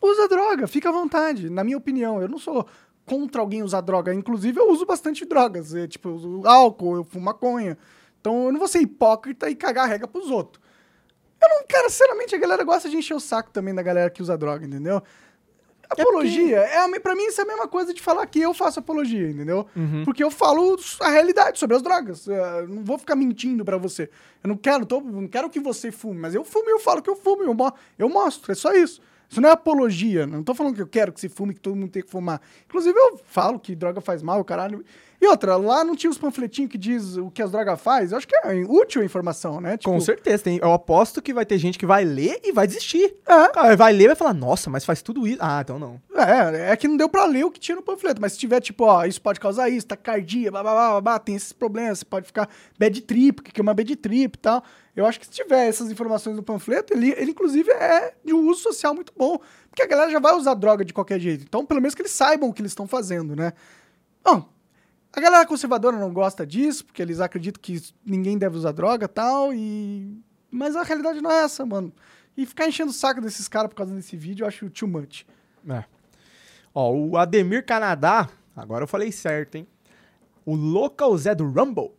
usa 0.01 0.27
droga, 0.27 0.67
fica 0.67 0.89
à 0.89 0.91
vontade, 0.91 1.49
na 1.49 1.63
minha 1.63 1.77
opinião. 1.77 2.21
Eu 2.21 2.27
não 2.27 2.37
sou 2.37 2.67
contra 3.05 3.39
alguém 3.39 3.63
usar 3.63 3.79
droga. 3.79 4.13
Inclusive, 4.13 4.59
eu 4.59 4.69
uso 4.69 4.85
bastante 4.85 5.23
drogas. 5.23 5.73
é, 5.73 5.87
tipo, 5.87 6.09
eu 6.09 6.15
uso 6.15 6.41
álcool, 6.45 6.97
eu 6.97 7.03
fumo 7.05 7.23
maconha. 7.23 7.77
Então, 8.19 8.47
eu 8.47 8.51
não 8.51 8.59
vou 8.59 8.67
ser 8.67 8.81
hipócrita 8.81 9.49
e 9.49 9.55
cagar 9.55 9.85
a 9.85 9.87
regra 9.87 10.05
pros 10.05 10.29
outros. 10.29 10.61
Eu 11.41 11.47
não, 11.47 11.65
cara, 11.65 11.89
sinceramente, 11.89 12.35
a 12.35 12.37
galera 12.37 12.65
gosta 12.65 12.89
de 12.89 12.97
encher 12.97 13.13
o 13.13 13.21
saco 13.21 13.51
também 13.51 13.73
da 13.73 13.81
galera 13.81 14.09
que 14.09 14.21
usa 14.21 14.37
droga, 14.37 14.65
entendeu? 14.65 15.01
Apologia, 15.89 16.57
é, 16.57 16.77
a 16.79 16.87
me- 16.87 16.99
pra 16.99 17.15
mim 17.15 17.25
isso 17.27 17.39
é 17.39 17.43
a 17.43 17.47
mesma 17.47 17.67
coisa 17.67 17.93
de 17.93 18.01
falar 18.01 18.25
que 18.25 18.39
eu 18.41 18.53
faço 18.53 18.79
apologia, 18.79 19.29
entendeu? 19.29 19.65
Porque 20.03 20.23
eu 20.23 20.29
falo 20.29 20.75
a 21.01 21.09
realidade 21.09 21.57
sobre 21.59 21.75
as 21.75 21.81
drogas. 21.81 22.27
É, 22.27 22.59
eu 22.61 22.67
não 22.67 22.83
vou 22.83 22.97
ficar 22.97 23.15
mentindo 23.15 23.63
pra 23.63 23.77
você. 23.77 24.09
Eu 24.43 24.49
não 24.49 24.57
quero, 24.57 24.85
tô- 24.85 25.01
não 25.01 25.27
quero 25.27 25.49
que 25.49 25.59
você 25.59 25.91
fume, 25.91 26.19
mas 26.19 26.35
eu 26.35 26.43
fumo 26.43 26.69
e 26.69 26.73
eu 26.73 26.79
falo 26.79 27.01
que 27.01 27.09
eu 27.09 27.15
fumo, 27.15 27.43
eu, 27.43 27.53
mo- 27.53 27.73
eu 27.97 28.09
mostro, 28.09 28.51
é 28.51 28.55
só 28.55 28.73
isso. 28.73 29.01
Isso 29.29 29.41
não 29.41 29.49
é 29.49 29.51
apologia, 29.51 30.25
não 30.25 30.41
tô 30.41 30.53
falando 30.55 30.73
que 30.75 30.81
eu 30.81 30.87
quero 30.87 31.11
que 31.11 31.19
se 31.19 31.27
fume, 31.27 31.53
que 31.53 31.59
todo 31.59 31.75
mundo 31.75 31.91
tem 31.91 32.01
que 32.01 32.09
fumar. 32.09 32.41
Inclusive 32.65 32.97
eu 32.97 33.19
falo 33.25 33.59
que 33.59 33.75
droga 33.75 33.99
faz 33.99 34.21
mal, 34.23 34.41
caralho. 34.45 34.85
E 35.19 35.25
outra, 35.25 35.55
lá 35.55 35.83
não 35.83 35.95
tinha 35.95 36.11
os 36.11 36.17
panfletinhos 36.17 36.69
que 36.71 36.77
diz 36.77 37.17
o 37.17 37.31
que 37.31 37.41
as 37.41 37.49
drogas 37.51 37.81
faz? 37.81 38.11
Eu 38.11 38.19
acho 38.19 38.27
que 38.27 38.35
é 38.35 38.53
útil 38.67 39.01
a 39.01 39.05
informação, 39.05 39.59
né? 39.59 39.71
Com 39.71 39.93
Tipo, 39.93 40.01
certeza. 40.01 40.43
Tem, 40.43 40.59
eu 40.61 40.71
aposto 40.71 41.23
que 41.23 41.33
vai 41.33 41.43
ter 41.43 41.57
gente 41.57 41.79
que 41.79 41.87
vai 41.87 42.05
ler 42.05 42.39
e 42.43 42.51
vai 42.51 42.67
desistir. 42.67 43.15
É. 43.25 43.49
Cara, 43.49 43.75
vai 43.75 43.93
ler 43.93 44.03
e 44.03 44.07
vai 44.07 44.15
falar, 44.15 44.33
nossa, 44.35 44.69
mas 44.69 44.85
faz 44.85 45.01
tudo 45.01 45.27
isso. 45.27 45.39
Ah, 45.41 45.59
então 45.63 45.79
não. 45.79 45.99
É, 46.13 46.71
é 46.71 46.75
que 46.77 46.87
não 46.87 46.95
deu 46.95 47.09
pra 47.09 47.25
ler 47.25 47.45
o 47.45 47.49
que 47.51 47.59
tinha 47.59 47.75
no 47.75 47.81
panfleto, 47.81 48.21
mas 48.21 48.33
se 48.33 48.37
tiver, 48.39 48.61
tipo, 48.61 48.85
ó, 48.85 49.05
isso 49.05 49.19
pode 49.19 49.39
causar 49.39 49.69
isso, 49.69 49.87
taquicardia, 49.87 50.51
blá, 50.51 50.61
blá, 50.61 50.73
blá, 50.73 50.89
blá, 50.91 51.01
blá, 51.01 51.19
tem 51.19 51.35
esses 51.35 51.51
problemas, 51.51 51.99
você 51.99 52.05
pode 52.05 52.27
ficar 52.27 52.47
bad 52.77 53.01
trip, 53.01 53.41
que 53.41 53.59
é 53.59 53.63
uma 53.63 53.73
bad 53.73 53.95
trip 53.95 54.35
e 54.35 54.39
tal. 54.39 54.63
Eu 54.95 55.05
acho 55.07 55.19
que 55.19 55.25
se 55.25 55.31
tiver 55.31 55.67
essas 55.67 55.89
informações 55.89 56.35
no 56.35 56.43
panfleto, 56.43 56.93
ele, 56.93 57.09
ele 57.17 57.31
inclusive 57.31 57.71
é 57.71 58.13
de 58.23 58.33
um 58.35 58.47
uso 58.49 58.61
social 58.61 58.93
muito 58.93 59.11
bom, 59.17 59.39
porque 59.69 59.81
a 59.81 59.87
galera 59.87 60.11
já 60.11 60.19
vai 60.19 60.35
usar 60.35 60.53
droga 60.53 60.85
de 60.85 60.93
qualquer 60.93 61.19
jeito. 61.19 61.43
Então, 61.43 61.65
pelo 61.65 61.81
menos 61.81 61.95
que 61.95 62.01
eles 62.03 62.11
saibam 62.11 62.49
o 62.49 62.53
que 62.53 62.61
eles 62.61 62.71
estão 62.71 62.87
fazendo, 62.87 63.35
né? 63.35 63.53
Bom, 64.23 64.47
A 65.13 65.19
galera 65.19 65.45
conservadora 65.45 65.97
não 65.97 66.13
gosta 66.13 66.45
disso, 66.45 66.85
porque 66.85 67.01
eles 67.01 67.19
acreditam 67.19 67.61
que 67.61 67.81
ninguém 68.05 68.37
deve 68.37 68.55
usar 68.57 68.71
droga 68.71 69.05
e 69.05 69.07
tal, 69.07 69.53
e... 69.53 70.19
Mas 70.51 70.75
a 70.75 70.83
realidade 70.83 71.21
não 71.21 71.31
é 71.31 71.43
essa, 71.43 71.65
mano. 71.65 71.91
E 72.35 72.45
ficar 72.45 72.67
enchendo 72.67 72.91
o 72.91 72.93
saco 72.93 73.19
desses 73.19 73.47
caras 73.47 73.69
por 73.69 73.75
causa 73.75 73.93
desse 73.95 74.15
vídeo, 74.15 74.43
eu 74.43 74.47
acho 74.47 74.69
too 74.69 74.87
much. 74.87 75.25
É. 75.67 75.83
Ó, 76.73 76.91
o 76.93 77.17
Ademir 77.17 77.65
Canadá, 77.65 78.29
agora 78.55 78.83
eu 78.83 78.87
falei 78.87 79.11
certo, 79.11 79.55
hein? 79.55 79.67
O 80.45 80.55
Local 80.55 81.17
Zé 81.17 81.33
do 81.33 81.45
Rumble. 81.49 81.91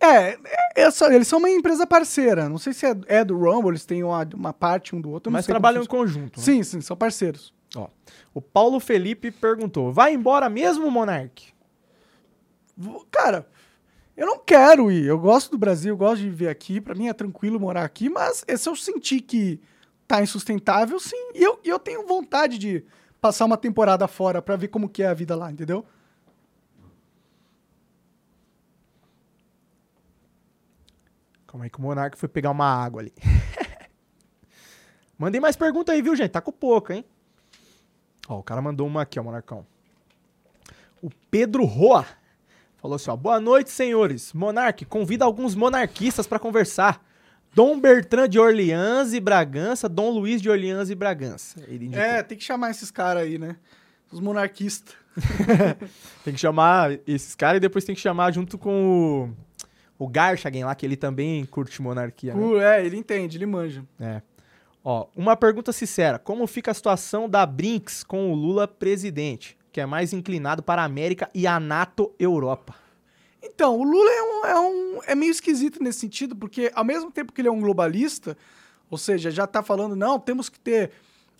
É, 0.00 0.32
é- 0.32 0.38
é 0.82 0.90
só- 0.90 1.10
eles 1.10 1.28
são 1.28 1.38
uma 1.38 1.48
empresa 1.48 1.86
parceira. 1.86 2.48
Não 2.48 2.58
sei 2.58 2.72
se 2.72 2.84
é, 2.84 2.94
é 3.06 3.24
do 3.24 3.38
Rumble, 3.38 3.70
eles 3.70 3.86
têm 3.86 4.02
uma, 4.02 4.28
uma 4.34 4.52
parte 4.52 4.94
um 4.94 5.00
do 5.00 5.10
outro. 5.10 5.32
Mas 5.32 5.46
trabalham 5.46 5.82
em 5.82 5.86
conjunto. 5.86 6.38
né? 6.38 6.44
Sim, 6.44 6.62
sim, 6.62 6.80
são 6.80 6.96
parceiros. 6.96 7.54
Ó, 7.76 7.88
o 8.34 8.42
Paulo 8.42 8.78
Felipe 8.80 9.30
perguntou: 9.30 9.90
vai 9.92 10.12
embora 10.12 10.50
mesmo, 10.50 10.90
Monark? 10.90 11.53
Cara, 13.10 13.48
eu 14.16 14.26
não 14.26 14.38
quero 14.38 14.90
ir. 14.90 15.04
Eu 15.04 15.18
gosto 15.18 15.50
do 15.50 15.58
Brasil, 15.58 15.92
eu 15.92 15.96
gosto 15.96 16.22
de 16.22 16.30
viver 16.30 16.48
aqui. 16.48 16.80
Pra 16.80 16.94
mim 16.94 17.08
é 17.08 17.12
tranquilo 17.12 17.58
morar 17.58 17.84
aqui, 17.84 18.08
mas 18.08 18.44
se 18.46 18.68
eu 18.68 18.76
sentir 18.76 19.20
que 19.20 19.60
tá 20.06 20.22
insustentável, 20.22 20.98
sim. 21.00 21.32
E 21.34 21.42
eu, 21.42 21.58
eu 21.64 21.78
tenho 21.78 22.06
vontade 22.06 22.58
de 22.58 22.84
passar 23.20 23.44
uma 23.44 23.56
temporada 23.56 24.06
fora 24.06 24.42
pra 24.42 24.56
ver 24.56 24.68
como 24.68 24.88
que 24.88 25.02
é 25.02 25.06
a 25.06 25.14
vida 25.14 25.34
lá, 25.34 25.50
entendeu? 25.50 25.84
Calma 31.46 31.64
aí 31.64 31.70
que 31.70 31.78
o 31.78 31.82
Monark 31.82 32.18
foi 32.18 32.28
pegar 32.28 32.50
uma 32.50 32.66
água 32.66 33.00
ali. 33.00 33.12
Mandei 35.16 35.40
mais 35.40 35.56
pergunta 35.56 35.92
aí, 35.92 36.02
viu, 36.02 36.16
gente? 36.16 36.32
Tá 36.32 36.40
com 36.40 36.50
pouco, 36.50 36.92
hein? 36.92 37.04
Ó, 38.28 38.40
o 38.40 38.42
cara 38.42 38.60
mandou 38.60 38.86
uma 38.86 39.02
aqui, 39.02 39.20
ó, 39.20 39.22
Monarcão. 39.22 39.64
O 41.00 41.08
Pedro 41.30 41.64
Roa 41.64 42.04
falou 42.84 42.96
assim, 42.96 43.10
ó. 43.10 43.16
Boa 43.16 43.40
noite, 43.40 43.70
senhores. 43.70 44.34
Monark, 44.34 44.84
convida 44.84 45.24
alguns 45.24 45.54
monarquistas 45.54 46.26
pra 46.26 46.38
conversar. 46.38 47.02
Dom 47.54 47.80
Bertrand 47.80 48.28
de 48.28 48.38
Orleans 48.38 49.14
e 49.14 49.20
Bragança, 49.20 49.88
Dom 49.88 50.10
Luiz 50.10 50.42
de 50.42 50.50
Orleans 50.50 50.90
e 50.90 50.94
Bragança. 50.94 51.64
É, 51.92 52.22
tem 52.22 52.36
que 52.36 52.44
chamar 52.44 52.72
esses 52.72 52.90
caras 52.90 53.22
aí, 53.22 53.38
né? 53.38 53.56
Os 54.12 54.20
monarquistas. 54.20 54.94
Tem 56.24 56.34
que 56.34 56.40
chamar 56.40 56.98
esses 57.06 57.36
caras 57.36 57.58
e 57.58 57.60
depois 57.60 57.84
tem 57.84 57.94
que 57.94 58.00
chamar 58.00 58.32
junto 58.32 58.58
com 58.58 59.32
o, 59.98 60.04
o 60.04 60.08
Garchagen 60.08 60.64
lá, 60.64 60.74
que 60.74 60.84
ele 60.84 60.96
também 60.96 61.46
curte 61.46 61.80
monarquia, 61.80 62.34
né? 62.34 62.42
Uh, 62.44 62.60
é, 62.60 62.84
ele 62.84 62.96
entende, 62.96 63.38
ele 63.38 63.46
manja. 63.46 63.84
É. 64.00 64.20
Ó, 64.82 65.06
uma 65.14 65.36
pergunta 65.36 65.72
sincera. 65.72 66.18
Como 66.18 66.44
fica 66.48 66.72
a 66.72 66.74
situação 66.74 67.28
da 67.28 67.46
Brinks 67.46 68.02
com 68.02 68.32
o 68.32 68.34
Lula 68.34 68.66
presidente, 68.66 69.56
que 69.74 69.80
é 69.80 69.86
mais 69.86 70.12
inclinado 70.12 70.62
para 70.62 70.82
a 70.82 70.84
América 70.84 71.28
e 71.34 71.48
a 71.48 71.58
NATO 71.58 72.12
Europa? 72.16 72.76
Então, 73.42 73.76
o 73.76 73.82
Lula 73.82 74.08
é, 74.08 74.22
um, 74.22 74.46
é, 74.46 74.60
um, 74.60 75.00
é 75.08 75.14
meio 75.16 75.32
esquisito 75.32 75.82
nesse 75.82 75.98
sentido, 75.98 76.36
porque 76.36 76.70
ao 76.76 76.84
mesmo 76.84 77.10
tempo 77.10 77.32
que 77.32 77.40
ele 77.40 77.48
é 77.48 77.50
um 77.50 77.60
globalista, 77.60 78.38
ou 78.88 78.96
seja, 78.96 79.32
já 79.32 79.48
tá 79.48 79.64
falando, 79.64 79.96
não, 79.96 80.20
temos 80.20 80.48
que 80.48 80.60
ter 80.60 80.92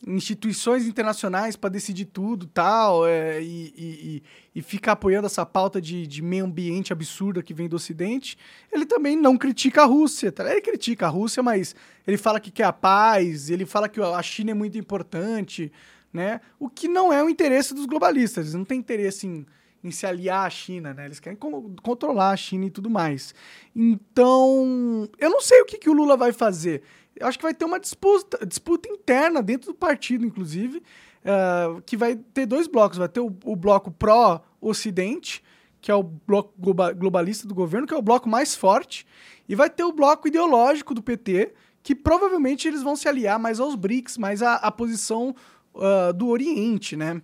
instituições 0.04 0.84
internacionais 0.84 1.54
para 1.54 1.70
decidir 1.70 2.06
tudo 2.06 2.46
tal, 2.46 3.06
é, 3.06 3.40
e, 3.40 3.72
e, 3.76 3.84
e, 3.84 4.22
e 4.56 4.62
fica 4.62 4.90
apoiando 4.90 5.26
essa 5.26 5.46
pauta 5.46 5.80
de, 5.80 6.04
de 6.04 6.20
meio 6.20 6.44
ambiente 6.44 6.92
absurda 6.92 7.40
que 7.40 7.54
vem 7.54 7.68
do 7.68 7.76
Ocidente, 7.76 8.36
ele 8.72 8.84
também 8.84 9.16
não 9.16 9.38
critica 9.38 9.82
a 9.82 9.86
Rússia. 9.86 10.32
Tá? 10.32 10.50
Ele 10.50 10.60
critica 10.60 11.06
a 11.06 11.08
Rússia, 11.08 11.40
mas 11.40 11.76
ele 12.04 12.16
fala 12.16 12.40
que 12.40 12.50
quer 12.50 12.64
a 12.64 12.72
paz, 12.72 13.48
ele 13.48 13.64
fala 13.64 13.88
que 13.88 14.02
a 14.02 14.22
China 14.22 14.50
é 14.50 14.54
muito 14.54 14.76
importante, 14.76 15.70
né? 16.14 16.40
O 16.60 16.70
que 16.70 16.86
não 16.88 17.12
é 17.12 17.22
o 17.22 17.28
interesse 17.28 17.74
dos 17.74 17.84
globalistas. 17.86 18.44
Eles 18.46 18.54
não 18.54 18.64
têm 18.64 18.78
interesse 18.78 19.26
em, 19.26 19.44
em 19.82 19.90
se 19.90 20.06
aliar 20.06 20.46
à 20.46 20.50
China, 20.50 20.94
né? 20.94 21.04
Eles 21.06 21.18
querem 21.18 21.36
con- 21.36 21.74
controlar 21.82 22.30
a 22.30 22.36
China 22.36 22.66
e 22.66 22.70
tudo 22.70 22.88
mais. 22.88 23.34
Então, 23.74 25.08
eu 25.18 25.28
não 25.28 25.40
sei 25.40 25.60
o 25.60 25.64
que, 25.64 25.76
que 25.78 25.90
o 25.90 25.92
Lula 25.92 26.16
vai 26.16 26.32
fazer. 26.32 26.82
Eu 27.16 27.26
acho 27.26 27.38
que 27.38 27.42
vai 27.44 27.54
ter 27.54 27.64
uma 27.64 27.78
disputa, 27.80 28.44
disputa 28.46 28.88
interna 28.88 29.42
dentro 29.42 29.72
do 29.72 29.74
partido, 29.74 30.24
inclusive, 30.24 30.82
eh, 31.24 31.80
que 31.86 31.96
vai 31.96 32.16
ter 32.16 32.46
dois 32.46 32.66
blocos. 32.66 32.98
Vai 32.98 33.08
ter 33.08 33.20
o, 33.20 33.26
o 33.44 33.56
bloco 33.56 33.90
pró-Ocidente, 33.90 35.42
que 35.80 35.90
é 35.90 35.94
o 35.94 36.02
bloco 36.02 36.52
globa- 36.58 36.92
globalista 36.92 37.46
do 37.46 37.54
governo, 37.54 37.86
que 37.86 37.94
é 37.94 37.96
o 37.96 38.02
bloco 38.02 38.28
mais 38.28 38.54
forte, 38.54 39.06
e 39.48 39.54
vai 39.54 39.68
ter 39.70 39.84
o 39.84 39.92
bloco 39.92 40.26
ideológico 40.26 40.94
do 40.94 41.02
PT, 41.02 41.52
que 41.82 41.94
provavelmente 41.94 42.66
eles 42.66 42.82
vão 42.82 42.96
se 42.96 43.06
aliar 43.06 43.38
mais 43.38 43.60
aos 43.60 43.74
BRICS, 43.74 44.16
mais 44.16 44.42
à, 44.42 44.54
à 44.54 44.70
posição 44.72 45.36
ah, 45.76 46.12
do 46.12 46.28
Oriente, 46.28 46.96
né? 46.96 47.20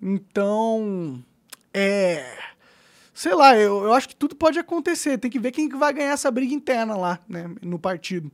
Então, 0.00 1.22
é. 1.72 2.38
Sei 3.14 3.34
lá, 3.34 3.56
eu, 3.56 3.84
eu 3.84 3.92
acho 3.92 4.08
que 4.08 4.16
tudo 4.16 4.34
pode 4.34 4.58
acontecer. 4.58 5.18
Tem 5.18 5.30
que 5.30 5.38
ver 5.38 5.52
quem 5.52 5.68
que 5.68 5.76
vai 5.76 5.92
ganhar 5.92 6.12
essa 6.12 6.30
briga 6.30 6.54
interna 6.54 6.96
lá, 6.96 7.20
né, 7.28 7.50
no 7.62 7.78
partido. 7.78 8.32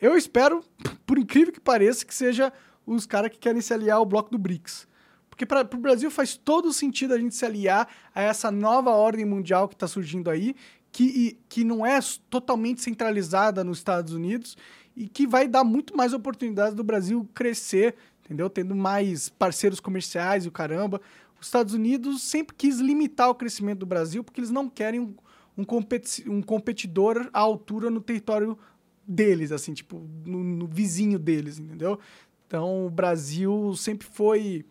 Eu 0.00 0.16
espero, 0.16 0.64
por 1.04 1.18
incrível 1.18 1.52
que 1.52 1.60
pareça, 1.60 2.04
que 2.04 2.14
seja 2.14 2.52
os 2.86 3.06
caras 3.06 3.30
que 3.30 3.38
querem 3.38 3.60
se 3.60 3.72
aliar 3.72 3.98
ao 3.98 4.06
bloco 4.06 4.30
do 4.30 4.38
BRICS. 4.38 4.86
Porque 5.28 5.44
para 5.44 5.68
o 5.74 5.78
Brasil 5.78 6.10
faz 6.10 6.36
todo 6.36 6.72
sentido 6.72 7.12
a 7.12 7.18
gente 7.18 7.34
se 7.34 7.44
aliar 7.44 7.88
a 8.14 8.22
essa 8.22 8.52
nova 8.52 8.90
ordem 8.90 9.24
mundial 9.24 9.66
que 9.68 9.74
está 9.74 9.88
surgindo 9.88 10.30
aí, 10.30 10.54
que, 10.92 11.36
que 11.48 11.64
não 11.64 11.84
é 11.84 11.98
totalmente 12.30 12.80
centralizada 12.80 13.64
nos 13.64 13.78
Estados 13.78 14.12
Unidos 14.12 14.56
e 14.96 15.08
que 15.08 15.26
vai 15.26 15.48
dar 15.48 15.64
muito 15.64 15.96
mais 15.96 16.12
oportunidades 16.12 16.74
do 16.74 16.84
Brasil 16.84 17.28
crescer, 17.34 17.96
entendeu? 18.24 18.48
Tendo 18.48 18.74
mais 18.74 19.28
parceiros 19.28 19.80
comerciais 19.80 20.44
e 20.44 20.48
o 20.48 20.52
caramba. 20.52 21.00
Os 21.40 21.46
Estados 21.46 21.74
Unidos 21.74 22.22
sempre 22.22 22.54
quis 22.56 22.78
limitar 22.78 23.28
o 23.28 23.34
crescimento 23.34 23.80
do 23.80 23.86
Brasil 23.86 24.24
porque 24.24 24.40
eles 24.40 24.50
não 24.50 24.68
querem 24.68 25.00
um, 25.00 25.14
um, 25.56 25.64
competi- 25.64 26.28
um 26.28 26.40
competidor 26.40 27.28
à 27.32 27.40
altura 27.40 27.90
no 27.90 28.00
território 28.00 28.58
deles, 29.06 29.52
assim, 29.52 29.74
tipo, 29.74 30.02
no, 30.24 30.42
no 30.42 30.66
vizinho 30.66 31.18
deles, 31.18 31.58
entendeu? 31.58 31.98
Então, 32.46 32.86
o 32.86 32.90
Brasil 32.90 33.74
sempre 33.76 34.06
foi 34.06 34.64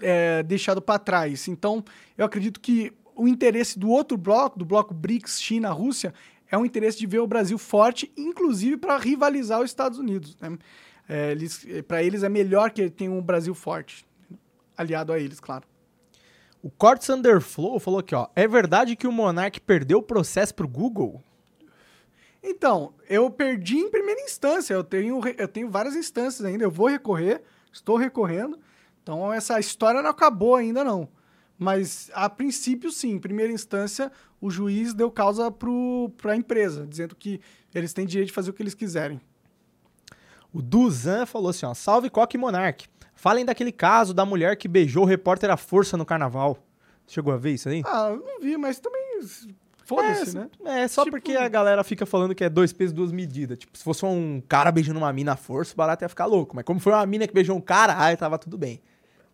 é, 0.00 0.42
deixado 0.42 0.82
para 0.82 0.98
trás. 0.98 1.46
Então, 1.46 1.84
eu 2.18 2.24
acredito 2.24 2.58
que 2.60 2.92
o 3.14 3.28
interesse 3.28 3.78
do 3.78 3.88
outro 3.88 4.16
bloco, 4.16 4.58
do 4.58 4.64
bloco 4.64 4.92
BRICS, 4.92 5.40
China, 5.40 5.70
Rússia, 5.70 6.12
é 6.50 6.58
um 6.58 6.64
interesse 6.64 6.98
de 6.98 7.06
ver 7.06 7.20
o 7.20 7.26
Brasil 7.26 7.58
forte, 7.58 8.12
inclusive 8.16 8.76
para 8.76 8.96
rivalizar 8.96 9.60
os 9.60 9.70
Estados 9.70 9.98
Unidos. 9.98 10.36
Né? 10.40 10.58
É, 11.08 11.32
eles, 11.32 11.66
para 11.86 12.02
eles 12.02 12.22
é 12.22 12.28
melhor 12.28 12.70
que 12.70 12.88
tenha 12.88 13.10
um 13.10 13.20
Brasil 13.20 13.54
forte, 13.54 14.06
aliado 14.76 15.12
a 15.12 15.18
eles, 15.18 15.38
claro. 15.40 15.64
O 16.62 16.70
Cortes 16.70 17.10
Underflow 17.10 17.78
falou 17.78 18.00
aqui, 18.00 18.14
ó. 18.14 18.26
É 18.34 18.48
verdade 18.48 18.96
que 18.96 19.06
o 19.06 19.12
Monark 19.12 19.60
perdeu 19.60 19.98
o 19.98 20.02
processo 20.02 20.54
pro 20.54 20.66
Google? 20.66 21.22
Então, 22.42 22.94
eu 23.06 23.30
perdi 23.30 23.76
em 23.76 23.90
primeira 23.90 24.20
instância. 24.22 24.72
Eu 24.72 24.82
tenho, 24.82 25.20
eu 25.36 25.46
tenho 25.48 25.70
várias 25.70 25.94
instâncias 25.94 26.42
ainda. 26.42 26.64
Eu 26.64 26.70
vou 26.70 26.88
recorrer, 26.88 27.42
estou 27.70 27.98
recorrendo. 27.98 28.58
Então, 29.02 29.30
essa 29.30 29.60
história 29.60 30.00
não 30.00 30.08
acabou 30.08 30.56
ainda, 30.56 30.82
não. 30.82 31.06
Mas, 31.58 32.10
a 32.14 32.30
princípio, 32.30 32.90
sim. 32.90 33.12
Em 33.12 33.18
primeira 33.18 33.52
instância, 33.52 34.10
o 34.40 34.50
juiz 34.50 34.94
deu 34.94 35.10
causa 35.10 35.50
para 35.50 36.32
a 36.32 36.36
empresa, 36.36 36.86
dizendo 36.86 37.14
que 37.14 37.42
eles 37.74 37.92
têm 37.92 38.06
direito 38.06 38.28
de 38.28 38.34
fazer 38.34 38.50
o 38.50 38.54
que 38.54 38.62
eles 38.62 38.74
quiserem. 38.74 39.20
O 40.54 40.62
Duzan 40.62 41.26
falou 41.26 41.50
assim, 41.50 41.66
ó. 41.66 41.74
Salve 41.74 42.08
Coque 42.08 42.38
Monark. 42.38 42.86
Falem 43.14 43.44
daquele 43.44 43.72
caso 43.72 44.14
da 44.14 44.24
mulher 44.24 44.56
que 44.56 44.68
beijou 44.68 45.02
o 45.02 45.06
repórter 45.06 45.50
à 45.50 45.56
força 45.56 45.96
no 45.96 46.06
carnaval. 46.06 46.56
Chegou 47.06 47.32
a 47.34 47.36
ver 47.36 47.52
isso 47.54 47.68
aí? 47.68 47.82
Ah, 47.84 48.08
eu 48.10 48.18
não 48.24 48.40
vi, 48.40 48.56
mas 48.56 48.78
também. 48.78 49.02
Foda-se, 49.84 50.36
é, 50.38 50.40
né? 50.40 50.50
É, 50.64 50.88
só 50.88 51.04
Tipo- 51.04 51.16
porque 51.18 51.32
a 51.36 51.46
galera 51.48 51.84
fica 51.84 52.06
falando 52.06 52.34
que 52.34 52.42
é 52.42 52.48
dois 52.48 52.72
pesos, 52.72 52.92
duas 52.94 53.12
medidas. 53.12 53.58
Tipo, 53.58 53.76
se 53.76 53.84
fosse 53.84 54.04
um 54.06 54.42
cara 54.48 54.72
beijando 54.72 54.98
uma 54.98 55.12
mina 55.12 55.32
à 55.32 55.36
força, 55.36 55.74
o 55.74 55.76
barato 55.76 56.04
ia 56.04 56.08
ficar 56.08 56.24
louco. 56.24 56.56
Mas 56.56 56.64
como 56.64 56.80
foi 56.80 56.92
uma 56.92 57.04
mina 57.04 57.26
que 57.26 57.34
beijou 57.34 57.54
um 57.56 57.60
cara, 57.60 58.02
aí 58.02 58.16
tava 58.16 58.38
tudo 58.38 58.56
bem. 58.56 58.80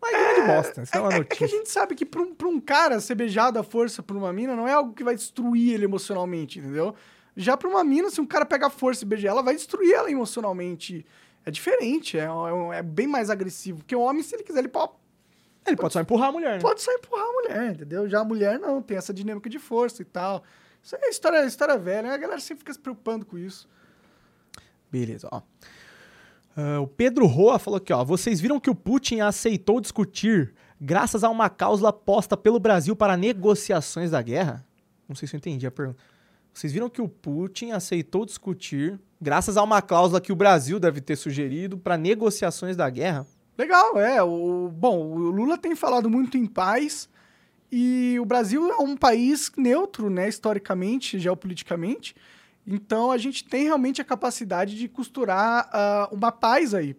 Mas 0.01 0.11
grande 0.11 0.47
bosta, 0.47 0.81
isso 0.81 0.97
é, 0.97 0.99
uma 0.99 1.13
É, 1.13 1.17
é 1.19 1.23
que 1.23 1.35
a 1.35 1.39
notícia. 1.41 1.47
gente 1.47 1.69
sabe 1.69 1.95
que 1.95 2.05
pra 2.05 2.21
um, 2.21 2.33
pra 2.33 2.47
um 2.47 2.59
cara 2.59 2.99
ser 2.99 3.15
beijado 3.15 3.59
à 3.59 3.63
força 3.63 4.01
por 4.03 4.17
uma 4.17 4.33
mina 4.33 4.55
não 4.55 4.67
é 4.67 4.73
algo 4.73 4.93
que 4.93 5.03
vai 5.03 5.15
destruir 5.15 5.73
ele 5.75 5.85
emocionalmente, 5.85 6.59
entendeu? 6.59 6.95
Já 7.41 7.57
pra 7.57 7.67
uma 7.67 7.83
mina, 7.83 8.09
se 8.09 8.21
um 8.21 8.25
cara 8.25 8.45
pega 8.45 8.69
força 8.69 9.03
e 9.03 9.07
beija 9.07 9.27
ela, 9.27 9.41
vai 9.41 9.55
destruir 9.55 9.93
ela 9.93 10.09
emocionalmente. 10.11 11.05
É 11.45 11.51
diferente, 11.51 12.17
é, 12.17 12.25
é 12.25 12.79
é 12.79 12.83
bem 12.83 13.07
mais 13.07 13.29
agressivo. 13.29 13.79
Porque 13.79 13.95
o 13.95 14.01
homem, 14.01 14.21
se 14.21 14.35
ele 14.35 14.43
quiser, 14.43 14.59
ele 14.59 14.67
pode, 14.67 14.91
Ele 15.65 15.75
pode 15.75 15.93
só 15.93 16.01
empurrar 16.01 16.29
a 16.29 16.31
mulher, 16.31 16.55
né? 16.55 16.59
pode 16.59 16.81
só 16.81 16.91
empurrar 16.91 17.25
a 17.25 17.31
mulher, 17.31 17.71
entendeu? 17.73 18.07
Já 18.07 18.19
a 18.19 18.23
mulher 18.23 18.59
não, 18.59 18.81
tem 18.81 18.97
essa 18.97 19.13
dinâmica 19.13 19.49
de 19.49 19.57
força 19.57 20.01
e 20.01 20.05
tal. 20.05 20.43
Isso 20.83 20.95
é 20.95 21.09
história, 21.09 21.45
história 21.45 21.77
velha, 21.77 22.03
né? 22.09 22.13
A 22.13 22.17
galera 22.17 22.39
sempre 22.39 22.59
fica 22.59 22.73
se 22.73 22.79
preocupando 22.79 23.25
com 23.25 23.37
isso. 23.37 23.67
Beleza, 24.91 25.27
ó. 25.31 25.41
Ah, 26.55 26.79
o 26.81 26.87
Pedro 26.87 27.25
Roa 27.25 27.57
falou 27.59 27.77
aqui, 27.77 27.93
ó. 27.93 28.03
Vocês 28.03 28.39
viram 28.39 28.59
que 28.59 28.69
o 28.69 28.75
Putin 28.75 29.21
aceitou 29.21 29.79
discutir 29.79 30.53
graças 30.79 31.23
a 31.23 31.29
uma 31.29 31.49
cláusula 31.49 31.93
posta 31.93 32.35
pelo 32.35 32.59
Brasil 32.59 32.95
para 32.95 33.15
negociações 33.15 34.11
da 34.11 34.21
guerra? 34.21 34.65
Não 35.07 35.15
sei 35.15 35.27
se 35.27 35.35
eu 35.35 35.37
entendi 35.37 35.65
a 35.65 35.71
pergunta. 35.71 36.01
Vocês 36.53 36.73
viram 36.73 36.89
que 36.89 37.01
o 37.01 37.07
Putin 37.07 37.71
aceitou 37.71 38.25
discutir 38.25 38.99
graças 39.19 39.55
a 39.57 39.63
uma 39.63 39.81
cláusula 39.81 40.19
que 40.19 40.31
o 40.31 40.35
Brasil 40.35 40.79
deve 40.79 40.99
ter 40.99 41.15
sugerido 41.15 41.77
para 41.77 41.97
negociações 41.97 42.75
da 42.75 42.89
guerra? 42.89 43.25
Legal, 43.57 43.99
é. 43.99 44.21
O, 44.21 44.69
bom, 44.69 44.97
o 45.05 45.29
Lula 45.29 45.57
tem 45.57 45.75
falado 45.75 46.09
muito 46.09 46.37
em 46.37 46.45
paz 46.45 47.09
E 47.71 48.17
o 48.19 48.25
Brasil 48.25 48.69
é 48.71 48.77
um 48.77 48.97
país 48.97 49.51
neutro, 49.55 50.09
né, 50.09 50.27
historicamente, 50.27 51.19
geopoliticamente. 51.19 52.15
Então 52.65 53.11
a 53.11 53.17
gente 53.17 53.43
tem 53.43 53.63
realmente 53.63 54.01
a 54.01 54.05
capacidade 54.05 54.75
de 54.75 54.87
costurar 54.87 55.69
ah, 55.71 56.09
uma 56.11 56.31
paz 56.31 56.73
aí, 56.73 56.95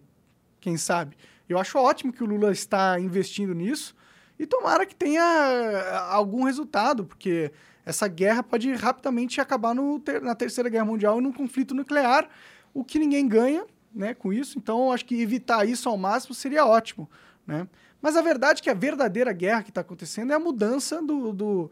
quem 0.59 0.77
sabe. 0.77 1.15
Eu 1.47 1.59
acho 1.59 1.77
ótimo 1.77 2.11
que 2.11 2.23
o 2.23 2.25
Lula 2.25 2.51
está 2.51 2.99
investindo 2.99 3.53
nisso 3.53 3.95
e 4.39 4.45
tomara 4.45 4.85
que 4.85 4.95
tenha 4.95 5.23
ah, 5.23 6.15
algum 6.15 6.43
resultado, 6.43 7.05
porque 7.05 7.51
essa 7.85 8.07
guerra 8.07 8.41
pode 8.41 8.73
rapidamente 8.73 9.41
acabar 9.41 9.75
ter- 10.03 10.21
na 10.21 10.35
Terceira 10.35 10.69
Guerra 10.69 10.85
Mundial 10.85 11.19
e 11.19 11.21
num 11.21 11.33
conflito 11.33 11.73
nuclear, 11.73 12.29
o 12.73 12.83
que 12.83 12.97
ninguém 12.97 13.27
ganha 13.27 13.65
né, 13.93 14.13
com 14.13 14.31
isso. 14.33 14.57
Então, 14.57 14.91
acho 14.91 15.05
que 15.05 15.21
evitar 15.21 15.67
isso 15.67 15.87
ao 15.87 15.97
máximo 15.97 16.33
seria 16.33 16.65
ótimo. 16.65 17.09
Né? 17.45 17.67
Mas 18.01 18.15
a 18.15 18.21
verdade 18.21 18.61
é 18.61 18.63
que 18.63 18.69
a 18.69 18.73
verdadeira 18.73 19.31
guerra 19.31 19.63
que 19.63 19.69
está 19.69 19.81
acontecendo 19.81 20.31
é 20.31 20.35
a 20.35 20.39
mudança 20.39 21.01
do, 21.01 21.31
do, 21.33 21.71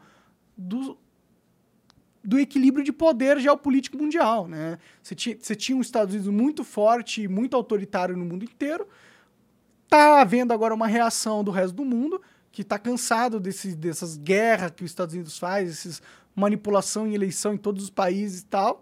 do, 0.57 0.97
do 2.24 2.39
equilíbrio 2.39 2.84
de 2.84 2.91
poder 2.91 3.39
geopolítico 3.39 3.97
mundial. 3.97 4.47
Né? 4.47 4.78
Você, 5.01 5.16
tinha, 5.16 5.36
tinha 5.36 5.78
um 5.78 5.82
Estados 5.82 6.14
Unidos 6.14 6.32
muito 6.32 6.64
forte 6.64 7.24
e 7.24 7.28
muito 7.28 7.55
autoritário 7.55 8.16
no 8.16 8.26
mundo 8.26 8.43
inteiro. 8.43 8.88
Está 9.86 10.22
havendo 10.22 10.53
agora 10.53 10.74
uma 10.74 10.88
reação 10.88 11.43
do 11.43 11.51
resto 11.51 11.76
do 11.76 11.86
mundo 11.86 12.22
que 12.52 12.62
está 12.62 12.78
cansado 12.78 13.39
desse, 13.39 13.76
dessas 13.76 14.18
guerras 14.18 14.72
que 14.72 14.84
os 14.84 14.91
Estados 14.91 15.14
Unidos 15.14 15.38
faz, 15.38 15.70
essas 15.70 16.02
manipulação 16.36 17.08
em 17.08 17.14
eleição 17.14 17.54
em 17.54 17.58
todos 17.58 17.84
os 17.84 17.89
países 17.89 18.41
e 18.41 18.45
tal, 18.45 18.82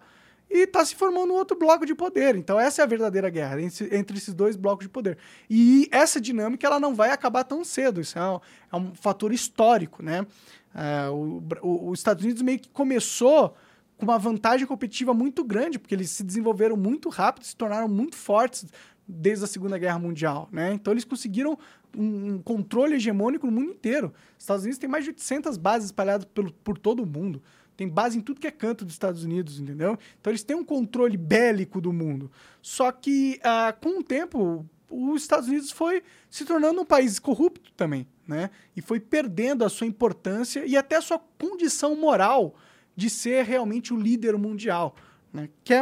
e 0.50 0.64
está 0.64 0.84
se 0.84 0.96
formando 0.96 1.32
um 1.32 1.36
outro 1.36 1.58
bloco 1.58 1.86
de 1.86 1.94
poder. 1.94 2.36
Então 2.36 2.60
essa 2.60 2.82
é 2.82 2.84
a 2.84 2.88
verdadeira 2.88 3.30
guerra 3.30 3.62
entre, 3.62 3.96
entre 3.96 4.18
esses 4.18 4.34
dois 4.34 4.56
blocos 4.56 4.86
de 4.86 4.90
poder. 4.90 5.18
E 5.50 5.88
essa 5.92 6.20
dinâmica 6.20 6.66
ela 6.66 6.80
não 6.80 6.96
vai 6.96 7.12
acabar 7.12 7.44
tão 7.44 7.64
cedo. 7.64 8.02
Isso 8.02 8.18
é 8.18 8.32
um, 8.32 8.40
é 8.72 8.76
um 8.76 8.96
fator 8.96 9.32
histórico, 9.32 10.02
né? 10.02 10.26
É, 10.74 11.10
o, 11.10 11.44
os 11.90 12.00
Estados 12.00 12.24
Unidos 12.24 12.42
meio 12.42 12.60
que 12.60 12.70
começou 12.70 13.56
com 13.98 14.06
uma 14.06 14.18
vantagem 14.18 14.66
competitiva 14.66 15.14
muito 15.14 15.44
grande, 15.44 15.78
porque 15.78 15.94
eles 15.94 16.10
se 16.10 16.24
desenvolveram 16.24 16.78
muito 16.78 17.10
rápido, 17.10 17.46
se 17.46 17.56
tornaram 17.56 17.88
muito 17.88 18.16
fortes 18.16 18.66
desde 19.12 19.43
a 19.43 19.47
Segunda 19.47 19.78
Guerra 19.78 19.97
Mundial, 19.97 20.47
né? 20.51 20.72
Então 20.72 20.93
eles 20.93 21.03
conseguiram 21.03 21.57
um, 21.97 22.34
um 22.34 22.41
controle 22.41 22.95
hegemônico 22.95 23.47
no 23.47 23.51
mundo 23.51 23.72
inteiro. 23.72 24.14
Os 24.38 24.43
Estados 24.43 24.64
Unidos 24.64 24.78
tem 24.78 24.89
mais 24.89 25.03
de 25.03 25.10
800 25.10 25.57
bases 25.57 25.88
espalhadas 25.88 26.26
pelo, 26.26 26.53
por 26.53 26.78
todo 26.78 27.01
o 27.01 27.05
mundo. 27.07 27.41
Tem 27.76 27.88
base 27.88 28.18
em 28.18 28.22
tudo 28.22 28.39
que 28.39 28.45
é 28.47 28.51
canto 28.51 28.86
dos 28.86 28.93
Estados 28.93 29.24
Unidos, 29.24 29.60
entendeu? 29.60 29.97
Então 30.20 30.30
eles 30.30 30.43
têm 30.43 30.55
um 30.55 30.64
controle 30.64 31.18
bélico 31.18 31.82
do 31.82 31.91
mundo. 31.91 32.30
Só 32.62 32.91
que 32.91 33.39
ah, 33.43 33.74
com 33.74 33.99
o 33.99 34.03
tempo 34.03 34.66
os 34.91 35.22
Estados 35.22 35.47
Unidos 35.47 35.72
foi 35.72 36.03
se 36.30 36.45
tornando 36.45 36.82
um 36.82 36.86
país 36.86 37.20
corrupto 37.20 37.72
também, 37.74 38.07
né? 38.28 38.49
E 38.76 38.82
foi 38.82 38.99
perdendo 38.99 39.64
a 39.64 39.70
sua 39.70 39.88
importância 39.88 40.66
e 40.66 40.78
até 40.78 40.97
a 40.97 41.01
sua 41.01 41.20
condição 41.39 41.95
moral 41.95 42.55
de 42.95 43.10
ser 43.10 43.45
realmente 43.45 43.93
o 43.93 43.97
líder 43.97 44.38
mundial, 44.38 44.95
né? 45.34 45.49
Que 45.64 45.74
é 45.74 45.82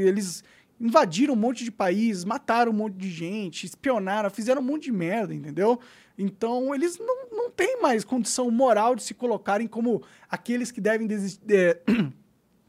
eles 0.00 0.42
invadiram 0.80 1.34
um 1.34 1.36
monte 1.36 1.64
de 1.64 1.70
países, 1.70 2.24
mataram 2.24 2.72
um 2.72 2.74
monte 2.74 2.94
de 2.94 3.10
gente, 3.10 3.64
espionaram, 3.64 4.30
fizeram 4.30 4.60
um 4.60 4.64
monte 4.64 4.84
de 4.84 4.92
merda, 4.92 5.34
entendeu? 5.34 5.80
Então 6.18 6.74
eles 6.74 6.98
não, 6.98 7.30
não 7.30 7.50
têm 7.50 7.80
mais 7.80 8.04
condição 8.04 8.50
moral 8.50 8.94
de 8.94 9.02
se 9.02 9.14
colocarem 9.14 9.66
como 9.66 10.02
aqueles 10.30 10.70
que 10.70 10.80
devem 10.80 11.06
desi- 11.06 11.40
é, 11.48 11.80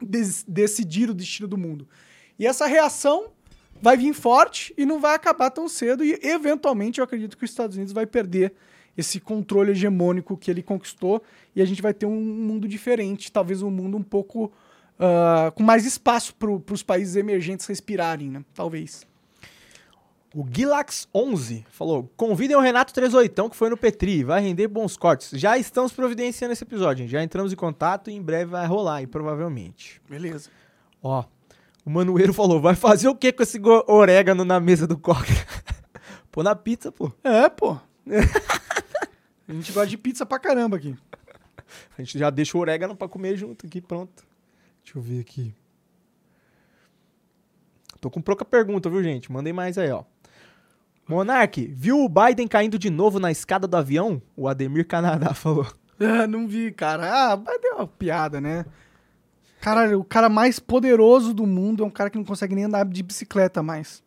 decidir 0.46 1.10
o 1.10 1.14
destino 1.14 1.48
do 1.48 1.58
mundo. 1.58 1.88
E 2.38 2.46
essa 2.46 2.66
reação 2.66 3.30
vai 3.80 3.96
vir 3.96 4.12
forte 4.12 4.72
e 4.76 4.84
não 4.84 5.00
vai 5.00 5.14
acabar 5.14 5.50
tão 5.50 5.68
cedo. 5.68 6.04
E, 6.04 6.18
eventualmente, 6.22 6.98
eu 6.98 7.04
acredito 7.04 7.36
que 7.36 7.44
os 7.44 7.50
Estados 7.50 7.76
Unidos 7.76 7.92
vai 7.92 8.06
perder 8.06 8.52
esse 8.96 9.20
controle 9.20 9.70
hegemônico 9.70 10.36
que 10.36 10.50
ele 10.50 10.62
conquistou 10.62 11.22
e 11.54 11.62
a 11.62 11.64
gente 11.64 11.80
vai 11.80 11.94
ter 11.94 12.06
um 12.06 12.20
mundo 12.20 12.66
diferente, 12.66 13.30
talvez 13.30 13.62
um 13.62 13.70
mundo 13.70 13.96
um 13.96 14.02
pouco 14.02 14.52
ah, 14.98 15.52
com 15.54 15.62
mais 15.62 15.86
espaço 15.86 16.34
para 16.34 16.50
os 16.50 16.82
países 16.82 17.14
emergentes 17.16 17.66
respirarem, 17.66 18.30
né? 18.30 18.44
Talvez. 18.54 19.06
O 20.34 20.44
Gilax11 20.44 21.64
falou: 21.70 22.10
convidem 22.16 22.56
o 22.56 22.60
Renato 22.60 22.92
38, 22.92 23.50
que 23.50 23.56
foi 23.56 23.70
no 23.70 23.76
Petri, 23.76 24.24
vai 24.24 24.42
render 24.42 24.68
bons 24.68 24.96
cortes. 24.96 25.30
Já 25.38 25.56
estamos 25.56 25.92
providenciando 25.92 26.52
esse 26.52 26.64
episódio, 26.64 27.08
já 27.08 27.22
entramos 27.22 27.52
em 27.52 27.56
contato 27.56 28.10
e 28.10 28.14
em 28.14 28.22
breve 28.22 28.50
vai 28.50 28.66
rolar, 28.66 28.96
aí, 28.96 29.06
provavelmente. 29.06 30.02
Beleza. 30.08 30.50
Ó, 31.02 31.24
o 31.84 31.90
Manueiro 31.90 32.34
falou: 32.34 32.60
vai 32.60 32.74
fazer 32.74 33.08
o 33.08 33.14
que 33.14 33.32
com 33.32 33.42
esse 33.42 33.60
orégano 33.86 34.44
na 34.44 34.60
mesa 34.60 34.86
do 34.86 34.98
coque? 34.98 35.32
Pô, 36.30 36.42
na 36.42 36.54
pizza, 36.54 36.92
pô. 36.92 37.10
É, 37.24 37.48
pô. 37.48 37.78
a 39.48 39.52
gente 39.52 39.72
gosta 39.72 39.88
de 39.88 39.96
pizza 39.96 40.26
pra 40.26 40.38
caramba 40.38 40.76
aqui. 40.76 40.94
A 41.96 42.02
gente 42.02 42.18
já 42.18 42.30
deixa 42.30 42.56
o 42.56 42.60
orégano 42.60 42.94
pra 42.94 43.08
comer 43.08 43.34
junto 43.34 43.66
aqui, 43.66 43.80
pronto. 43.80 44.27
Deixa 44.88 44.98
eu 44.98 45.02
ver 45.02 45.20
aqui. 45.20 45.54
Tô 48.00 48.10
com 48.10 48.22
pouca 48.22 48.42
pergunta, 48.42 48.88
viu, 48.88 49.02
gente? 49.02 49.30
Mandem 49.30 49.52
mais 49.52 49.76
aí, 49.76 49.90
ó. 49.90 50.02
Monark, 51.06 51.66
viu 51.66 52.02
o 52.02 52.08
Biden 52.08 52.48
caindo 52.48 52.78
de 52.78 52.88
novo 52.88 53.20
na 53.20 53.30
escada 53.30 53.66
do 53.66 53.76
avião? 53.76 54.22
O 54.34 54.48
Ademir 54.48 54.86
Canadá 54.86 55.32
falou. 55.34 55.66
Ah, 56.00 56.26
não 56.26 56.48
vi, 56.48 56.72
cara. 56.72 57.32
Ah, 57.32 57.36
mas 57.36 57.60
deu 57.60 57.74
uma 57.76 57.86
piada, 57.86 58.40
né? 58.40 58.64
Cara, 59.60 59.98
o 59.98 60.04
cara 60.04 60.30
mais 60.30 60.58
poderoso 60.58 61.34
do 61.34 61.46
mundo 61.46 61.82
é 61.82 61.86
um 61.86 61.90
cara 61.90 62.08
que 62.08 62.16
não 62.16 62.24
consegue 62.24 62.54
nem 62.54 62.64
andar 62.64 62.86
de 62.86 63.02
bicicleta 63.02 63.62
mais. 63.62 64.02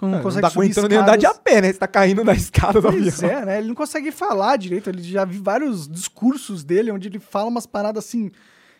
Não, 0.00 0.08
Não, 0.08 0.22
consegue 0.22 0.42
tá 0.42 0.48
aguentando 0.48 0.88
nem 0.88 0.98
andar 0.98 1.16
de 1.16 1.26
a 1.26 1.34
pé, 1.34 1.60
né? 1.60 1.70
Você 1.72 1.78
tá 1.78 1.88
caindo 1.88 2.24
na 2.24 2.32
escada 2.32 2.80
do 2.80 2.88
Pois 2.90 3.22
avião. 3.22 3.38
é, 3.38 3.44
né? 3.44 3.58
Ele 3.58 3.68
não 3.68 3.74
consegue 3.74 4.10
falar 4.10 4.56
direito. 4.56 4.88
Ele 4.88 5.02
já 5.02 5.26
vi 5.26 5.36
vários 5.36 5.86
discursos 5.86 6.64
dele 6.64 6.90
onde 6.90 7.08
ele 7.08 7.18
fala 7.18 7.50
umas 7.50 7.66
paradas 7.66 8.02
assim 8.02 8.30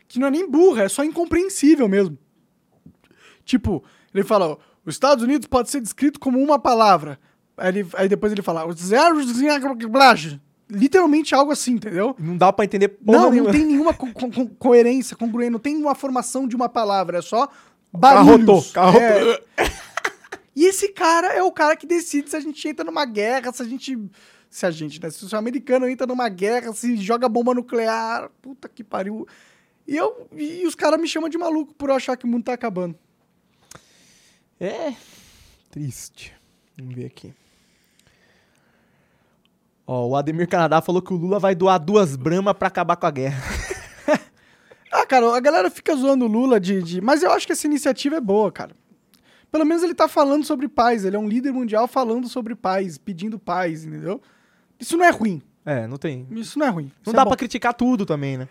que 0.09 0.19
não 0.19 0.29
é 0.29 0.31
nem 0.31 0.51
burra, 0.51 0.85
é 0.85 0.89
só 0.89 1.03
incompreensível 1.05 1.89
mesmo. 1.89 2.17
Tipo, 3.45 3.83
ele 4.15 4.25
fala: 4.25 4.59
os 4.85 4.95
Estados 4.95 5.23
Unidos 5.25 5.47
pode 5.47 5.71
ser 5.71 5.81
descrito 5.81 6.19
como 6.19 6.41
uma 6.43 6.59
palavra. 6.59 7.19
Aí, 7.57 7.69
ele- 7.69 7.87
aí 7.95 8.09
depois 8.09 8.33
ele 8.33 8.43
fala: 8.43 8.67
os 8.67 8.77
zeros, 8.81 9.27
literalmente 10.69 11.35
algo 11.35 11.53
assim, 11.53 11.73
entendeu? 11.73 12.15
Não 12.19 12.37
dá 12.37 12.53
pra 12.53 12.65
entender 12.65 12.89
porra 12.89 13.19
Não, 13.19 13.25
não 13.27 13.31
nenhuma. 13.31 13.53
tem 13.53 13.65
nenhuma 13.65 13.95
co- 13.95 14.13
co- 14.13 14.31
co- 14.31 14.49
coerência, 14.59 15.17
congruência, 15.17 15.51
não 15.53 15.59
tem 15.61 15.77
uma 15.77 15.95
formação 15.95 16.47
de 16.49 16.57
uma 16.57 16.69
palavra, 16.69 17.19
é 17.19 17.23
só 17.23 17.47
Carrotou, 18.01 18.01
barulhos. 18.01 18.71
carrotou. 18.73 19.01
É. 19.03 19.41
E 20.57 20.65
esse 20.65 20.89
cara 20.89 21.29
é 21.35 21.43
o 21.43 21.53
cara 21.53 21.77
que 21.77 21.87
decide 21.87 22.29
se 22.31 22.37
a 22.37 22.41
gente 22.41 22.67
entra 22.67 22.85
numa 22.85 23.05
guerra, 23.05 23.53
se 23.53 23.63
a 23.63 23.67
gente. 23.67 23.97
Se 24.49 24.65
a 24.65 24.71
gente, 24.71 25.01
né? 25.03 25.11
Se 25.11 25.25
o 25.33 25.37
americano 25.39 25.89
entra 25.89 26.07
numa 26.07 26.29
guerra, 26.29 26.73
se 26.73 26.97
joga 26.97 27.29
bomba 27.29 27.53
nuclear. 27.53 28.31
Puta 28.41 28.69
que 28.69 28.83
pariu. 28.83 29.27
E, 29.87 29.97
eu, 29.97 30.29
e 30.33 30.67
os 30.67 30.75
caras 30.75 31.01
me 31.01 31.07
chamam 31.07 31.29
de 31.29 31.39
maluco 31.39 31.75
por 31.75 31.91
achar 31.91 32.17
que 32.17 32.25
o 32.25 32.29
mundo 32.29 32.45
tá 32.45 32.53
acabando. 32.53 32.97
É. 34.59 34.95
Triste. 35.71 36.35
Vamos 36.77 36.95
ver 36.95 37.07
aqui. 37.07 37.33
Ó, 39.87 40.09
o 40.09 40.17
Ademir 40.17 40.49
Canadá 40.49 40.81
falou 40.81 41.01
que 41.01 41.13
o 41.13 41.17
Lula 41.17 41.39
vai 41.39 41.55
doar 41.55 41.79
duas 41.79 42.17
Brahma 42.17 42.53
pra 42.53 42.69
acabar 42.69 42.97
com 42.97 43.07
a 43.07 43.11
guerra. 43.11 43.43
Ah, 44.93 45.05
cara, 45.05 45.37
a 45.37 45.41
galera 45.41 45.69
fica 45.69 45.95
zoando 45.95 46.25
o 46.25 46.29
Lula 46.29 46.59
de, 46.59 46.83
de. 46.83 47.01
Mas 47.03 47.23
eu 47.23 47.31
acho 47.31 47.45
que 47.45 47.53
essa 47.53 47.67
iniciativa 47.67 48.17
é 48.17 48.21
boa, 48.21 48.51
cara. 48.51 48.75
Pelo 49.51 49.65
menos 49.65 49.83
ele 49.83 49.95
tá 49.95 50.09
falando 50.09 50.45
sobre 50.45 50.69
paz. 50.69 51.05
Ele 51.05 51.17
é 51.17 51.19
um 51.19 51.29
líder 51.29 51.53
mundial 51.53 51.87
falando 51.87 52.29
sobre 52.29 52.55
paz, 52.55 52.97
pedindo 52.97 53.39
paz, 53.39 53.85
entendeu? 53.85 54.23
Isso 54.81 54.97
não 54.97 55.05
é 55.05 55.11
ruim. 55.11 55.43
É, 55.67 55.87
não 55.87 55.99
tem. 55.99 56.27
Isso 56.31 56.59
não 56.59 56.67
é 56.67 56.71
ruim. 56.71 56.85
Não 56.85 56.91
Isso 57.03 57.13
dá 57.13 57.23
é 57.23 57.25
pra 57.25 57.31
bom. 57.31 57.37
criticar 57.37 57.75
tudo 57.75 58.07
também, 58.07 58.39
né? 58.39 58.49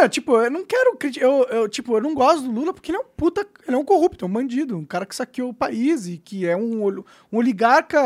É, 0.00 0.08
tipo, 0.08 0.36
eu 0.40 0.50
não 0.50 0.64
quero 0.64 0.96
criticar. 0.96 1.28
Eu, 1.28 1.44
eu, 1.44 1.68
tipo, 1.68 1.96
eu 1.96 2.00
não 2.00 2.14
gosto 2.14 2.42
do 2.42 2.50
Lula 2.50 2.72
porque 2.72 2.90
ele 2.90 2.98
é 2.98 3.00
um 3.00 3.04
puta. 3.16 3.46
Ele 3.66 3.76
é 3.76 3.78
um 3.78 3.84
corrupto, 3.84 4.24
é 4.24 4.28
um 4.28 4.32
bandido, 4.32 4.76
um 4.76 4.84
cara 4.84 5.06
que 5.06 5.14
saqueou 5.14 5.50
o 5.50 5.54
país 5.54 6.06
e 6.08 6.18
que 6.18 6.46
é 6.46 6.56
um, 6.56 6.86
um 6.88 7.38
oligarca 7.38 8.00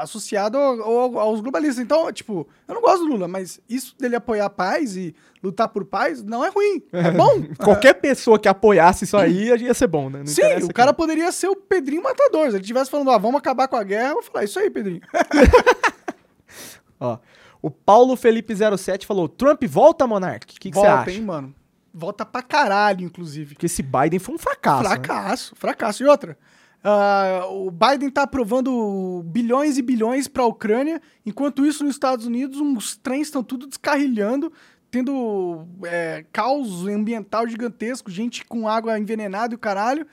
associado 0.00 0.58
ao- 0.58 0.82
ao- 0.82 1.18
aos 1.18 1.40
globalistas. 1.40 1.78
Então, 1.78 2.10
tipo, 2.12 2.46
eu 2.68 2.74
não 2.74 2.82
gosto 2.82 3.00
do 3.04 3.12
Lula, 3.12 3.26
mas 3.28 3.60
isso 3.68 3.94
dele 3.98 4.16
apoiar 4.16 4.46
a 4.46 4.50
paz 4.50 4.96
e 4.96 5.14
lutar 5.42 5.68
por 5.68 5.84
paz 5.84 6.22
não 6.22 6.44
é 6.44 6.48
ruim. 6.48 6.82
É, 6.92 7.10
bom. 7.12 7.42
Qualquer 7.58 7.94
pessoa 7.94 8.38
que 8.38 8.48
apoiasse 8.48 9.04
isso 9.04 9.16
aí 9.16 9.48
ia 9.58 9.74
ser 9.74 9.86
bom, 9.86 10.10
né? 10.10 10.18
Não 10.20 10.26
Sim, 10.26 10.42
o 10.64 10.72
cara 10.74 10.92
quem. 10.92 10.96
poderia 10.96 11.32
ser 11.32 11.48
o 11.48 11.56
Pedrinho 11.56 12.02
Matador. 12.02 12.44
Se 12.50 12.56
ele 12.56 12.60
estivesse 12.62 12.90
falando, 12.90 13.10
ah, 13.10 13.18
vamos 13.18 13.38
acabar 13.38 13.68
com 13.68 13.76
a 13.76 13.82
guerra, 13.84 14.10
eu 14.10 14.14
vou 14.14 14.22
falar, 14.22 14.44
isso 14.44 14.58
aí, 14.58 14.68
Pedrinho. 14.70 15.00
Ó, 17.00 17.18
o 17.62 17.70
Paulo 17.70 18.16
Felipe 18.16 18.52
07 18.54 19.06
falou: 19.06 19.28
Trump 19.28 19.62
volta, 19.64 20.06
Monark? 20.06 20.44
O 20.54 20.60
que 20.60 20.68
você 20.68 20.74
Volta, 20.80 20.92
acha? 20.94 21.10
hein, 21.12 21.22
mano. 21.22 21.54
Volta 21.94 22.26
pra 22.26 22.42
caralho, 22.42 23.04
inclusive. 23.04 23.54
Porque 23.54 23.66
esse 23.66 23.82
Biden 23.82 24.18
foi 24.18 24.34
um 24.34 24.38
fracasso. 24.38 24.82
né? 24.82 24.88
Fracasso, 24.88 25.54
fracasso. 25.56 26.02
E 26.02 26.06
outra, 26.06 26.38
ah, 26.82 27.42
o 27.50 27.70
Biden 27.70 28.10
tá 28.10 28.22
aprovando 28.22 29.22
bilhões 29.26 29.76
e 29.78 29.82
bilhões 29.82 30.26
pra 30.26 30.44
Ucrânia, 30.46 31.00
enquanto 31.24 31.64
isso 31.64 31.84
nos 31.84 31.94
Estados 31.94 32.26
Unidos 32.26 32.58
os 32.60 32.96
trens 32.96 33.26
estão 33.28 33.42
tudo 33.44 33.66
descarrilhando, 33.66 34.50
tendo 34.90 35.66
é, 35.84 36.24
caos 36.32 36.86
ambiental 36.86 37.46
gigantesco, 37.46 38.10
gente 38.10 38.44
com 38.44 38.66
água 38.66 38.98
envenenada 38.98 39.54
e 39.54 39.56
o 39.56 39.58
caralho. 39.58 40.06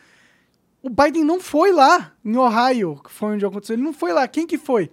O 0.82 0.90
Biden 0.90 1.24
não 1.24 1.40
foi 1.42 1.72
lá, 1.72 2.14
em 2.24 2.38
Ohio, 2.38 3.02
que 3.04 3.12
foi 3.12 3.34
onde 3.36 3.46
aconteceu. 3.46 3.76
Ele 3.76 3.84
não 3.84 3.92
foi 3.94 4.14
lá. 4.14 4.28
Quem 4.28 4.46
que 4.48 4.58
foi? 4.58 4.90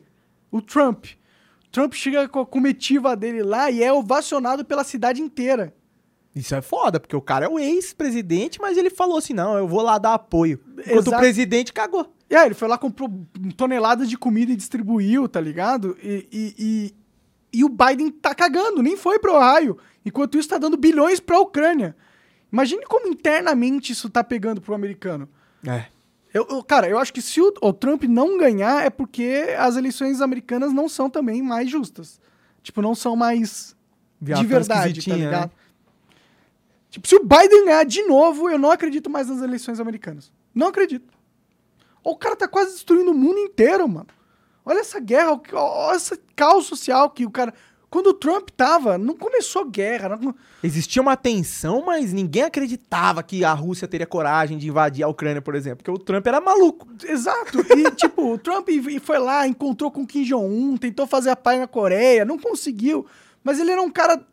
O 0.51 0.61
Trump. 0.63 1.05
Trump 1.77 1.93
chega 1.93 2.27
com 2.27 2.41
a 2.41 2.47
comitiva 2.47 3.15
dele 3.15 3.43
lá 3.43 3.71
e 3.71 3.83
é 3.83 3.93
ovacionado 3.93 4.65
pela 4.65 4.83
cidade 4.83 5.21
inteira. 5.21 5.75
Isso 6.35 6.55
é 6.55 6.63
foda, 6.63 6.99
porque 6.99 7.15
o 7.15 7.21
cara 7.21 7.45
é 7.45 7.49
o 7.51 7.59
ex-presidente, 7.59 8.59
mas 8.59 8.79
ele 8.79 8.89
falou 8.89 9.19
assim: 9.19 9.35
não, 9.35 9.59
eu 9.59 9.69
vou 9.69 9.83
lá 9.83 9.99
dar 9.99 10.15
apoio. 10.15 10.59
Enquanto 10.73 11.09
Exato. 11.09 11.17
o 11.17 11.19
presidente 11.19 11.75
cagou. 11.75 12.11
E 12.31 12.35
aí, 12.35 12.47
ele 12.47 12.55
foi 12.55 12.67
lá, 12.67 12.79
comprou 12.79 13.11
toneladas 13.59 14.09
de 14.09 14.17
comida 14.17 14.53
e 14.53 14.57
distribuiu, 14.57 15.29
tá 15.29 15.39
ligado? 15.39 15.99
E, 16.03 16.27
e, 16.33 16.55
e, 16.59 16.95
e 17.59 17.65
o 17.65 17.69
Biden 17.69 18.11
tá 18.11 18.35
cagando, 18.35 18.83
nem 18.83 18.97
foi 18.97 19.19
pro 19.19 19.37
Ohio. 19.37 19.77
Enquanto 20.03 20.39
isso, 20.39 20.49
tá 20.49 20.57
dando 20.57 20.79
bilhões 20.79 21.21
pra 21.21 21.39
Ucrânia. 21.41 21.95
Imagine 22.51 22.87
como 22.87 23.07
internamente 23.07 23.93
isso 23.93 24.09
tá 24.09 24.25
pegando 24.25 24.63
pro 24.63 24.75
americano. 24.75 25.29
É. 25.67 25.85
Eu, 26.37 26.47
eu- 26.51 26.63
cara, 26.63 26.89
eu 26.89 26.99
acho 26.99 27.13
que 27.13 27.23
se 27.23 27.41
o, 27.41 27.53
o 27.63 27.73
Trump 27.73 28.05
não 28.05 28.37
ganhar 28.39 28.85
é 28.85 28.91
porque 28.91 29.55
as 29.59 29.77
eleições 29.77 30.21
americanas 30.21 30.73
não 30.73 30.89
são 30.89 31.09
também 31.09 31.43
mais 31.43 31.71
justas. 31.71 32.21
Tipo, 32.63 32.83
não 32.83 32.95
são 32.95 33.15
mais 33.17 33.75
Viado, 34.21 34.41
de 34.41 34.47
verdade, 34.47 34.81
tá 34.81 34.87
esquisitinha, 34.89 35.17
ligado? 35.17 35.51
né? 35.51 35.51
Tipo, 36.91 37.07
se 37.09 37.17
o 37.17 37.25
Biden 37.25 37.65
ganhar 37.67 37.85
de 37.85 38.03
novo, 38.05 38.49
eu 38.51 38.59
não 38.59 38.71
acredito 38.71 39.09
mais 39.11 39.29
nas 39.29 39.43
eleições 39.43 39.79
americanas. 39.81 40.33
Não 40.55 40.69
acredito. 40.69 41.13
O 42.03 42.17
cara 42.17 42.37
tá 42.37 42.49
quase 42.49 42.73
destruindo 42.73 43.11
o 43.11 43.15
mundo 43.15 43.39
inteiro, 43.39 43.87
mano. 43.89 44.07
Olha 44.65 44.81
essa 44.81 44.99
guerra, 45.01 45.41
olha 45.53 45.97
esse 45.97 46.17
caos 46.35 46.67
social 46.67 47.11
que 47.11 47.25
o 47.27 47.31
cara... 47.31 47.53
Quando 47.89 48.09
o 48.09 48.15
Trump 48.15 48.51
tava, 48.51 48.99
não 48.99 49.17
começou 49.17 49.65
guerra. 49.65 50.17
Não... 50.17 50.35
Existia 50.63 51.01
uma 51.01 51.17
tensão, 51.17 51.85
mas 51.87 52.13
ninguém 52.13 52.43
acreditava 52.43 53.23
que 53.23 53.45
a 53.45 53.53
Rússia 53.53 53.87
teria 53.87 54.07
coragem 54.07 54.59
de 54.59 54.69
invadir 54.69 55.05
a 55.05 55.09
Ucrânia, 55.09 55.41
por 55.41 55.55
exemplo. 55.55 55.79
Porque 55.79 55.91
o 55.91 55.99
Trump 55.99 56.27
era 56.27 56.41
maluco. 56.41 56.89
Exato. 57.05 57.61
E, 57.77 57.91
tipo, 57.95 58.35
o 58.35 58.39
Trump 58.39 58.69
foi 59.03 59.19
lá, 59.19 59.47
encontrou 59.47 59.91
com 59.91 60.07
Kim 60.07 60.25
Jong-un, 60.25 60.77
tentou 60.77 61.07
fazer 61.07 61.31
a 61.31 61.37
paz 61.37 61.59
na 61.59 61.67
Coreia, 61.67 62.25
não 62.25 62.39
conseguiu. 62.39 63.07
Mas 63.43 63.61
ele 63.61 63.71
era 63.71 63.81
um 63.81 63.91
cara 63.91 64.27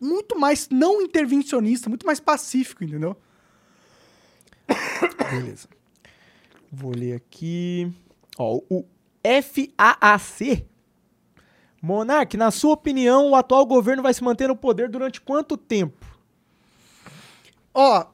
muito 0.00 0.38
mais 0.38 0.68
não 0.70 1.02
intervencionista, 1.02 1.90
muito 1.90 2.06
mais 2.06 2.18
pacífico, 2.18 2.82
entendeu? 2.82 3.14
Beleza. 5.30 5.68
Vou 6.72 6.92
ler 6.96 7.14
aqui. 7.14 7.92
Ó, 8.38 8.60
o 8.70 8.86
FAAC. 9.22 10.69
Monark, 11.82 12.36
na 12.36 12.50
sua 12.50 12.74
opinião, 12.74 13.30
o 13.30 13.34
atual 13.36 13.64
governo 13.64 14.02
vai 14.02 14.12
se 14.12 14.22
manter 14.22 14.48
no 14.48 14.56
poder 14.56 14.88
durante 14.88 15.20
quanto 15.20 15.56
tempo? 15.56 16.04
Ó, 17.72 18.04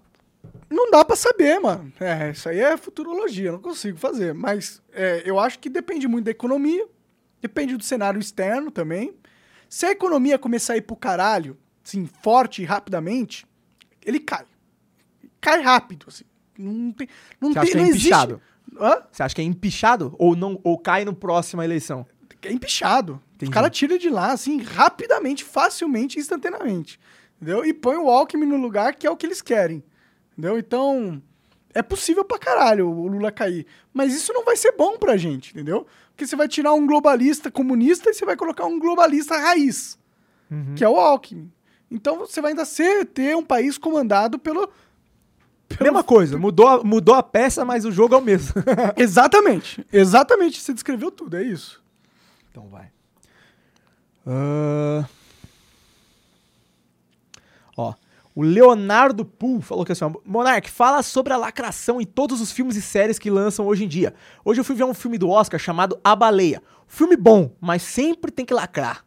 não 0.70 0.90
dá 0.90 1.04
pra 1.04 1.16
saber, 1.16 1.58
mano. 1.58 1.92
É, 1.98 2.30
isso 2.30 2.48
aí 2.48 2.60
é 2.60 2.76
futurologia, 2.76 3.50
não 3.52 3.58
consigo 3.60 3.98
fazer. 3.98 4.34
Mas 4.34 4.80
é, 4.92 5.22
eu 5.24 5.38
acho 5.40 5.58
que 5.58 5.68
depende 5.68 6.06
muito 6.06 6.26
da 6.26 6.30
economia, 6.30 6.86
depende 7.40 7.76
do 7.76 7.82
cenário 7.82 8.20
externo 8.20 8.70
também. 8.70 9.14
Se 9.68 9.86
a 9.86 9.90
economia 9.90 10.38
começar 10.38 10.74
a 10.74 10.76
ir 10.76 10.82
pro 10.82 10.94
caralho, 10.94 11.56
assim, 11.84 12.08
forte 12.22 12.62
e 12.62 12.64
rapidamente, 12.64 13.46
ele 14.04 14.20
cai. 14.20 14.44
Cai 15.40 15.60
rápido, 15.60 16.06
assim. 16.08 16.24
Não 16.56 16.92
tem. 16.92 17.08
Não, 17.40 17.52
Você 17.52 17.54
tem, 17.54 17.62
acha 17.62 17.72
que 17.72 17.78
é 17.78 17.82
existe- 17.82 17.98
empichado? 18.06 18.42
Hã? 18.78 19.02
Você 19.10 19.22
acha 19.22 19.34
que 19.34 19.40
é 19.40 19.44
empichado 19.44 20.14
ou 20.18 20.36
não 20.36 20.60
ou 20.62 20.78
cai 20.78 21.04
na 21.04 21.12
próxima 21.12 21.64
eleição? 21.64 22.06
É 22.42 22.52
empichado. 22.52 23.20
Entendi. 23.36 23.50
O 23.50 23.54
cara 23.54 23.70
tira 23.70 23.98
de 23.98 24.08
lá, 24.10 24.32
assim, 24.32 24.60
rapidamente, 24.60 25.44
facilmente, 25.44 26.18
instantaneamente. 26.18 26.98
Entendeu? 27.36 27.64
E 27.64 27.72
põe 27.72 27.96
o 27.96 28.08
Alckmin 28.10 28.46
no 28.46 28.56
lugar, 28.56 28.94
que 28.94 29.06
é 29.06 29.10
o 29.10 29.16
que 29.16 29.26
eles 29.26 29.40
querem. 29.42 29.84
Entendeu? 30.32 30.58
Então, 30.58 31.22
é 31.74 31.82
possível 31.82 32.24
pra 32.24 32.38
caralho 32.38 32.88
o 32.88 33.06
Lula 33.06 33.30
cair. 33.30 33.66
Mas 33.92 34.14
isso 34.14 34.32
não 34.32 34.44
vai 34.44 34.56
ser 34.56 34.72
bom 34.72 34.96
pra 34.98 35.16
gente, 35.16 35.50
entendeu? 35.52 35.86
Porque 36.10 36.26
você 36.26 36.34
vai 36.34 36.48
tirar 36.48 36.72
um 36.72 36.86
globalista 36.86 37.50
comunista 37.50 38.08
e 38.10 38.14
você 38.14 38.24
vai 38.24 38.36
colocar 38.36 38.64
um 38.64 38.78
globalista 38.78 39.36
raiz, 39.36 39.98
que 40.74 40.82
é 40.82 40.88
o 40.88 40.96
Alckmin. 40.96 41.52
Então 41.90 42.18
você 42.18 42.40
vai 42.40 42.52
ainda 42.52 42.64
ser, 42.64 43.04
ter 43.04 43.36
um 43.36 43.44
país 43.44 43.76
comandado 43.76 44.38
pelo. 44.38 44.66
pelo 45.68 45.82
Mesma 45.84 46.02
coisa, 46.02 46.36
mudou, 46.38 46.66
a- 46.66 46.82
mudou 46.82 47.14
a 47.14 47.22
peça, 47.22 47.64
mas 47.66 47.84
o 47.84 47.92
jogo 47.92 48.14
é 48.14 48.18
o 48.18 48.22
mesmo. 48.22 48.54
Exatamente. 48.96 49.86
Exatamente. 49.92 50.60
Você 50.60 50.72
descreveu 50.72 51.10
tudo, 51.10 51.36
é 51.36 51.42
isso. 51.44 51.82
Então 52.50 52.66
vai. 52.68 52.90
Ah. 54.26 55.06
Ó, 57.76 57.94
o 58.34 58.42
Leonardo 58.42 59.24
Pool 59.24 59.60
falou 59.60 59.84
que 59.84 59.92
assim, 59.92 60.04
ó, 60.04 60.12
Monark, 60.24 60.70
fala 60.70 61.02
sobre 61.02 61.32
a 61.32 61.36
lacração 61.36 62.00
em 62.00 62.04
todos 62.06 62.40
os 62.40 62.50
filmes 62.50 62.76
e 62.76 62.82
séries 62.82 63.18
que 63.18 63.30
lançam 63.30 63.66
hoje 63.66 63.84
em 63.84 63.88
dia. 63.88 64.14
Hoje 64.44 64.60
eu 64.60 64.64
fui 64.64 64.74
ver 64.74 64.84
um 64.84 64.94
filme 64.94 65.18
do 65.18 65.28
Oscar 65.28 65.60
chamado 65.60 65.98
A 66.02 66.16
Baleia. 66.16 66.62
Filme 66.86 67.16
bom, 67.16 67.50
mas 67.60 67.82
sempre 67.82 68.30
tem 68.30 68.44
que 68.44 68.54
lacrar. 68.54 69.04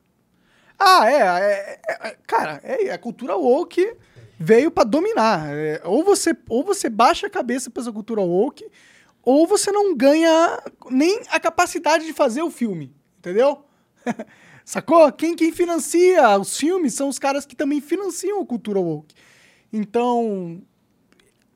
Ah, 0.78 1.10
é. 1.12 1.16
é- 1.18 1.80
é- 1.88 2.08
é- 2.10 2.18
cara, 2.26 2.60
é, 2.64 2.92
a 2.92 2.98
cultura 2.98 3.36
woke 3.36 3.96
veio 4.40 4.72
pra 4.72 4.84
dominar. 4.84 5.50
É, 5.54 5.82
ou, 5.84 6.04
você, 6.04 6.36
ou 6.48 6.64
você 6.64 6.90
baixa 6.90 7.28
a 7.28 7.30
cabeça 7.30 7.70
pra 7.70 7.82
essa 7.82 7.92
cultura 7.92 8.22
woke, 8.22 8.66
ou 9.24 9.46
você 9.46 9.72
não 9.72 9.96
ganha 9.96 10.60
nem 10.90 11.22
a 11.30 11.40
capacidade 11.40 12.06
de 12.06 12.14
fazer 12.14 12.42
o 12.42 12.50
filme. 12.52 12.96
Entendeu? 13.18 13.66
Sacou? 14.66 15.12
Quem, 15.12 15.36
quem 15.36 15.52
financia 15.52 16.38
os 16.38 16.58
filmes 16.58 16.94
são 16.94 17.08
os 17.10 17.18
caras 17.20 17.46
que 17.46 17.56
também 17.56 17.82
financiam 17.82 18.42
a 18.42 18.46
cultura 18.46 18.80
woke. 18.80 19.14
Então. 19.72 20.62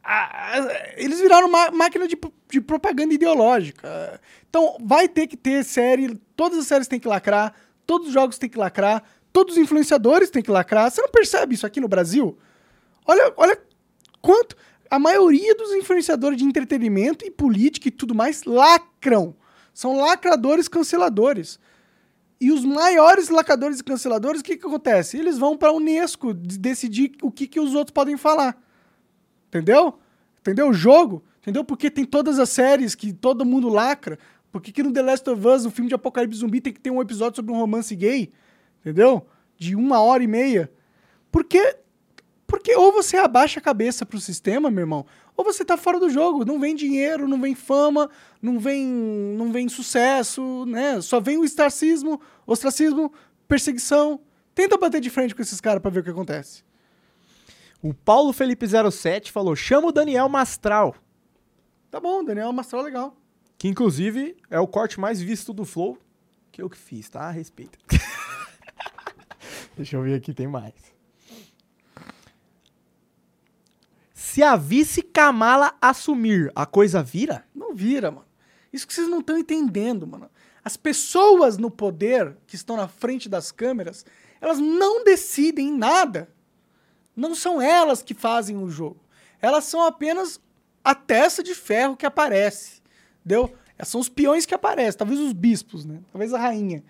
a- 0.03 0.57
a- 0.59 0.93
eles 0.97 1.19
viraram 1.21 1.47
uma 1.47 1.71
máquina 1.71 2.07
de, 2.07 2.17
de 2.49 2.59
propaganda 2.61 3.13
ideológica. 3.13 4.19
Então, 4.49 4.77
vai 4.81 5.07
ter 5.07 5.27
que 5.27 5.37
ter 5.37 5.63
série, 5.63 6.15
todas 6.35 6.59
as 6.59 6.67
séries 6.67 6.87
têm 6.87 6.99
que 6.99 7.07
lacrar, 7.07 7.53
todos 7.85 8.07
os 8.09 8.13
jogos 8.13 8.37
têm 8.37 8.49
que 8.49 8.57
lacrar, 8.57 9.01
todos 9.31 9.53
os 9.55 9.61
influenciadores 9.61 10.29
têm 10.29 10.43
que 10.43 10.51
lacrar. 10.51 10.91
Você 10.91 11.01
não 11.01 11.09
percebe 11.09 11.55
isso 11.55 11.65
aqui 11.65 11.79
no 11.79 11.87
Brasil? 11.87 12.37
Olha, 13.05 13.33
olha 13.37 13.57
quanto. 14.21 14.55
A 14.89 14.99
maioria 14.99 15.55
dos 15.55 15.71
influenciadores 15.71 16.37
de 16.37 16.43
entretenimento 16.43 17.25
e 17.25 17.31
política 17.31 17.87
e 17.87 17.91
tudo 17.91 18.13
mais 18.13 18.43
lacram. 18.43 19.35
São 19.73 19.97
lacradores 19.97 20.67
canceladores. 20.67 21.57
E 22.43 22.51
os 22.51 22.65
maiores 22.65 23.29
lacradores 23.29 23.79
e 23.79 23.83
canceladores, 23.85 24.41
o 24.41 24.43
que, 24.43 24.57
que 24.57 24.67
acontece? 24.67 25.17
Eles 25.17 25.37
vão 25.37 25.55
para 25.55 25.69
a 25.69 25.71
Unesco 25.71 26.33
de- 26.33 26.59
decidir 26.59 27.13
o 27.21 27.31
que, 27.31 27.47
que 27.47 27.57
os 27.57 27.73
outros 27.73 27.93
podem 27.93 28.17
falar. 28.17 28.61
Entendeu? 29.47 29.97
Entendeu 30.41 30.67
o 30.67 30.73
jogo? 30.73 31.23
Entendeu? 31.41 31.63
Porque 31.63 31.89
tem 31.89 32.03
todas 32.03 32.39
as 32.39 32.49
séries 32.49 32.95
que 32.95 33.13
todo 33.13 33.45
mundo 33.45 33.69
lacra. 33.69 34.19
Por 34.51 34.61
que, 34.61 34.73
que 34.73 34.83
no 34.83 34.91
The 34.91 35.01
Last 35.01 35.29
of 35.29 35.47
Us, 35.47 35.65
o 35.65 35.71
filme 35.71 35.87
de 35.87 35.95
apocalipse 35.95 36.39
zumbi, 36.39 36.59
tem 36.59 36.73
que 36.73 36.81
ter 36.81 36.91
um 36.91 37.01
episódio 37.01 37.37
sobre 37.37 37.53
um 37.53 37.55
romance 37.55 37.95
gay? 37.95 38.29
Entendeu? 38.81 39.25
De 39.57 39.73
uma 39.73 40.01
hora 40.01 40.21
e 40.21 40.27
meia. 40.27 40.69
Porque, 41.31 41.77
porque 42.45 42.75
ou 42.75 42.91
você 42.91 43.15
abaixa 43.15 43.61
a 43.61 43.63
cabeça 43.63 44.05
pro 44.05 44.19
sistema, 44.19 44.69
meu 44.69 44.81
irmão, 44.81 45.05
ou 45.35 45.43
você 45.43 45.65
tá 45.65 45.77
fora 45.77 45.99
do 45.99 46.09
jogo. 46.09 46.45
Não 46.45 46.59
vem 46.59 46.75
dinheiro, 46.75 47.27
não 47.27 47.39
vem 47.39 47.55
fama, 47.55 48.09
não 48.41 48.59
vem, 48.59 48.85
não 48.85 49.51
vem 49.51 49.67
sucesso, 49.69 50.65
né? 50.65 51.01
Só 51.01 51.19
vem 51.19 51.37
o 51.37 51.43
ostracismo, 51.43 52.21
ostracismo, 52.45 53.11
perseguição. 53.47 54.19
Tenta 54.53 54.77
bater 54.77 55.01
de 55.01 55.09
frente 55.09 55.33
com 55.33 55.41
esses 55.41 55.59
caras 55.59 55.81
pra 55.81 55.91
ver 55.91 56.01
o 56.01 56.03
que 56.03 56.09
acontece. 56.09 56.63
O 57.81 57.93
Paulo 57.93 58.31
Felipe 58.31 58.65
07 58.67 59.31
falou: 59.31 59.55
chama 59.55 59.87
o 59.87 59.91
Daniel 59.91 60.29
Mastral. 60.29 60.95
Tá 61.89 61.99
bom, 61.99 62.23
Daniel 62.23 62.53
Mastral 62.53 62.83
legal. 62.83 63.17
Que 63.57 63.67
inclusive 63.67 64.35
é 64.49 64.59
o 64.59 64.67
corte 64.67 64.99
mais 64.99 65.21
visto 65.21 65.53
do 65.53 65.65
Flow 65.65 65.97
que 66.53 66.61
eu 66.61 66.69
que 66.69 66.77
fiz, 66.77 67.09
tá? 67.09 67.21
A 67.21 67.31
respeito. 67.31 67.79
Deixa 69.75 69.97
eu 69.97 70.03
ver 70.03 70.13
aqui, 70.13 70.33
tem 70.33 70.47
mais. 70.47 70.92
Se 74.33 74.41
a 74.41 74.55
vice 74.55 75.03
Kamala 75.03 75.75
assumir, 75.79 76.51
a 76.55 76.65
coisa 76.65 77.03
vira? 77.03 77.45
Não 77.53 77.75
vira, 77.75 78.09
mano. 78.09 78.25
Isso 78.73 78.87
que 78.87 78.91
vocês 78.91 79.07
não 79.07 79.19
estão 79.19 79.37
entendendo, 79.37 80.07
mano. 80.07 80.27
As 80.65 80.75
pessoas 80.75 81.55
no 81.55 81.69
poder 81.69 82.35
que 82.47 82.55
estão 82.55 82.75
na 82.75 82.87
frente 82.87 83.29
das 83.29 83.51
câmeras, 83.51 84.03
elas 84.41 84.57
não 84.57 85.03
decidem 85.03 85.71
nada. 85.71 86.27
Não 87.15 87.35
são 87.35 87.61
elas 87.61 88.01
que 88.01 88.15
fazem 88.15 88.57
o 88.57 88.67
jogo. 88.71 88.97
Elas 89.39 89.65
são 89.65 89.85
apenas 89.85 90.41
a 90.83 90.95
testa 90.95 91.43
de 91.43 91.53
ferro 91.53 91.95
que 91.95 92.03
aparece. 92.07 92.81
Entendeu? 93.19 93.53
São 93.83 94.01
os 94.01 94.09
peões 94.09 94.47
que 94.47 94.55
aparecem, 94.55 94.97
talvez 94.97 95.19
os 95.19 95.31
bispos, 95.31 95.85
né? 95.85 95.99
Talvez 96.11 96.33
a 96.33 96.39
rainha. 96.39 96.83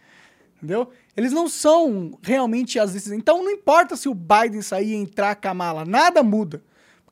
Entendeu? 0.56 0.92
Eles 1.14 1.34
não 1.34 1.50
são 1.50 2.18
realmente 2.22 2.80
as 2.80 2.94
decisões. 2.94 3.20
Então 3.20 3.44
não 3.44 3.52
importa 3.52 3.98
se 3.98 4.08
o 4.08 4.16
Biden 4.16 4.62
sair 4.62 4.94
e 4.94 4.96
entrar 4.96 5.32
a 5.32 5.36
Kamala, 5.36 5.84
nada 5.84 6.24
muda. 6.24 6.64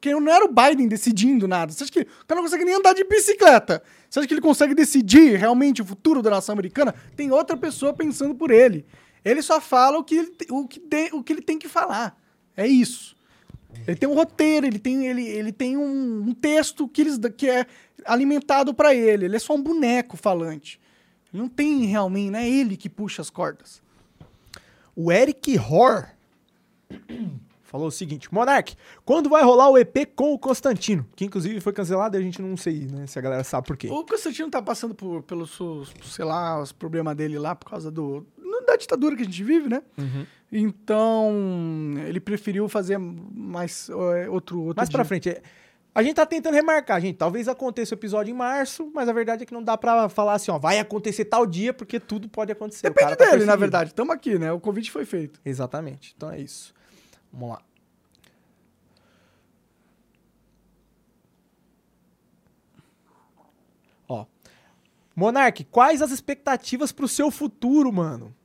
Porque 0.01 0.15
não 0.15 0.33
era 0.33 0.43
o 0.43 0.47
Biden 0.51 0.87
decidindo 0.87 1.47
nada. 1.47 1.71
Você 1.71 1.83
acha 1.83 1.91
que 1.91 1.99
o 2.01 2.25
cara 2.25 2.41
não 2.41 2.43
consegue 2.43 2.65
nem 2.65 2.73
andar 2.73 2.93
de 2.93 3.03
bicicleta? 3.03 3.83
Você 4.09 4.17
acha 4.17 4.27
que 4.27 4.33
ele 4.33 4.41
consegue 4.41 4.73
decidir 4.73 5.37
realmente 5.37 5.79
o 5.83 5.85
futuro 5.85 6.23
da 6.23 6.31
nação 6.31 6.53
americana? 6.53 6.95
Tem 7.15 7.31
outra 7.31 7.55
pessoa 7.55 7.93
pensando 7.93 8.33
por 8.33 8.49
ele. 8.49 8.83
Ele 9.23 9.43
só 9.43 9.61
fala 9.61 9.99
o 9.99 10.03
que 10.03 10.15
ele, 10.15 10.31
o 10.49 10.67
que, 10.67 10.79
de- 10.79 11.11
o 11.13 11.21
que 11.23 11.31
ele 11.31 11.41
tem 11.43 11.59
que 11.59 11.69
falar. 11.69 12.19
É 12.57 12.65
isso. 12.65 13.15
Ele 13.87 13.95
tem 13.95 14.09
um 14.09 14.15
roteiro, 14.15 14.65
ele 14.65 14.79
tem, 14.79 15.05
ele, 15.05 15.23
ele 15.23 15.51
tem 15.51 15.77
um, 15.77 16.23
um 16.29 16.33
texto 16.33 16.87
que, 16.87 17.01
eles, 17.01 17.19
que 17.37 17.47
é 17.47 17.67
alimentado 18.03 18.73
pra 18.73 18.95
ele. 18.95 19.25
Ele 19.25 19.35
é 19.35 19.39
só 19.39 19.53
um 19.53 19.61
boneco 19.61 20.17
falante. 20.17 20.81
Ele 21.31 21.43
não 21.43 21.47
tem 21.47 21.85
realmente, 21.85 22.31
não 22.31 22.39
é 22.39 22.49
ele 22.49 22.75
que 22.75 22.89
puxa 22.89 23.21
as 23.21 23.29
cordas. 23.29 23.83
O 24.95 25.11
Eric 25.11 25.59
Hor 25.59 26.07
falou 27.71 27.87
o 27.87 27.91
seguinte: 27.91 28.31
Monark, 28.31 28.75
quando 29.05 29.29
vai 29.29 29.41
rolar 29.43 29.69
o 29.69 29.77
EP 29.77 30.13
com 30.13 30.33
o 30.33 30.37
Constantino? 30.37 31.07
Que 31.15 31.25
inclusive 31.25 31.61
foi 31.61 31.71
cancelado 31.71 32.17
e 32.17 32.19
a 32.19 32.21
gente 32.21 32.41
não 32.41 32.57
sei, 32.57 32.87
né? 32.91 33.07
Se 33.07 33.17
a 33.17 33.21
galera 33.21 33.43
sabe 33.43 33.65
por 33.65 33.77
quê. 33.77 33.87
O 33.89 34.03
Constantino 34.03 34.51
tá 34.51 34.61
passando 34.61 34.93
por, 34.93 35.23
pelos, 35.23 35.57
sei 36.03 36.25
lá, 36.25 36.61
os 36.61 36.71
problemas 36.73 37.15
dele 37.15 37.39
lá 37.39 37.55
por 37.55 37.69
causa 37.69 37.89
do, 37.89 38.27
da 38.67 38.75
ditadura 38.75 39.15
que 39.15 39.21
a 39.21 39.25
gente 39.25 39.43
vive, 39.43 39.69
né? 39.69 39.81
Uhum. 39.97 40.25
Então, 40.51 41.31
ele 42.05 42.19
preferiu 42.19 42.67
fazer 42.67 42.97
mais 42.99 43.89
é, 43.89 44.29
outro, 44.29 44.59
outro 44.61 44.75
Mais 44.77 44.89
pra 44.89 45.03
dia. 45.03 45.07
frente. 45.07 45.29
é, 45.29 45.41
A 45.95 46.03
gente 46.03 46.15
tá 46.15 46.25
tentando 46.25 46.53
remarcar, 46.55 46.99
gente. 46.99 47.15
Talvez 47.15 47.47
aconteça 47.47 47.95
o 47.95 47.97
episódio 47.97 48.31
em 48.31 48.35
março, 48.35 48.91
mas 48.93 49.07
a 49.07 49.13
verdade 49.13 49.43
é 49.43 49.45
que 49.45 49.53
não 49.53 49.63
dá 49.63 49.77
pra 49.77 50.09
falar 50.09 50.33
assim, 50.33 50.51
ó, 50.51 50.59
vai 50.59 50.77
acontecer 50.77 51.23
tal 51.25 51.45
dia, 51.45 51.73
porque 51.73 51.99
tudo 52.01 52.27
pode 52.27 52.51
acontecer. 52.51 52.89
Depende 52.89 53.15
tá 53.15 53.31
dele, 53.31 53.45
na 53.45 53.55
verdade. 53.55 53.91
Estamos 53.91 54.13
aqui, 54.13 54.37
né? 54.37 54.51
O 54.51 54.59
convite 54.59 54.91
foi 54.91 55.05
feito. 55.05 55.39
Exatamente. 55.45 56.13
Então 56.17 56.29
é 56.29 56.39
isso. 56.41 56.73
Vamos 57.31 57.49
lá. 57.49 57.61
Ó. 64.07 64.25
Monark, 65.15 65.63
quais 65.65 66.01
as 66.01 66.11
expectativas 66.11 66.91
pro 66.91 67.07
seu 67.07 67.31
futuro, 67.31 67.91
mano? 67.91 68.35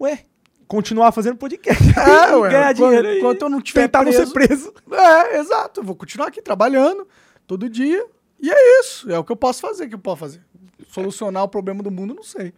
Ué, 0.00 0.24
continuar 0.66 1.12
fazendo 1.12 1.36
podcast. 1.36 1.82
É, 1.96 2.36
ué, 2.36 2.50
ganhar 2.50 2.72
dinheiro 2.72 3.14
enquanto 3.16 3.42
eu 3.42 3.48
não 3.48 3.60
tiver 3.60 3.82
Tentar 3.82 4.04
não 4.04 4.12
ser 4.12 4.30
preso. 4.32 4.72
É, 4.90 5.38
exato. 5.38 5.80
Eu 5.80 5.84
vou 5.84 5.96
continuar 5.96 6.28
aqui 6.28 6.40
trabalhando 6.42 7.06
todo 7.46 7.68
dia. 7.68 8.06
E 8.40 8.50
é 8.50 8.80
isso. 8.80 9.10
É 9.10 9.18
o 9.18 9.24
que 9.24 9.32
eu 9.32 9.36
posso 9.36 9.60
fazer. 9.60 9.88
Que 9.88 9.94
eu 9.94 9.98
posso 9.98 10.20
fazer? 10.20 10.42
Solucionar 10.88 11.42
o 11.42 11.48
problema 11.48 11.82
do 11.82 11.90
mundo, 11.90 12.14
não 12.14 12.22
sei. 12.22 12.52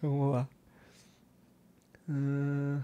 Vamos 0.00 0.32
lá. 0.32 0.48
Hum. 2.08 2.80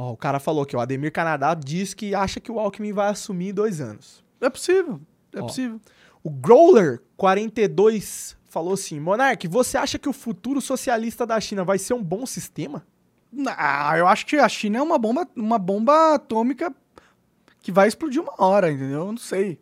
Ó, 0.00 0.12
o 0.12 0.16
cara 0.16 0.40
falou 0.40 0.64
que 0.64 0.74
o 0.74 0.80
Ademir 0.80 1.12
Canadá 1.12 1.52
diz 1.52 1.92
que 1.92 2.14
acha 2.14 2.40
que 2.40 2.50
o 2.50 2.58
Alckmin 2.58 2.90
vai 2.90 3.10
assumir 3.10 3.50
em 3.50 3.54
dois 3.54 3.82
anos. 3.82 4.24
É 4.40 4.48
possível. 4.48 4.98
É 5.34 5.40
Ó. 5.40 5.42
possível. 5.42 5.78
O 6.24 6.30
Growler 6.30 7.02
42 7.18 8.34
falou 8.48 8.72
assim: 8.72 8.98
Monark, 8.98 9.46
você 9.46 9.76
acha 9.76 9.98
que 9.98 10.08
o 10.08 10.12
futuro 10.14 10.58
socialista 10.58 11.26
da 11.26 11.38
China 11.38 11.64
vai 11.64 11.78
ser 11.78 11.92
um 11.92 12.02
bom 12.02 12.24
sistema? 12.24 12.82
Ah, 13.48 13.98
eu 13.98 14.06
acho 14.08 14.24
que 14.24 14.36
a 14.36 14.48
China 14.48 14.78
é 14.78 14.82
uma 14.82 14.98
bomba, 14.98 15.28
uma 15.36 15.58
bomba 15.58 16.14
atômica 16.14 16.74
que 17.60 17.70
vai 17.70 17.86
explodir 17.86 18.22
uma 18.22 18.34
hora, 18.38 18.72
entendeu? 18.72 19.00
Eu 19.00 19.12
não 19.12 19.18
sei. 19.18 19.60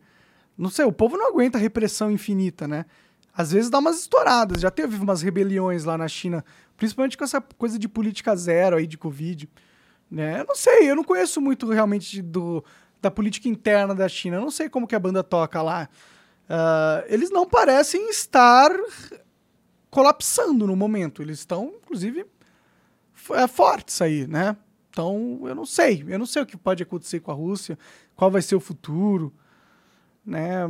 Não 0.57 0.69
sei, 0.69 0.85
o 0.85 0.91
povo 0.91 1.17
não 1.17 1.27
aguenta 1.27 1.57
repressão 1.57 2.09
infinita, 2.09 2.65
né? 2.65 2.85
Às 3.33 3.51
vezes 3.51 3.69
dá 3.69 3.79
umas 3.79 3.99
estouradas. 3.99 4.61
Já 4.61 4.71
teve 4.71 4.95
umas 4.95 5.21
rebeliões 5.21 5.83
lá 5.83 5.97
na 5.97 6.07
China, 6.07 6.45
principalmente 6.77 7.17
com 7.17 7.25
essa 7.25 7.41
coisa 7.41 7.77
de 7.77 7.89
política 7.89 8.33
zero 8.37 8.77
aí 8.77 8.87
de 8.87 8.97
Covid. 8.97 9.49
Né? 10.09 10.41
Eu 10.41 10.45
não 10.45 10.55
sei, 10.55 10.89
eu 10.89 10.95
não 10.95 11.03
conheço 11.03 11.39
muito 11.39 11.67
realmente 11.69 12.21
do, 12.21 12.63
da 13.01 13.11
política 13.11 13.47
interna 13.47 13.93
da 13.93 14.09
China. 14.09 14.37
Eu 14.37 14.41
não 14.41 14.51
sei 14.51 14.69
como 14.69 14.87
que 14.87 14.95
a 14.95 14.99
banda 14.99 15.23
toca 15.23 15.61
lá. 15.61 15.87
Ah, 16.49 17.03
eles 17.07 17.29
não 17.29 17.47
parecem 17.47 18.09
estar 18.09 18.71
colapsando 19.91 20.65
no 20.65 20.75
momento. 20.75 21.21
Eles 21.21 21.39
estão, 21.39 21.73
inclusive, 21.83 22.25
é, 23.31 23.47
fortes 23.47 24.01
aí, 24.01 24.25
né? 24.27 24.57
Então, 24.89 25.41
eu 25.43 25.53
não 25.53 25.65
sei. 25.65 26.03
Eu 26.07 26.17
não 26.17 26.25
sei 26.25 26.41
o 26.41 26.45
que 26.45 26.57
pode 26.57 26.81
acontecer 26.81 27.19
com 27.19 27.31
a 27.31 27.35
Rússia, 27.35 27.77
qual 28.15 28.31
vai 28.31 28.41
ser 28.41 28.55
o 28.55 28.59
futuro, 28.59 29.31
né? 30.25 30.69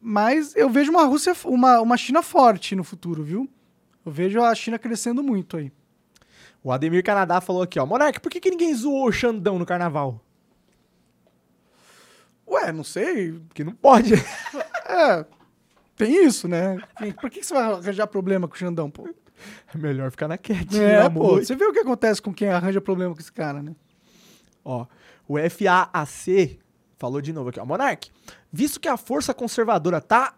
Mas 0.00 0.54
eu 0.54 0.70
vejo 0.70 0.90
uma 0.90 1.04
Rússia, 1.04 1.34
uma, 1.44 1.80
uma 1.80 1.96
China 1.96 2.22
forte 2.22 2.76
no 2.76 2.84
futuro, 2.84 3.22
viu? 3.22 3.48
Eu 4.06 4.12
vejo 4.12 4.40
a 4.40 4.54
China 4.54 4.78
crescendo 4.78 5.22
muito 5.22 5.56
aí. 5.56 5.72
O 6.62 6.70
Ademir 6.72 7.02
Canadá 7.02 7.40
falou 7.40 7.62
aqui, 7.62 7.78
ó. 7.78 7.86
Monark, 7.86 8.20
por 8.20 8.30
que, 8.30 8.40
que 8.40 8.50
ninguém 8.50 8.74
zoou 8.74 9.06
o 9.08 9.12
Xandão 9.12 9.58
no 9.58 9.64
carnaval? 9.66 10.20
Ué, 12.46 12.72
não 12.72 12.84
sei. 12.84 13.32
Porque 13.48 13.64
não 13.64 13.72
pode. 13.72 14.14
É, 14.92 15.24
tem 15.94 16.26
isso, 16.26 16.48
né? 16.48 16.76
Por 17.20 17.30
que 17.30 17.38
que 17.38 17.46
você 17.46 17.54
vai 17.54 17.62
arranjar 17.62 18.08
problema 18.08 18.48
com 18.48 18.54
o 18.56 18.58
Xandão, 18.58 18.90
pô? 18.90 19.08
É 19.72 19.78
melhor 19.78 20.10
ficar 20.10 20.26
na 20.26 20.36
quietinha, 20.36 20.82
É, 20.82 21.02
amor. 21.02 21.28
pô, 21.28 21.36
você 21.36 21.54
vê 21.54 21.64
o 21.64 21.72
que 21.72 21.78
acontece 21.78 22.20
com 22.20 22.34
quem 22.34 22.48
arranja 22.48 22.80
problema 22.80 23.14
com 23.14 23.20
esse 23.20 23.30
cara, 23.30 23.62
né? 23.62 23.76
Ó, 24.64 24.84
o 25.28 25.36
FAAC 25.38 26.58
falou 26.98 27.20
de 27.20 27.32
novo 27.32 27.50
aqui, 27.50 27.60
ó. 27.60 27.64
Monark, 27.64 28.10
visto 28.52 28.80
que 28.80 28.88
a 28.88 28.96
força 28.96 29.32
conservadora 29.32 30.00
tá 30.00 30.34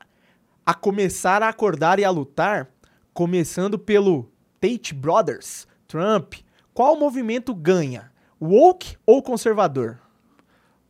a 0.67 0.75
começar 0.75 1.43
a 1.43 1.49
acordar 1.49 1.99
e 1.99 2.05
a 2.05 2.11
lutar, 2.11 2.69
começando 3.15 3.79
pelo 3.79 4.31
Tate 4.61 4.93
Brothers, 4.93 5.67
Trump, 5.93 6.35
qual 6.73 6.99
movimento 6.99 7.55
ganha? 7.55 8.11
Woke 8.41 8.97
ou 9.05 9.23
conservador? 9.23 9.99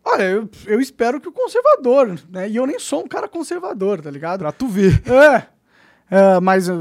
Olha, 0.05 0.23
eu, 0.25 0.49
eu 0.67 0.81
espero 0.81 1.21
que 1.21 1.29
o 1.29 1.33
conservador, 1.33 2.19
né? 2.31 2.49
E 2.49 2.57
eu 2.57 2.67
nem 2.67 2.79
sou 2.79 3.05
um 3.05 3.09
cara 3.09 3.29
conservador, 3.29 4.01
tá 4.01 4.11
ligado? 4.11 4.41
Pra 4.41 4.53
tu 4.53 4.67
ver. 4.69 5.03
É. 5.09 5.47
É, 6.11 6.41
mas 6.41 6.69
uh, 6.69 6.75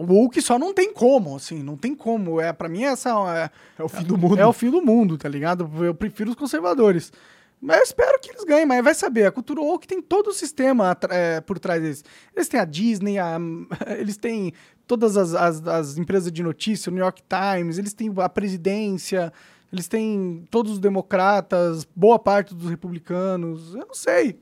o 0.00 0.12
woke 0.12 0.42
só 0.42 0.58
não 0.58 0.74
tem 0.74 0.92
como, 0.92 1.36
assim, 1.36 1.62
não 1.62 1.76
tem 1.76 1.94
como. 1.94 2.40
É, 2.40 2.52
para 2.52 2.68
mim, 2.68 2.82
essa 2.84 3.10
é, 3.34 3.50
É 3.78 3.84
o 3.84 3.88
fim 3.88 4.02
do 4.02 4.18
mundo. 4.18 4.38
é 4.40 4.46
o 4.46 4.52
fim 4.52 4.70
do 4.70 4.82
mundo, 4.82 5.16
tá 5.16 5.28
ligado? 5.28 5.70
Eu 5.84 5.94
prefiro 5.94 6.30
os 6.30 6.36
conservadores. 6.36 7.12
Mas 7.60 7.76
eu 7.78 7.82
espero 7.84 8.18
que 8.20 8.30
eles 8.30 8.44
ganhem, 8.44 8.66
mas 8.66 8.82
vai 8.84 8.94
saber. 8.94 9.26
A 9.26 9.32
cultura 9.32 9.60
woke 9.60 9.86
tem 9.86 10.02
todo 10.02 10.28
o 10.28 10.32
sistema 10.34 10.96
é, 11.08 11.40
por 11.40 11.58
trás 11.58 11.80
deles. 11.80 12.04
Eles 12.34 12.48
têm 12.48 12.60
a 12.60 12.64
Disney, 12.64 13.18
a- 13.18 13.38
eles 13.96 14.16
têm 14.16 14.52
todas 14.86 15.16
as, 15.16 15.34
as- 15.34 15.66
as 15.66 15.98
empresas 15.98 16.30
de 16.32 16.42
notícia, 16.42 16.90
o 16.90 16.94
New 16.94 17.02
York 17.02 17.22
Times, 17.28 17.78
eles 17.78 17.92
têm 17.92 18.12
a 18.18 18.28
presidência, 18.28 19.32
eles 19.72 19.88
têm 19.88 20.46
todos 20.50 20.72
os 20.72 20.78
democratas, 20.78 21.86
boa 21.96 22.18
parte 22.18 22.54
dos 22.54 22.68
republicanos. 22.70 23.74
Eu 23.74 23.86
não 23.86 23.94
sei. 23.94 24.38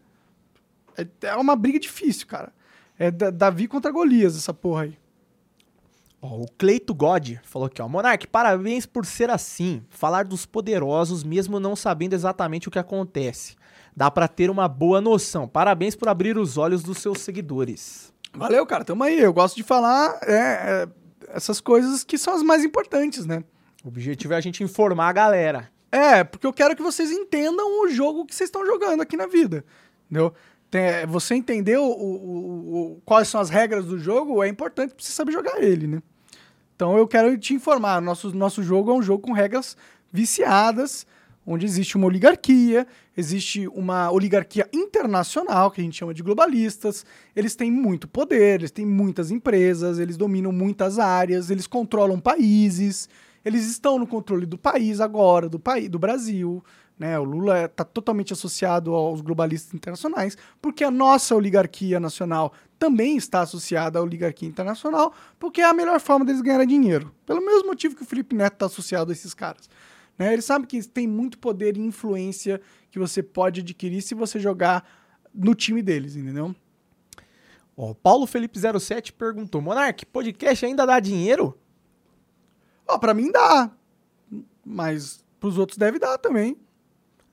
É, 0.97 1.07
é 1.29 1.37
uma 1.37 1.57
briga 1.57 1.79
difícil, 1.81 2.27
cara. 2.27 2.53
É 2.99 3.11
Da- 3.11 3.31
Davi 3.31 3.67
contra 3.67 3.91
Golias, 3.91 4.37
essa 4.37 4.53
porra 4.53 4.83
aí. 4.83 4.99
Ó, 6.21 6.43
o 6.43 6.47
Cleito 6.57 6.95
God 6.95 7.37
falou 7.43 7.67
aqui, 7.67 7.83
ó. 7.83 7.89
Monark, 7.89 8.27
parabéns 8.29 8.87
por 8.87 9.05
ser 9.05 9.29
assim. 9.31 9.83
Falar 9.89 10.25
dos 10.25 10.47
poderosos, 10.47 11.25
mesmo 11.25 11.59
não 11.59 11.75
sabendo 11.75 12.13
exatamente 12.15 12.69
o 12.69 12.71
que 12.71 12.79
acontece. 12.79 13.57
Dá 13.97 14.11
pra 14.11 14.29
ter 14.29 14.49
uma 14.51 14.69
boa 14.69 15.01
noção. 15.01 15.49
Parabéns 15.49 15.97
por 15.97 16.09
abrir 16.09 16.39
os 16.39 16.57
olhos 16.57 16.83
dos 16.83 16.99
seus 16.99 17.21
seguidores. 17.21 18.12
Valeu, 18.35 18.65
cara. 18.67 18.85
Tamo 18.85 19.05
aí. 19.05 19.21
Eu 19.21 19.33
gosto 19.33 19.57
de 19.57 19.63
falar 19.63 20.19
é, 20.23 20.35
é, 20.35 20.89
essas 21.29 21.61
coisas 21.61 22.03
que 22.05 22.17
são 22.19 22.35
as 22.35 22.43
mais 22.43 22.65
importantes, 22.65 23.27
né? 23.27 23.45
O 23.85 23.89
objetivo 23.89 24.33
é 24.33 24.37
a 24.37 24.41
gente 24.41 24.63
informar 24.63 25.09
a 25.09 25.13
galera. 25.13 25.71
É, 25.91 26.25
porque 26.25 26.47
eu 26.47 26.53
quero 26.53 26.75
que 26.75 26.83
vocês 26.83 27.11
entendam 27.11 27.83
o 27.83 27.89
jogo 27.89 28.25
que 28.25 28.35
vocês 28.35 28.49
estão 28.49 28.65
jogando 28.65 29.03
aqui 29.03 29.17
na 29.17 29.27
vida. 29.27 29.65
Entendeu? 30.11 30.33
Tem- 30.71 31.05
você 31.07 31.35
entender 31.35 31.77
o- 31.77 31.85
o- 31.85 32.77
o- 32.95 33.03
quais 33.05 33.29
são 33.29 33.39
as 33.41 33.51
regras 33.51 33.85
do 33.85 33.99
jogo 33.99 34.43
é 34.43 34.49
importante 34.49 34.95
pra 34.95 35.05
você 35.05 35.13
saber 35.13 35.33
jogar 35.33 35.63
ele, 35.63 35.87
né? 35.87 36.03
Então 36.75 36.97
eu 36.97 37.07
quero 37.07 37.37
te 37.37 37.53
informar. 37.53 38.01
Nosso, 38.01 38.35
nosso 38.35 38.63
jogo 38.63 38.91
é 38.91 38.95
um 38.95 39.03
jogo 39.03 39.23
com 39.23 39.33
regras 39.33 39.77
viciadas, 40.11 41.07
onde 41.47 41.67
existe 41.67 41.97
uma 41.97 42.07
oligarquia, 42.07 42.87
existe 43.17 43.67
uma 43.69 44.11
oligarquia 44.11 44.69
internacional, 44.73 45.71
que 45.71 45.81
a 45.81 45.85
gente 45.85 45.99
chama 45.99 46.15
de 46.15 46.23
globalistas. 46.23 47.05
Eles 47.35 47.55
têm 47.55 47.71
muito 47.71 48.07
poder, 48.07 48.61
eles 48.61 48.71
têm 48.71 48.87
muitas 48.87 49.31
empresas, 49.31 49.99
eles 49.99 50.17
dominam 50.17 50.53
muitas 50.53 50.99
áreas, 50.99 51.51
eles 51.51 51.67
controlam 51.67 52.21
países, 52.21 53.09
eles 53.45 53.67
estão 53.67 53.99
no 53.99 54.07
controle 54.07 54.47
do 54.47 54.57
país 54.57 55.01
agora, 55.01 55.49
do, 55.49 55.59
país, 55.59 55.89
do 55.89 55.99
Brasil. 55.99 56.63
Né? 56.99 57.19
O 57.19 57.25
Lula 57.25 57.65
está 57.65 57.85
totalmente 57.85 58.33
associado 58.33 58.95
aos 58.95 59.21
globalistas 59.21 59.75
internacionais, 59.75 60.37
porque 60.61 60.85
a 60.85 60.91
nossa 60.91 61.35
oligarquia 61.35 61.99
nacional 61.99 62.53
também 62.79 63.17
está 63.17 63.41
associada 63.41 63.99
à 63.99 64.03
oligarquia 64.03 64.49
internacional, 64.49 65.13
porque 65.39 65.61
é 65.61 65.65
a 65.65 65.73
melhor 65.73 66.01
forma 66.01 66.25
deles 66.25 66.41
ganharem 66.41 66.67
dinheiro. 66.67 67.13
Pelo 67.27 67.45
mesmo 67.45 67.69
motivo 67.69 67.97
que 67.97 68.03
o 68.03 68.07
Felipe 68.07 68.35
Neto 68.35 68.55
está 68.55 68.67
associado 68.67 69.11
a 69.11 69.13
esses 69.13 69.35
caras. 69.35 69.69
Né? 70.19 70.33
Ele 70.33 70.43
sabe 70.43 70.67
que 70.67 70.83
tem 70.87 71.07
muito 71.07 71.39
poder 71.39 71.77
e 71.77 71.81
influência 71.81 72.61
que 72.91 72.99
você 72.99 73.23
pode 73.23 73.61
adquirir 73.61 74.03
se 74.03 74.15
você 74.15 74.39
jogar 74.39 74.87
no 75.35 75.55
time 75.55 75.83
deles, 75.83 76.17
entendeu? 76.17 76.55
Ó, 77.77 77.91
o 77.91 77.95
Paulo 77.95 78.27
Felipe 78.27 78.59
07 78.59 79.13
perguntou: 79.13 79.61
Monark, 79.61 80.05
podcast 80.07 80.65
ainda 80.65 80.87
dá 80.87 81.01
dinheiro? 81.01 81.59
Ó, 82.87 82.99
pra 82.99 83.15
mim 83.15 83.31
dá, 83.31 83.71
mas 84.65 85.25
pros 85.41 85.59
outros 85.59 85.79
deve 85.79 85.99
dar 85.99 86.19
também. 86.19 86.57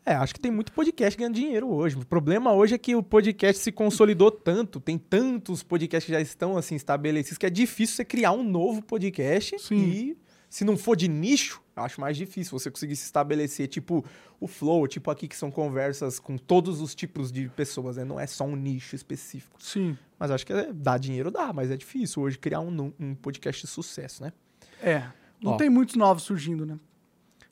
É, 0.06 0.16
acho 0.16 0.34
que 0.34 0.40
tem 0.40 0.50
muito 0.50 0.72
podcast 0.72 1.18
ganhando 1.18 1.36
dinheiro 1.36 1.70
hoje. 1.70 1.96
O 1.96 2.06
problema 2.06 2.52
hoje 2.54 2.74
é 2.74 2.78
que 2.78 2.96
o 2.96 3.04
podcast 3.04 3.62
se 3.62 3.72
consolidou 3.72 4.32
tanto, 4.32 4.80
tem 4.80 4.98
tantos 4.98 5.62
podcasts 5.62 6.06
que 6.06 6.14
já 6.14 6.22
estão 6.22 6.58
assim 6.58 6.76
estabelecidos 6.76 7.38
que 7.38 7.46
é 7.46 7.50
difícil 7.50 7.96
você 7.96 8.06
criar 8.06 8.32
um 8.32 8.44
novo 8.44 8.82
podcast 8.82 9.60
Sim. 9.60 9.76
e 9.76 10.18
se 10.50 10.66
não 10.66 10.76
for 10.76 10.96
de 10.96 11.08
nicho, 11.08 11.62
acho 11.84 12.00
mais 12.00 12.18
difícil 12.18 12.58
você 12.58 12.70
conseguir 12.70 12.96
se 12.96 13.06
estabelecer, 13.06 13.68
tipo, 13.68 14.06
o 14.40 14.48
flow, 14.48 14.88
tipo 14.88 15.10
aqui 15.12 15.28
que 15.28 15.36
são 15.36 15.52
conversas 15.52 16.20
com 16.20 16.38
todos 16.38 16.82
os 16.82 16.96
tipos 16.96 17.32
de 17.32 17.50
pessoas, 17.50 17.98
né? 17.98 18.04
Não 18.04 18.20
é 18.20 18.28
só 18.28 18.46
um 18.46 18.56
nicho 18.56 18.96
específico. 18.96 19.62
Sim. 19.62 19.98
Mas 20.18 20.32
acho 20.32 20.46
que 20.46 20.54
é, 20.54 20.72
dá 20.74 20.98
dinheiro, 20.98 21.32
dá, 21.32 21.52
mas 21.54 21.72
é 21.72 21.78
difícil 21.78 22.22
hoje 22.22 22.38
criar 22.38 22.60
um, 22.60 22.94
um 23.00 23.16
podcast 23.16 23.66
de 23.66 23.72
sucesso, 23.72 24.24
né? 24.24 24.34
É. 24.82 25.04
Não 25.42 25.54
Ó. 25.54 25.58
tem 25.58 25.70
muitos 25.70 25.96
novos 25.96 26.24
surgindo, 26.24 26.66
né? 26.66 26.80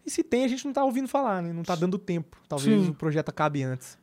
E 0.06 0.12
se 0.12 0.24
tem, 0.24 0.46
a 0.46 0.48
gente 0.48 0.66
não 0.66 0.74
tá 0.74 0.84
ouvindo 0.84 1.08
falar, 1.08 1.42
né? 1.42 1.52
Não 1.52 1.64
tá 1.64 1.76
dando 1.76 1.98
tempo. 1.98 2.38
Talvez 2.48 2.86
Sim. 2.86 2.90
o 2.92 2.94
projeto 2.94 3.30
acabe 3.30 3.64
antes. 3.64 3.98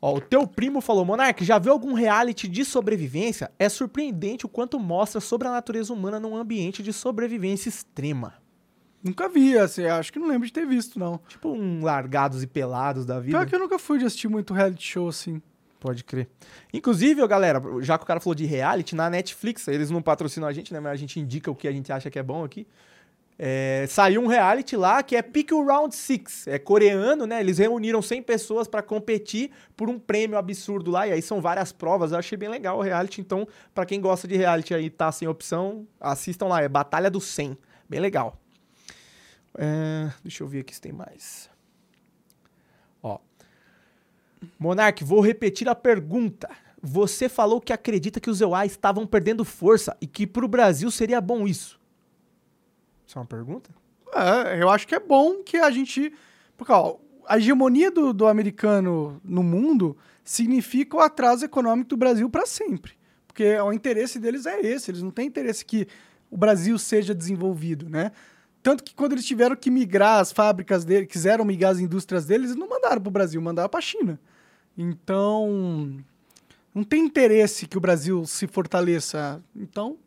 Ó, 0.00 0.16
o 0.16 0.20
teu 0.20 0.46
primo 0.48 0.80
falou, 0.80 1.04
Monark, 1.04 1.44
já 1.44 1.60
viu 1.60 1.72
algum 1.72 1.92
reality 1.92 2.48
de 2.48 2.64
sobrevivência? 2.64 3.52
É 3.56 3.68
surpreendente 3.68 4.44
o 4.44 4.48
quanto 4.48 4.78
mostra 4.80 5.20
sobre 5.20 5.46
a 5.46 5.52
natureza 5.52 5.92
humana 5.92 6.18
num 6.18 6.36
ambiente 6.36 6.82
de 6.82 6.92
sobrevivência 6.92 7.68
extrema. 7.68 8.34
Nunca 9.02 9.28
vi, 9.28 9.58
assim, 9.58 9.84
acho 9.84 10.12
que 10.12 10.18
não 10.18 10.28
lembro 10.28 10.46
de 10.46 10.52
ter 10.52 10.64
visto, 10.64 10.98
não. 10.98 11.18
Tipo 11.28 11.50
um 11.50 11.82
largados 11.82 12.42
e 12.42 12.46
pelados 12.46 13.04
da 13.04 13.18
vida. 13.18 13.36
Pior 13.36 13.46
que 13.46 13.54
eu 13.54 13.58
nunca 13.58 13.78
fui 13.78 13.98
de 13.98 14.04
assistir 14.04 14.28
muito 14.28 14.54
reality 14.54 14.84
show, 14.84 15.08
assim. 15.08 15.42
Pode 15.80 16.04
crer. 16.04 16.28
Inclusive, 16.72 17.20
ó, 17.20 17.26
galera, 17.26 17.60
já 17.80 17.98
que 17.98 18.04
o 18.04 18.06
cara 18.06 18.20
falou 18.20 18.36
de 18.36 18.46
reality, 18.46 18.94
na 18.94 19.10
Netflix, 19.10 19.66
eles 19.66 19.90
não 19.90 20.00
patrocinam 20.00 20.46
a 20.46 20.52
gente, 20.52 20.72
né? 20.72 20.78
Mas 20.78 20.92
a 20.92 20.96
gente 20.96 21.18
indica 21.18 21.50
o 21.50 21.56
que 21.56 21.66
a 21.66 21.72
gente 21.72 21.92
acha 21.92 22.08
que 22.08 22.18
é 22.18 22.22
bom 22.22 22.44
aqui. 22.44 22.64
É, 23.36 23.86
saiu 23.88 24.22
um 24.22 24.28
reality 24.28 24.76
lá 24.76 25.02
que 25.02 25.16
é 25.16 25.22
Pick 25.22 25.50
Round 25.50 25.92
Six. 25.92 26.46
É 26.46 26.60
coreano, 26.60 27.26
né? 27.26 27.40
Eles 27.40 27.58
reuniram 27.58 28.00
100 28.00 28.22
pessoas 28.22 28.68
pra 28.68 28.80
competir 28.80 29.50
por 29.76 29.90
um 29.90 29.98
prêmio 29.98 30.38
absurdo 30.38 30.92
lá. 30.92 31.08
E 31.08 31.12
aí 31.12 31.20
são 31.20 31.40
várias 31.40 31.72
provas. 31.72 32.12
Eu 32.12 32.18
achei 32.18 32.38
bem 32.38 32.48
legal 32.48 32.78
o 32.78 32.82
reality. 32.82 33.20
Então, 33.20 33.48
pra 33.74 33.84
quem 33.84 34.00
gosta 34.00 34.28
de 34.28 34.36
reality 34.36 34.72
aí 34.72 34.88
tá 34.88 35.10
sem 35.10 35.26
opção, 35.26 35.84
assistam 36.00 36.46
lá. 36.46 36.62
É 36.62 36.68
Batalha 36.68 37.10
do 37.10 37.20
100. 37.20 37.58
Bem 37.88 37.98
legal. 37.98 38.40
É, 39.56 40.10
deixa 40.22 40.42
eu 40.42 40.48
ver 40.48 40.60
aqui 40.60 40.74
se 40.74 40.80
tem 40.80 40.92
mais. 40.92 41.50
Ó. 43.02 43.18
Monark, 44.58 45.04
vou 45.04 45.20
repetir 45.20 45.68
a 45.68 45.74
pergunta. 45.74 46.48
Você 46.82 47.28
falou 47.28 47.60
que 47.60 47.72
acredita 47.72 48.20
que 48.20 48.30
os 48.30 48.40
EUA 48.40 48.66
estavam 48.66 49.06
perdendo 49.06 49.44
força 49.44 49.96
e 50.00 50.06
que 50.06 50.26
pro 50.26 50.48
Brasil 50.48 50.90
seria 50.90 51.20
bom 51.20 51.46
isso. 51.46 51.80
Isso 53.06 53.18
é 53.18 53.20
uma 53.20 53.26
pergunta? 53.26 53.70
É, 54.14 54.60
eu 54.62 54.68
acho 54.68 54.86
que 54.86 54.94
é 54.94 55.00
bom 55.00 55.42
que 55.42 55.56
a 55.56 55.70
gente. 55.70 56.12
Porque, 56.56 56.72
ó, 56.72 56.96
a 57.26 57.38
hegemonia 57.38 57.90
do, 57.90 58.12
do 58.12 58.26
americano 58.26 59.20
no 59.24 59.42
mundo 59.42 59.96
significa 60.24 60.96
o 60.96 61.00
atraso 61.00 61.44
econômico 61.44 61.90
do 61.90 61.96
Brasil 61.96 62.28
para 62.28 62.46
sempre. 62.46 62.92
Porque 63.26 63.56
o 63.58 63.72
interesse 63.72 64.18
deles 64.18 64.44
é 64.44 64.60
esse, 64.60 64.90
eles 64.90 65.02
não 65.02 65.10
têm 65.10 65.26
interesse 65.26 65.64
que 65.64 65.86
o 66.30 66.36
Brasil 66.36 66.78
seja 66.78 67.14
desenvolvido, 67.14 67.88
né? 67.88 68.12
Tanto 68.62 68.84
que 68.84 68.94
quando 68.94 69.12
eles 69.12 69.26
tiveram 69.26 69.56
que 69.56 69.70
migrar 69.70 70.20
as 70.20 70.30
fábricas 70.30 70.84
deles, 70.84 71.08
quiseram 71.08 71.44
migrar 71.44 71.72
as 71.72 71.80
indústrias 71.80 72.26
deles, 72.26 72.50
eles 72.50 72.56
não 72.56 72.68
mandaram 72.68 73.00
para 73.00 73.08
o 73.08 73.12
Brasil, 73.12 73.40
mandaram 73.42 73.68
para 73.68 73.78
a 73.78 73.82
China. 73.82 74.20
Então, 74.78 75.98
não 76.74 76.84
tem 76.84 77.04
interesse 77.04 77.66
que 77.66 77.76
o 77.76 77.80
Brasil 77.80 78.24
se 78.24 78.46
fortaleça. 78.46 79.42
Então, 79.54 79.98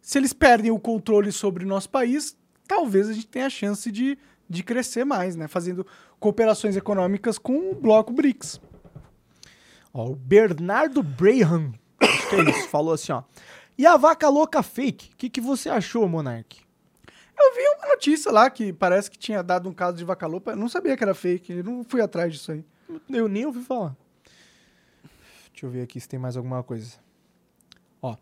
se 0.00 0.18
eles 0.18 0.32
perdem 0.32 0.70
o 0.70 0.78
controle 0.78 1.30
sobre 1.30 1.64
o 1.64 1.68
nosso 1.68 1.90
país, 1.90 2.34
talvez 2.66 3.10
a 3.10 3.12
gente 3.12 3.26
tenha 3.26 3.46
a 3.46 3.50
chance 3.50 3.92
de, 3.92 4.18
de 4.48 4.62
crescer 4.62 5.04
mais, 5.04 5.36
né? 5.36 5.46
Fazendo 5.46 5.86
cooperações 6.18 6.76
econômicas 6.76 7.38
com 7.38 7.70
o 7.70 7.74
bloco 7.74 8.12
BRICS. 8.12 8.58
Ó, 9.92 10.10
o 10.10 10.16
Bernardo 10.16 11.00
acho 11.00 12.28
que 12.30 12.36
é 12.36 12.50
isso, 12.50 12.68
falou 12.68 12.94
assim, 12.94 13.12
ó. 13.12 13.22
E 13.76 13.86
a 13.86 13.96
vaca 13.96 14.28
louca 14.28 14.62
fake? 14.62 15.10
O 15.12 15.16
que, 15.16 15.30
que 15.30 15.40
você 15.40 15.68
achou, 15.68 16.08
Monark? 16.08 16.67
Eu 17.38 17.54
vi 17.54 17.60
uma 17.78 17.88
notícia 17.88 18.32
lá 18.32 18.50
que 18.50 18.72
parece 18.72 19.10
que 19.10 19.18
tinha 19.18 19.42
dado 19.42 19.68
um 19.68 19.72
caso 19.72 19.96
de 19.96 20.04
vaca 20.04 20.26
louca. 20.26 20.50
Eu 20.50 20.56
não 20.56 20.68
sabia 20.68 20.96
que 20.96 21.04
era 21.04 21.14
fake, 21.14 21.52
eu 21.52 21.64
não 21.64 21.84
fui 21.84 22.00
atrás 22.00 22.32
disso 22.32 22.52
aí. 22.52 22.64
Eu 23.08 23.28
nem 23.28 23.46
ouvi 23.46 23.62
falar. 23.62 23.96
Deixa 25.52 25.66
eu 25.66 25.70
ver 25.70 25.82
aqui 25.82 26.00
se 26.00 26.08
tem 26.08 26.18
mais 26.18 26.36
alguma 26.36 26.62
coisa. 26.62 26.96
Ó. 28.00 28.16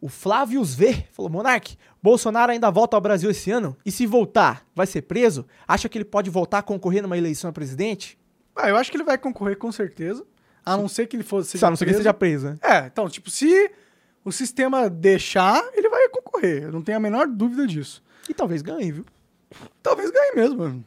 O 0.00 0.08
Flávios 0.08 0.74
V 0.74 1.06
falou: 1.12 1.30
Monark, 1.30 1.76
Bolsonaro 2.02 2.52
ainda 2.52 2.70
volta 2.70 2.96
ao 2.96 3.00
Brasil 3.00 3.30
esse 3.30 3.50
ano? 3.50 3.76
E 3.84 3.90
se 3.92 4.06
voltar, 4.06 4.66
vai 4.74 4.86
ser 4.86 5.02
preso? 5.02 5.46
Acha 5.66 5.88
que 5.88 5.98
ele 5.98 6.04
pode 6.04 6.30
voltar 6.30 6.58
a 6.58 6.62
concorrer 6.62 7.02
numa 7.02 7.16
eleição 7.16 7.50
a 7.50 7.52
presidente? 7.52 8.18
Ah, 8.56 8.68
eu 8.68 8.76
acho 8.76 8.90
que 8.90 8.96
ele 8.96 9.04
vai 9.04 9.16
concorrer 9.16 9.56
com 9.56 9.70
certeza. 9.70 10.26
A 10.64 10.76
não 10.76 10.88
ser 10.88 11.06
que 11.06 11.16
ele 11.16 11.22
fosse. 11.22 11.58
Só 11.58 11.66
a 11.66 11.70
não 11.70 11.76
ser 11.76 11.84
que 11.84 11.90
ele 11.90 11.98
seja 11.98 12.14
preso, 12.14 12.46
né? 12.50 12.58
É, 12.62 12.86
então, 12.86 13.08
tipo, 13.08 13.30
se 13.30 13.70
o 14.24 14.30
sistema 14.30 14.88
deixar, 14.88 15.62
ele 15.74 15.88
vai 15.88 16.08
concorrer. 16.08 16.64
Eu 16.64 16.72
não 16.72 16.82
tenho 16.82 16.98
a 16.98 17.00
menor 17.00 17.26
dúvida 17.26 17.66
disso. 17.66 18.02
E 18.28 18.34
talvez 18.34 18.62
ganhe, 18.62 18.92
viu? 18.92 19.04
Talvez 19.82 20.10
ganhe 20.10 20.34
mesmo. 20.34 20.84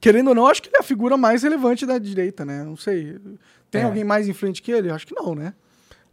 Querendo 0.00 0.28
ou 0.28 0.34
não, 0.34 0.46
acho 0.46 0.62
que 0.62 0.68
ele 0.68 0.76
é 0.76 0.80
a 0.80 0.84
figura 0.84 1.16
mais 1.16 1.42
relevante 1.42 1.84
da 1.86 1.98
direita, 1.98 2.44
né? 2.44 2.62
Não 2.64 2.76
sei. 2.76 3.18
Tem 3.70 3.82
É. 3.82 3.84
alguém 3.84 4.04
mais 4.04 4.28
influente 4.28 4.62
que 4.62 4.70
ele? 4.70 4.90
Acho 4.90 5.06
que 5.06 5.14
não, 5.14 5.34
né? 5.34 5.54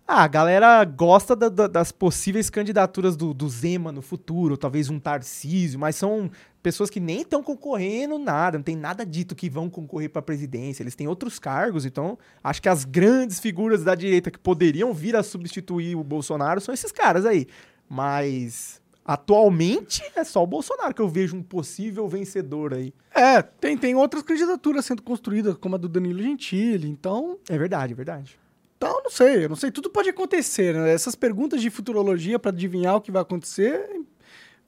Ah, 0.08 0.24
a 0.24 0.28
galera 0.28 0.84
gosta 0.84 1.34
da- 1.36 1.47
da- 1.47 1.68
das 1.68 1.91
possíveis 1.91 2.49
candidaturas 2.49 3.16
do, 3.16 3.34
do 3.34 3.47
Zema 3.47 3.89
no 3.91 4.01
futuro, 4.01 4.58
talvez 4.58 4.89
um 4.89 4.99
Tarcísio, 4.99 5.80
mas 5.80 5.95
são 5.95 6.30
pessoas 6.62 6.89
que 6.89 6.99
nem 6.99 7.22
estão 7.22 7.41
concorrendo 7.41 8.18
nada, 8.20 8.58
não 8.58 8.64
tem 8.64 8.76
nada 8.76 9.06
dito 9.06 9.34
que 9.34 9.49
vão 9.49 9.70
concorrer 9.70 10.10
para 10.10 10.22
presidência, 10.22 10.84
eles 10.84 10.95
têm 10.95 11.08
outros 11.08 11.39
cargos, 11.39 11.86
então 11.86 12.18
acho 12.43 12.62
que 12.62 12.68
as 12.68 12.84
grandes 12.84 13.39
figuras 13.39 13.84
da 13.84 13.95
direita 13.95 14.30
que 14.30 14.38
poderiam 14.39 14.93
vir 14.93 15.16
a 15.16 15.24
substituir 15.24 15.95
o 15.95 16.04
Bolsonaro 16.04 16.60
são 16.60 16.74
esses 16.74 16.91
caras 16.91 17.26
aí. 17.26 17.47
Mas 17.89 18.82
atualmente 19.06 20.04
é 20.16 20.24
só 20.24 20.43
o 20.43 20.47
Bolsonaro 20.47 20.93
que 20.93 21.01
eu 21.01 21.10
vejo 21.10 21.36
um 21.36 21.43
possível 21.43 22.08
vencedor 22.08 22.74
aí. 22.74 22.93
É, 23.14 23.41
tem, 23.41 23.78
tem 23.78 23.95
outras 23.95 24.24
candidaturas 24.24 24.86
sendo 24.86 25.01
construídas, 25.01 25.56
como 25.58 25.76
a 25.76 25.78
do 25.78 25.89
Danilo 25.89 26.22
Gentili, 26.22 26.89
então. 26.89 27.38
É 27.49 27.58
verdade, 27.58 27.93
é 27.93 27.95
verdade. 27.95 28.39
Então, 28.78 29.01
não 29.04 29.12
sei, 29.12 29.45
eu 29.45 29.49
não 29.49 29.56
sei, 29.56 29.72
tudo 29.72 29.89
pode 29.89 30.10
acontecer, 30.10 30.74
né? 30.74 30.91
Essas 30.91 31.16
perguntas 31.16 31.62
de 31.62 31.70
futurologia 31.70 32.38
pra 32.38 32.51
adivinhar 32.51 32.97
o 32.97 33.01
que 33.01 33.12
vai 33.12 33.22
acontecer, 33.22 33.89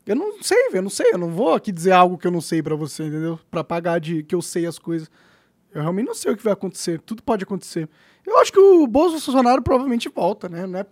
eu 0.05 0.15
não 0.15 0.41
sei, 0.41 0.69
eu 0.71 0.81
não 0.83 0.89
sei, 0.89 1.13
eu 1.13 1.17
não 1.17 1.31
vou 1.31 1.53
aqui 1.53 1.71
dizer 1.71 1.91
algo 1.91 2.17
que 2.17 2.27
eu 2.27 2.31
não 2.31 2.39
sei 2.39 2.61
pra 2.61 2.75
você, 2.75 3.03
entendeu? 3.03 3.39
Pra 3.49 3.63
pagar 3.63 3.99
de 3.99 4.21
que 4.21 4.35
eu 4.35 4.41
sei 4.41 4.67
as 4.67 4.77
coisas. 4.77 5.09
Eu 5.73 5.81
realmente 5.81 6.05
não 6.05 6.13
sei 6.13 6.31
o 6.31 6.37
que 6.37 6.43
vai 6.43 6.53
acontecer, 6.53 7.01
tudo 7.01 7.23
pode 7.23 7.43
acontecer. 7.43 7.89
Eu 8.25 8.37
acho 8.37 8.51
que 8.51 8.59
o 8.59 8.85
Bolsonaro 8.87 9.61
provavelmente 9.61 10.07
volta, 10.07 10.47
né? 10.47 10.65
Não 10.67 10.79
é, 10.79 10.85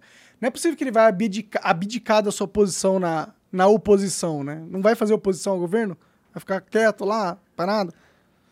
não 0.44 0.50
é 0.50 0.52
possível 0.52 0.76
que 0.76 0.84
ele 0.84 0.92
vai 0.92 1.08
abdicar, 1.08 1.62
abdicar 1.66 2.22
da 2.22 2.30
sua 2.30 2.46
posição 2.46 3.00
na, 3.00 3.30
na 3.50 3.66
oposição, 3.66 4.44
né? 4.44 4.62
Não 4.70 4.82
vai 4.82 4.94
fazer 4.94 5.14
oposição 5.14 5.54
ao 5.54 5.60
governo? 5.60 5.98
Vai 6.34 6.42
ficar 6.42 6.60
quieto 6.60 7.06
lá, 7.06 7.38
parado? 7.56 7.94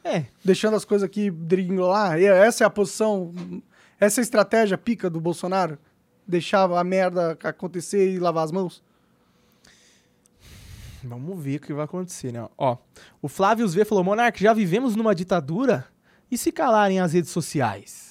É, 0.01 0.27
deixando 0.41 0.77
as 0.77 0.85
coisas 0.85 1.05
aqui 1.05 1.29
lá. 1.77 2.17
E 2.17 2.23
essa 2.23 2.63
é 2.63 2.65
a 2.65 2.69
posição, 2.69 3.33
essa 3.99 4.21
é 4.21 4.21
a 4.21 4.23
estratégia 4.23 4.77
pica 4.77 5.09
do 5.09 5.19
Bolsonaro? 5.19 5.77
Deixar 6.25 6.63
a 6.71 6.81
merda 6.81 7.37
acontecer 7.43 8.09
e 8.09 8.19
lavar 8.19 8.45
as 8.45 8.53
mãos? 8.53 8.81
Vamos 11.03 11.43
ver 11.43 11.57
o 11.57 11.59
que 11.59 11.73
vai 11.73 11.83
acontecer, 11.83 12.31
né? 12.31 12.47
Ó, 12.57 12.77
o 13.21 13.27
Flávios 13.27 13.73
V 13.73 13.83
falou: 13.83 14.01
Monark, 14.01 14.41
já 14.41 14.53
vivemos 14.53 14.95
numa 14.95 15.13
ditadura? 15.13 15.85
E 16.31 16.37
se 16.37 16.53
calarem 16.53 17.01
as 17.01 17.11
redes 17.11 17.31
sociais? 17.31 18.10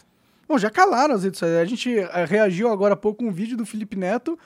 Bom, 0.51 0.59
já 0.59 0.69
calaram 0.69 1.15
as 1.15 1.23
redes 1.23 1.39
sociais. 1.39 1.61
A 1.63 1.65
gente 1.65 1.97
eh, 1.97 2.25
reagiu 2.25 2.69
agora 2.73 2.95
há 2.95 2.97
pouco 2.97 3.25
um 3.25 3.31
vídeo 3.31 3.57
do 3.57 3.65
Felipe 3.65 3.95
Neto 3.95 4.37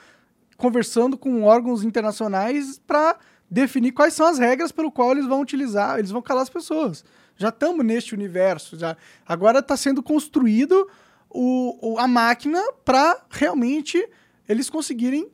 conversando 0.55 1.17
com 1.17 1.41
órgãos 1.41 1.83
internacionais 1.83 2.77
para 2.85 3.17
definir 3.49 3.91
quais 3.91 4.13
são 4.13 4.27
as 4.27 4.37
regras 4.37 4.71
pelo 4.71 4.91
qual 4.91 5.09
eles 5.13 5.25
vão 5.25 5.41
utilizar, 5.41 5.97
eles 5.97 6.11
vão 6.11 6.21
calar 6.21 6.43
as 6.43 6.49
pessoas. 6.49 7.03
Já 7.35 7.49
estamos 7.49 7.83
neste 7.83 8.13
universo. 8.13 8.77
Já. 8.77 8.95
Agora 9.25 9.57
está 9.61 9.75
sendo 9.75 10.03
construído 10.03 10.87
o, 11.27 11.93
o- 11.95 11.97
a 11.97 12.07
máquina 12.07 12.61
para 12.85 13.19
realmente 13.31 14.07
eles 14.47 14.69
conseguirem 14.69 15.27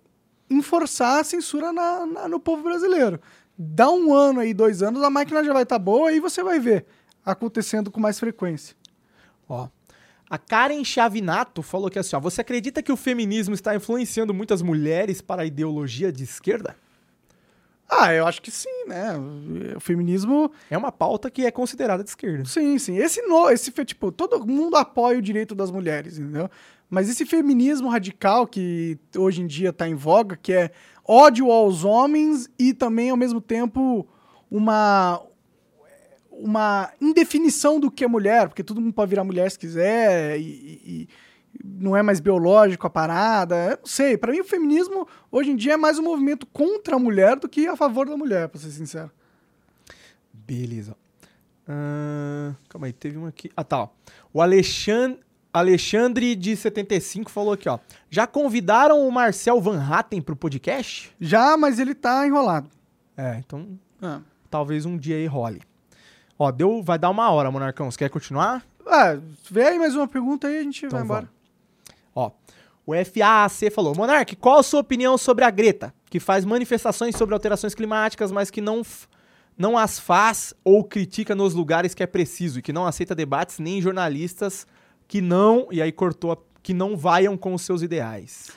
enforçar 0.49 1.19
a 1.19 1.23
censura 1.25 1.73
na- 1.73 2.05
na- 2.05 2.27
no 2.29 2.39
povo 2.39 2.63
brasileiro. 2.63 3.19
Dá 3.57 3.89
um 3.91 4.13
ano 4.13 4.39
aí, 4.39 4.53
dois 4.53 4.81
anos, 4.81 5.03
a 5.03 5.09
máquina 5.09 5.43
já 5.43 5.51
vai 5.51 5.63
estar 5.63 5.79
boa 5.79 6.13
e 6.13 6.21
você 6.21 6.41
vai 6.41 6.61
ver 6.61 6.85
acontecendo 7.25 7.91
com 7.91 7.99
mais 7.99 8.17
frequência. 8.17 8.73
Ó, 9.49 9.67
a 10.31 10.37
Karen 10.37 10.81
Chavinato 10.85 11.61
falou 11.61 11.89
que 11.89 11.99
assim, 11.99 12.15
ó, 12.15 12.19
você 12.21 12.39
acredita 12.39 12.81
que 12.81 12.89
o 12.89 12.95
feminismo 12.95 13.53
está 13.53 13.75
influenciando 13.75 14.33
muitas 14.33 14.61
mulheres 14.61 15.19
para 15.19 15.41
a 15.41 15.45
ideologia 15.45 16.09
de 16.09 16.23
esquerda? 16.23 16.73
Ah, 17.89 18.13
eu 18.13 18.25
acho 18.25 18.41
que 18.41 18.49
sim, 18.49 18.85
né? 18.87 19.09
O 19.75 19.81
feminismo, 19.81 20.49
É 20.69 20.77
uma 20.77 20.89
pauta 20.89 21.29
que 21.29 21.45
é 21.45 21.51
considerada 21.51 22.01
de 22.01 22.09
esquerda. 22.09 22.45
sim, 22.45 22.79
sim. 22.79 22.95
Esse 22.95 23.21
no, 23.23 23.49
esse 23.49 23.69
tipo, 23.83 24.09
todo 24.09 24.47
mundo 24.47 24.77
apoia 24.77 25.19
o 25.19 25.21
direito 25.21 25.53
das 25.53 25.69
mulheres, 25.69 26.17
entendeu? 26.17 26.49
Mas 26.89 27.09
esse 27.09 27.25
feminismo 27.25 27.89
radical 27.89 28.47
que 28.47 28.97
hoje 29.17 29.41
em 29.41 29.47
dia 29.47 29.73
tá 29.73 29.85
em 29.85 29.95
voga, 29.95 30.37
que 30.41 30.53
é 30.53 30.71
ódio 31.05 31.51
aos 31.51 31.83
homens 31.83 32.49
e 32.57 32.73
também 32.73 33.09
ao 33.09 33.17
mesmo 33.17 33.41
tempo 33.41 34.07
uma 34.49 35.21
uma 36.31 36.91
indefinição 36.99 37.79
do 37.79 37.91
que 37.91 38.03
é 38.03 38.07
mulher, 38.07 38.47
porque 38.47 38.63
todo 38.63 38.81
mundo 38.81 38.93
pode 38.93 39.09
virar 39.09 39.23
mulher 39.23 39.51
se 39.51 39.59
quiser 39.59 40.39
e, 40.39 40.43
e- 40.43 41.09
não 41.63 41.95
é 41.97 42.01
mais 42.01 42.19
biológico 42.21 42.87
a 42.87 42.89
parada. 42.89 43.55
Eu 43.71 43.77
não 43.77 43.85
sei, 43.85 44.17
pra 44.17 44.31
mim 44.31 44.39
o 44.39 44.43
feminismo 44.45 45.05
hoje 45.29 45.51
em 45.51 45.55
dia 45.55 45.73
é 45.73 45.77
mais 45.77 45.99
um 45.99 46.03
movimento 46.03 46.45
contra 46.47 46.95
a 46.95 46.99
mulher 46.99 47.37
do 47.37 47.47
que 47.49 47.67
a 47.67 47.75
favor 47.75 48.07
da 48.07 48.15
mulher, 48.17 48.47
pra 48.47 48.59
ser 48.59 48.71
sincero. 48.71 49.11
Beleza. 50.33 50.95
Ahn, 51.67 52.53
calma 52.69 52.87
aí, 52.87 52.93
teve 52.93 53.17
um 53.17 53.25
aqui. 53.25 53.51
Ah, 53.55 53.63
tá. 53.63 53.81
ó. 53.83 53.89
O 54.33 54.41
Alexandre, 54.41 55.19
Alexandre 55.53 56.35
de 56.35 56.55
75 56.55 57.29
falou 57.29 57.53
aqui, 57.53 57.67
ó. 57.69 57.77
Já 58.09 58.25
convidaram 58.25 59.05
o 59.05 59.11
Marcel 59.11 59.59
Van 59.61 59.79
Hatten 59.81 60.21
pro 60.21 60.35
podcast? 60.35 61.13
Já, 61.19 61.57
mas 61.57 61.77
ele 61.79 61.93
tá 61.93 62.25
enrolado. 62.25 62.69
É, 63.17 63.37
então 63.45 63.77
Ah. 64.01 64.21
talvez 64.49 64.85
um 64.85 64.97
dia 64.97 65.17
aí 65.17 65.27
role. 65.27 65.61
Ó, 66.43 66.51
deu, 66.51 66.81
vai 66.81 66.97
dar 66.97 67.11
uma 67.11 67.29
hora, 67.29 67.51
Monarcão. 67.51 67.91
Você 67.91 67.99
quer 67.99 68.09
continuar? 68.09 68.65
Ah, 68.87 69.15
vê 69.47 69.63
aí 69.67 69.77
mais 69.77 69.95
uma 69.95 70.07
pergunta 70.07 70.47
aí, 70.47 70.57
a 70.57 70.63
gente 70.63 70.83
Então 70.87 70.97
vai 70.97 71.03
embora. 71.05 71.29
Ó, 72.15 72.31
o 72.83 72.93
FAAC 72.93 73.69
falou: 73.69 73.93
Monark, 73.95 74.35
qual 74.37 74.57
a 74.57 74.63
sua 74.63 74.79
opinião 74.79 75.19
sobre 75.19 75.45
a 75.45 75.51
Greta, 75.51 75.93
que 76.09 76.19
faz 76.19 76.43
manifestações 76.43 77.15
sobre 77.15 77.35
alterações 77.35 77.75
climáticas, 77.75 78.31
mas 78.31 78.49
que 78.49 78.59
não, 78.59 78.81
não 79.55 79.77
as 79.77 79.99
faz 79.99 80.51
ou 80.63 80.83
critica 80.83 81.35
nos 81.35 81.53
lugares 81.53 81.93
que 81.93 82.01
é 82.01 82.07
preciso 82.07 82.57
e 82.57 82.61
que 82.63 82.73
não 82.73 82.87
aceita 82.87 83.13
debates 83.13 83.59
nem 83.59 83.79
jornalistas 83.79 84.65
que 85.07 85.21
não, 85.21 85.67
e 85.69 85.79
aí 85.79 85.91
cortou, 85.91 86.31
a- 86.31 86.37
que 86.63 86.73
não 86.73 86.97
vaiam 86.97 87.37
com 87.37 87.53
os 87.53 87.61
seus 87.61 87.83
ideais? 87.83 88.49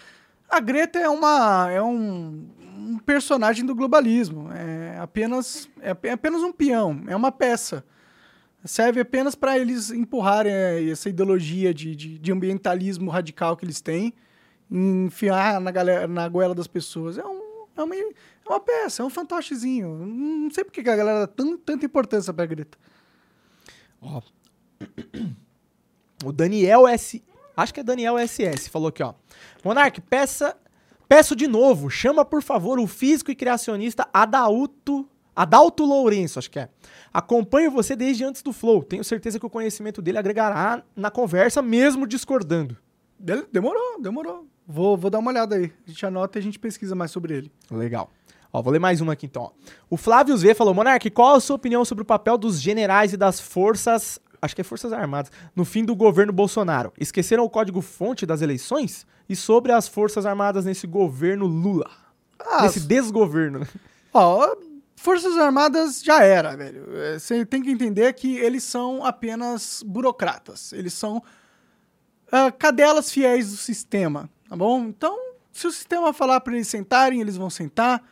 A 0.48 0.58
Greta 0.58 0.98
é 0.98 1.08
uma 1.10 1.68
é 1.70 1.82
um, 1.82 2.46
um 2.74 2.98
personagem 2.98 3.64
do 3.64 3.74
globalismo. 3.74 4.50
É 4.52 4.98
apenas 4.98 5.68
é 5.80 5.96
é 6.08 6.12
apenas 6.12 6.42
um 6.42 6.52
peão, 6.52 7.04
é 7.06 7.14
uma 7.14 7.30
peça. 7.30 7.84
Serve 8.64 9.00
apenas 9.00 9.34
para 9.34 9.58
eles 9.58 9.90
empurrarem 9.90 10.52
é, 10.52 10.90
essa 10.90 11.10
ideologia 11.10 11.74
de, 11.74 11.94
de, 11.94 12.18
de 12.18 12.32
ambientalismo 12.32 13.10
radical 13.10 13.56
que 13.58 13.64
eles 13.64 13.82
têm, 13.82 14.14
enfiar 14.70 15.60
na, 15.60 15.70
galera, 15.70 16.08
na 16.08 16.26
goela 16.28 16.54
das 16.54 16.66
pessoas. 16.66 17.18
É, 17.18 17.24
um, 17.24 17.66
é, 17.76 17.82
uma, 17.82 17.94
é 17.94 18.08
uma 18.48 18.60
peça, 18.60 19.02
é 19.02 19.04
um 19.04 19.10
fantochezinho. 19.10 19.88
Não 20.06 20.50
sei 20.50 20.64
por 20.64 20.72
que 20.72 20.80
a 20.80 20.96
galera 20.96 21.20
dá 21.20 21.26
tão, 21.26 21.58
tanta 21.58 21.84
importância 21.84 22.32
pra 22.32 22.46
Greta. 22.46 22.78
Ó. 24.00 24.22
O 26.24 26.32
Daniel 26.32 26.88
S. 26.88 27.22
Acho 27.54 27.74
que 27.74 27.80
é 27.80 27.82
Daniel 27.82 28.16
SS. 28.16 28.70
Falou 28.70 28.88
aqui, 28.88 29.02
ó. 29.02 29.12
Monark, 29.62 30.00
peça. 30.00 30.56
Peço 31.08 31.36
de 31.36 31.46
novo, 31.46 31.90
chama 31.90 32.24
por 32.24 32.42
favor 32.42 32.78
o 32.78 32.86
físico 32.86 33.30
e 33.30 33.34
criacionista 33.34 34.08
Adalto. 34.12 35.08
Adalto 35.36 35.84
Lourenço, 35.84 36.38
acho 36.38 36.50
que 36.50 36.58
é. 36.58 36.68
Acompanho 37.12 37.70
você 37.70 37.96
desde 37.96 38.24
antes 38.24 38.42
do 38.42 38.52
Flow. 38.52 38.82
Tenho 38.82 39.02
certeza 39.02 39.38
que 39.38 39.46
o 39.46 39.50
conhecimento 39.50 40.00
dele 40.00 40.18
agregará 40.18 40.82
na 40.94 41.10
conversa, 41.10 41.60
mesmo 41.60 42.06
discordando. 42.06 42.76
Demorou, 43.18 44.00
demorou. 44.00 44.46
Vou, 44.66 44.96
vou 44.96 45.10
dar 45.10 45.18
uma 45.18 45.30
olhada 45.30 45.56
aí. 45.56 45.72
A 45.86 45.90
gente 45.90 46.06
anota 46.06 46.38
e 46.38 46.40
a 46.40 46.42
gente 46.42 46.58
pesquisa 46.58 46.94
mais 46.94 47.10
sobre 47.10 47.34
ele. 47.34 47.52
Legal. 47.70 48.10
Ó, 48.52 48.62
vou 48.62 48.72
ler 48.72 48.78
mais 48.78 49.00
uma 49.00 49.14
aqui 49.14 49.26
então. 49.26 49.42
ó. 49.42 49.50
O 49.90 49.96
Flávio 49.96 50.36
Z 50.36 50.54
falou: 50.54 50.72
Monark, 50.72 51.10
qual 51.10 51.34
a 51.34 51.40
sua 51.40 51.56
opinião 51.56 51.84
sobre 51.84 52.02
o 52.02 52.06
papel 52.06 52.38
dos 52.38 52.60
generais 52.60 53.12
e 53.12 53.16
das 53.16 53.40
forças. 53.40 54.20
Acho 54.40 54.54
que 54.54 54.60
é 54.60 54.64
Forças 54.64 54.92
Armadas, 54.92 55.32
no 55.56 55.64
fim 55.64 55.84
do 55.84 55.96
governo 55.96 56.32
Bolsonaro. 56.32 56.92
Esqueceram 57.00 57.44
o 57.44 57.50
código-fonte 57.50 58.26
das 58.26 58.42
eleições? 58.42 59.06
E 59.28 59.34
sobre 59.34 59.72
as 59.72 59.88
Forças 59.88 60.26
Armadas 60.26 60.64
nesse 60.64 60.86
governo 60.86 61.46
Lula? 61.46 61.90
Ah, 62.38 62.62
nesse 62.62 62.80
desgoverno. 62.80 63.60
né? 63.60 63.66
Ó, 64.12 64.54
Forças 64.96 65.36
Armadas 65.36 66.02
já 66.02 66.22
era, 66.22 66.56
velho. 66.56 66.86
É, 66.96 67.18
Você 67.18 67.44
tem 67.44 67.62
que 67.62 67.70
entender 67.70 68.12
que 68.14 68.36
eles 68.36 68.62
são 68.64 69.04
apenas 69.04 69.82
burocratas. 69.86 70.72
Eles 70.72 70.92
são 70.94 71.22
ah, 72.30 72.50
cadelas 72.52 73.10
fiéis 73.10 73.50
do 73.50 73.56
sistema, 73.56 74.28
tá 74.48 74.56
bom? 74.56 74.80
Então, 74.84 75.16
se 75.52 75.66
o 75.66 75.72
sistema 75.72 76.12
falar 76.12 76.40
pra 76.40 76.54
eles 76.54 76.68
sentarem, 76.68 77.20
eles 77.20 77.36
vão 77.36 77.50
sentar. 77.50 78.02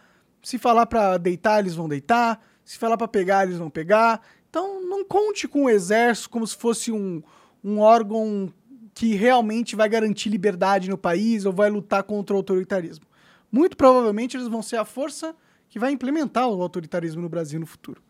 Se 0.42 0.58
falar 0.58 0.86
pra 0.86 1.18
deitar, 1.18 1.60
eles 1.60 1.74
vão 1.74 1.88
deitar. 1.88 2.40
Se 2.64 2.78
falar 2.78 2.96
pra 2.96 3.08
pegar, 3.08 3.44
eles 3.44 3.58
vão 3.58 3.70
pegar. 3.70 4.20
Então, 4.48 4.82
não 4.82 5.04
conte 5.04 5.48
com 5.48 5.64
o 5.64 5.70
exército 5.70 6.30
como 6.30 6.46
se 6.46 6.56
fosse 6.56 6.92
um, 6.92 7.22
um 7.64 7.78
órgão 7.80 8.52
que 8.94 9.14
realmente 9.14 9.74
vai 9.74 9.88
garantir 9.88 10.28
liberdade 10.28 10.88
no 10.88 10.98
país 10.98 11.44
ou 11.44 11.52
vai 11.52 11.70
lutar 11.70 12.02
contra 12.02 12.34
o 12.34 12.38
autoritarismo. 12.38 13.06
Muito 13.50 13.76
provavelmente 13.76 14.36
eles 14.36 14.48
vão 14.48 14.62
ser 14.62 14.76
a 14.76 14.84
força 14.84 15.34
que 15.68 15.78
vai 15.78 15.92
implementar 15.92 16.48
o 16.48 16.62
autoritarismo 16.62 17.22
no 17.22 17.28
Brasil 17.28 17.58
no 17.58 17.66
futuro. 17.66 18.02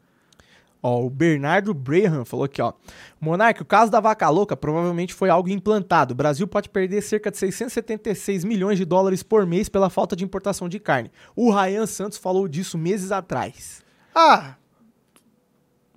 Ó, 0.83 1.05
o 1.05 1.09
Bernardo 1.09 1.73
Braham 1.73 2.25
falou 2.25 2.45
aqui, 2.45 2.61
ó. 2.61 2.73
Monark, 3.21 3.63
o 3.63 3.65
caso 3.65 3.91
da 3.93 4.01
vaca 4.01 4.29
louca 4.29 4.57
provavelmente 4.57 5.15
foi 5.15 5.31
algo 5.31 5.49
implantado. 5.49 6.13
O 6.13 6.17
Brasil 6.17 6.47
pode 6.49 6.69
perder 6.69 7.01
cerca 7.03 7.31
de 7.31 7.39
676 7.39 8.45
milhões 8.45 8.79
de 8.79 8.85
dólares 8.85 9.23
por 9.23 9.47
mês 9.47 9.69
pela 9.69 9.89
falta 9.89 10.17
de 10.17 10.25
importação 10.25 10.69
de 10.69 10.81
carne. 10.81 11.13
O 11.37 11.53
Ryan 11.53 11.87
Santos 11.87 12.19
falou 12.19 12.49
disso 12.49 12.77
meses 12.77 13.13
atrás. 13.13 13.81
Ah, 14.13 14.57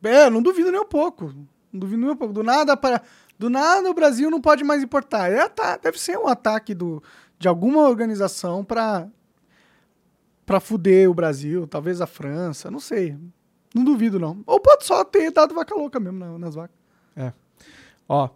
é, 0.03 0.29
não 0.29 0.41
duvido 0.41 0.71
nem 0.71 0.79
um 0.79 0.85
pouco. 0.85 1.33
Não 1.73 1.79
duvido 1.79 2.01
nem 2.01 2.11
um 2.11 2.15
pouco. 2.15 2.33
Do 2.33 2.43
nada 2.43 2.77
para, 2.77 3.01
do 3.37 3.49
nada 3.49 3.89
o 3.89 3.93
Brasil 3.93 4.29
não 4.31 4.39
pode 4.41 4.63
mais 4.63 4.81
importar. 4.83 5.31
É, 5.31 5.41
ata- 5.41 5.77
deve 5.77 5.99
ser 5.99 6.17
um 6.17 6.27
ataque 6.27 6.73
do, 6.73 7.01
de 7.37 7.47
alguma 7.47 7.87
organização 7.87 8.63
para 8.63 9.07
para 10.45 10.59
fuder 10.59 11.09
o 11.09 11.13
Brasil, 11.13 11.65
talvez 11.65 12.01
a 12.01 12.05
França, 12.07 12.69
não 12.69 12.79
sei. 12.79 13.17
Não 13.73 13.83
duvido 13.83 14.19
não. 14.19 14.43
Ou 14.45 14.59
pode 14.59 14.85
só 14.85 15.03
ter 15.03 15.31
dado 15.31 15.55
vaca 15.55 15.73
louca 15.75 15.99
mesmo 15.99 16.19
na- 16.19 16.37
nas 16.37 16.53
vacas. 16.55 16.75
Ó, 18.07 18.29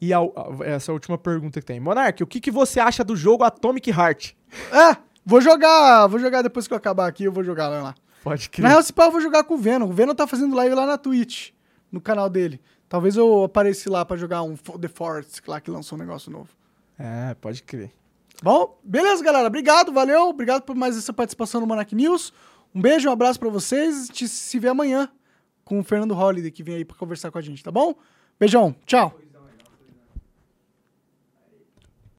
e 0.00 0.12
a- 0.12 0.18
a- 0.18 0.64
essa 0.64 0.92
última 0.92 1.16
pergunta 1.16 1.60
que 1.60 1.66
tem. 1.66 1.78
Monark, 1.78 2.20
o 2.22 2.26
que, 2.26 2.40
que 2.40 2.50
você 2.50 2.80
acha 2.80 3.04
do 3.04 3.14
jogo 3.14 3.44
Atomic 3.44 3.88
Heart? 3.90 4.32
É, 4.72 4.96
vou 5.24 5.40
jogar, 5.40 6.08
vou 6.08 6.18
jogar 6.18 6.42
depois 6.42 6.66
que 6.66 6.74
eu 6.74 6.76
acabar 6.78 7.06
aqui, 7.06 7.22
eu 7.24 7.32
vou 7.32 7.44
jogar 7.44 7.68
lá. 7.68 7.94
Pode 8.24 8.50
Na 8.58 8.68
real, 8.70 8.82
se 8.82 8.92
pá, 8.92 9.04
eu 9.04 9.12
vou 9.12 9.20
jogar 9.20 9.44
com 9.44 9.54
o 9.54 9.58
Venom. 9.58 9.88
O 9.88 9.92
Venom 9.92 10.12
tá 10.14 10.26
fazendo 10.26 10.56
live 10.56 10.74
lá 10.74 10.84
na 10.84 10.98
Twitch, 10.98 11.50
no 11.92 12.00
canal 12.00 12.28
dele. 12.28 12.60
Talvez 12.88 13.16
eu 13.16 13.44
apareça 13.44 13.90
lá 13.90 14.04
pra 14.04 14.16
jogar 14.16 14.42
um 14.42 14.56
The 14.56 14.88
Forest, 14.88 15.42
lá 15.46 15.60
que 15.60 15.70
lançou 15.70 15.98
um 15.98 16.00
negócio 16.00 16.30
novo. 16.30 16.48
É, 16.98 17.34
pode 17.34 17.62
crer. 17.62 17.92
Bom, 18.42 18.78
beleza, 18.84 19.24
galera. 19.24 19.48
Obrigado, 19.48 19.92
valeu. 19.92 20.28
Obrigado 20.28 20.62
por 20.62 20.76
mais 20.76 20.96
essa 20.96 21.12
participação 21.12 21.60
no 21.60 21.66
Monarch 21.66 21.94
News. 21.94 22.32
Um 22.74 22.80
beijo, 22.80 23.08
um 23.08 23.12
abraço 23.12 23.40
pra 23.40 23.48
vocês. 23.48 24.02
A 24.02 24.06
gente 24.06 24.28
se 24.28 24.58
vê 24.58 24.68
amanhã 24.68 25.10
com 25.64 25.80
o 25.80 25.84
Fernando 25.84 26.14
Holliday, 26.14 26.50
que 26.50 26.62
vem 26.62 26.76
aí 26.76 26.84
pra 26.84 26.96
conversar 26.96 27.30
com 27.30 27.38
a 27.38 27.42
gente, 27.42 27.62
tá 27.62 27.72
bom? 27.72 27.94
Beijão, 28.38 28.74
tchau. 28.84 29.18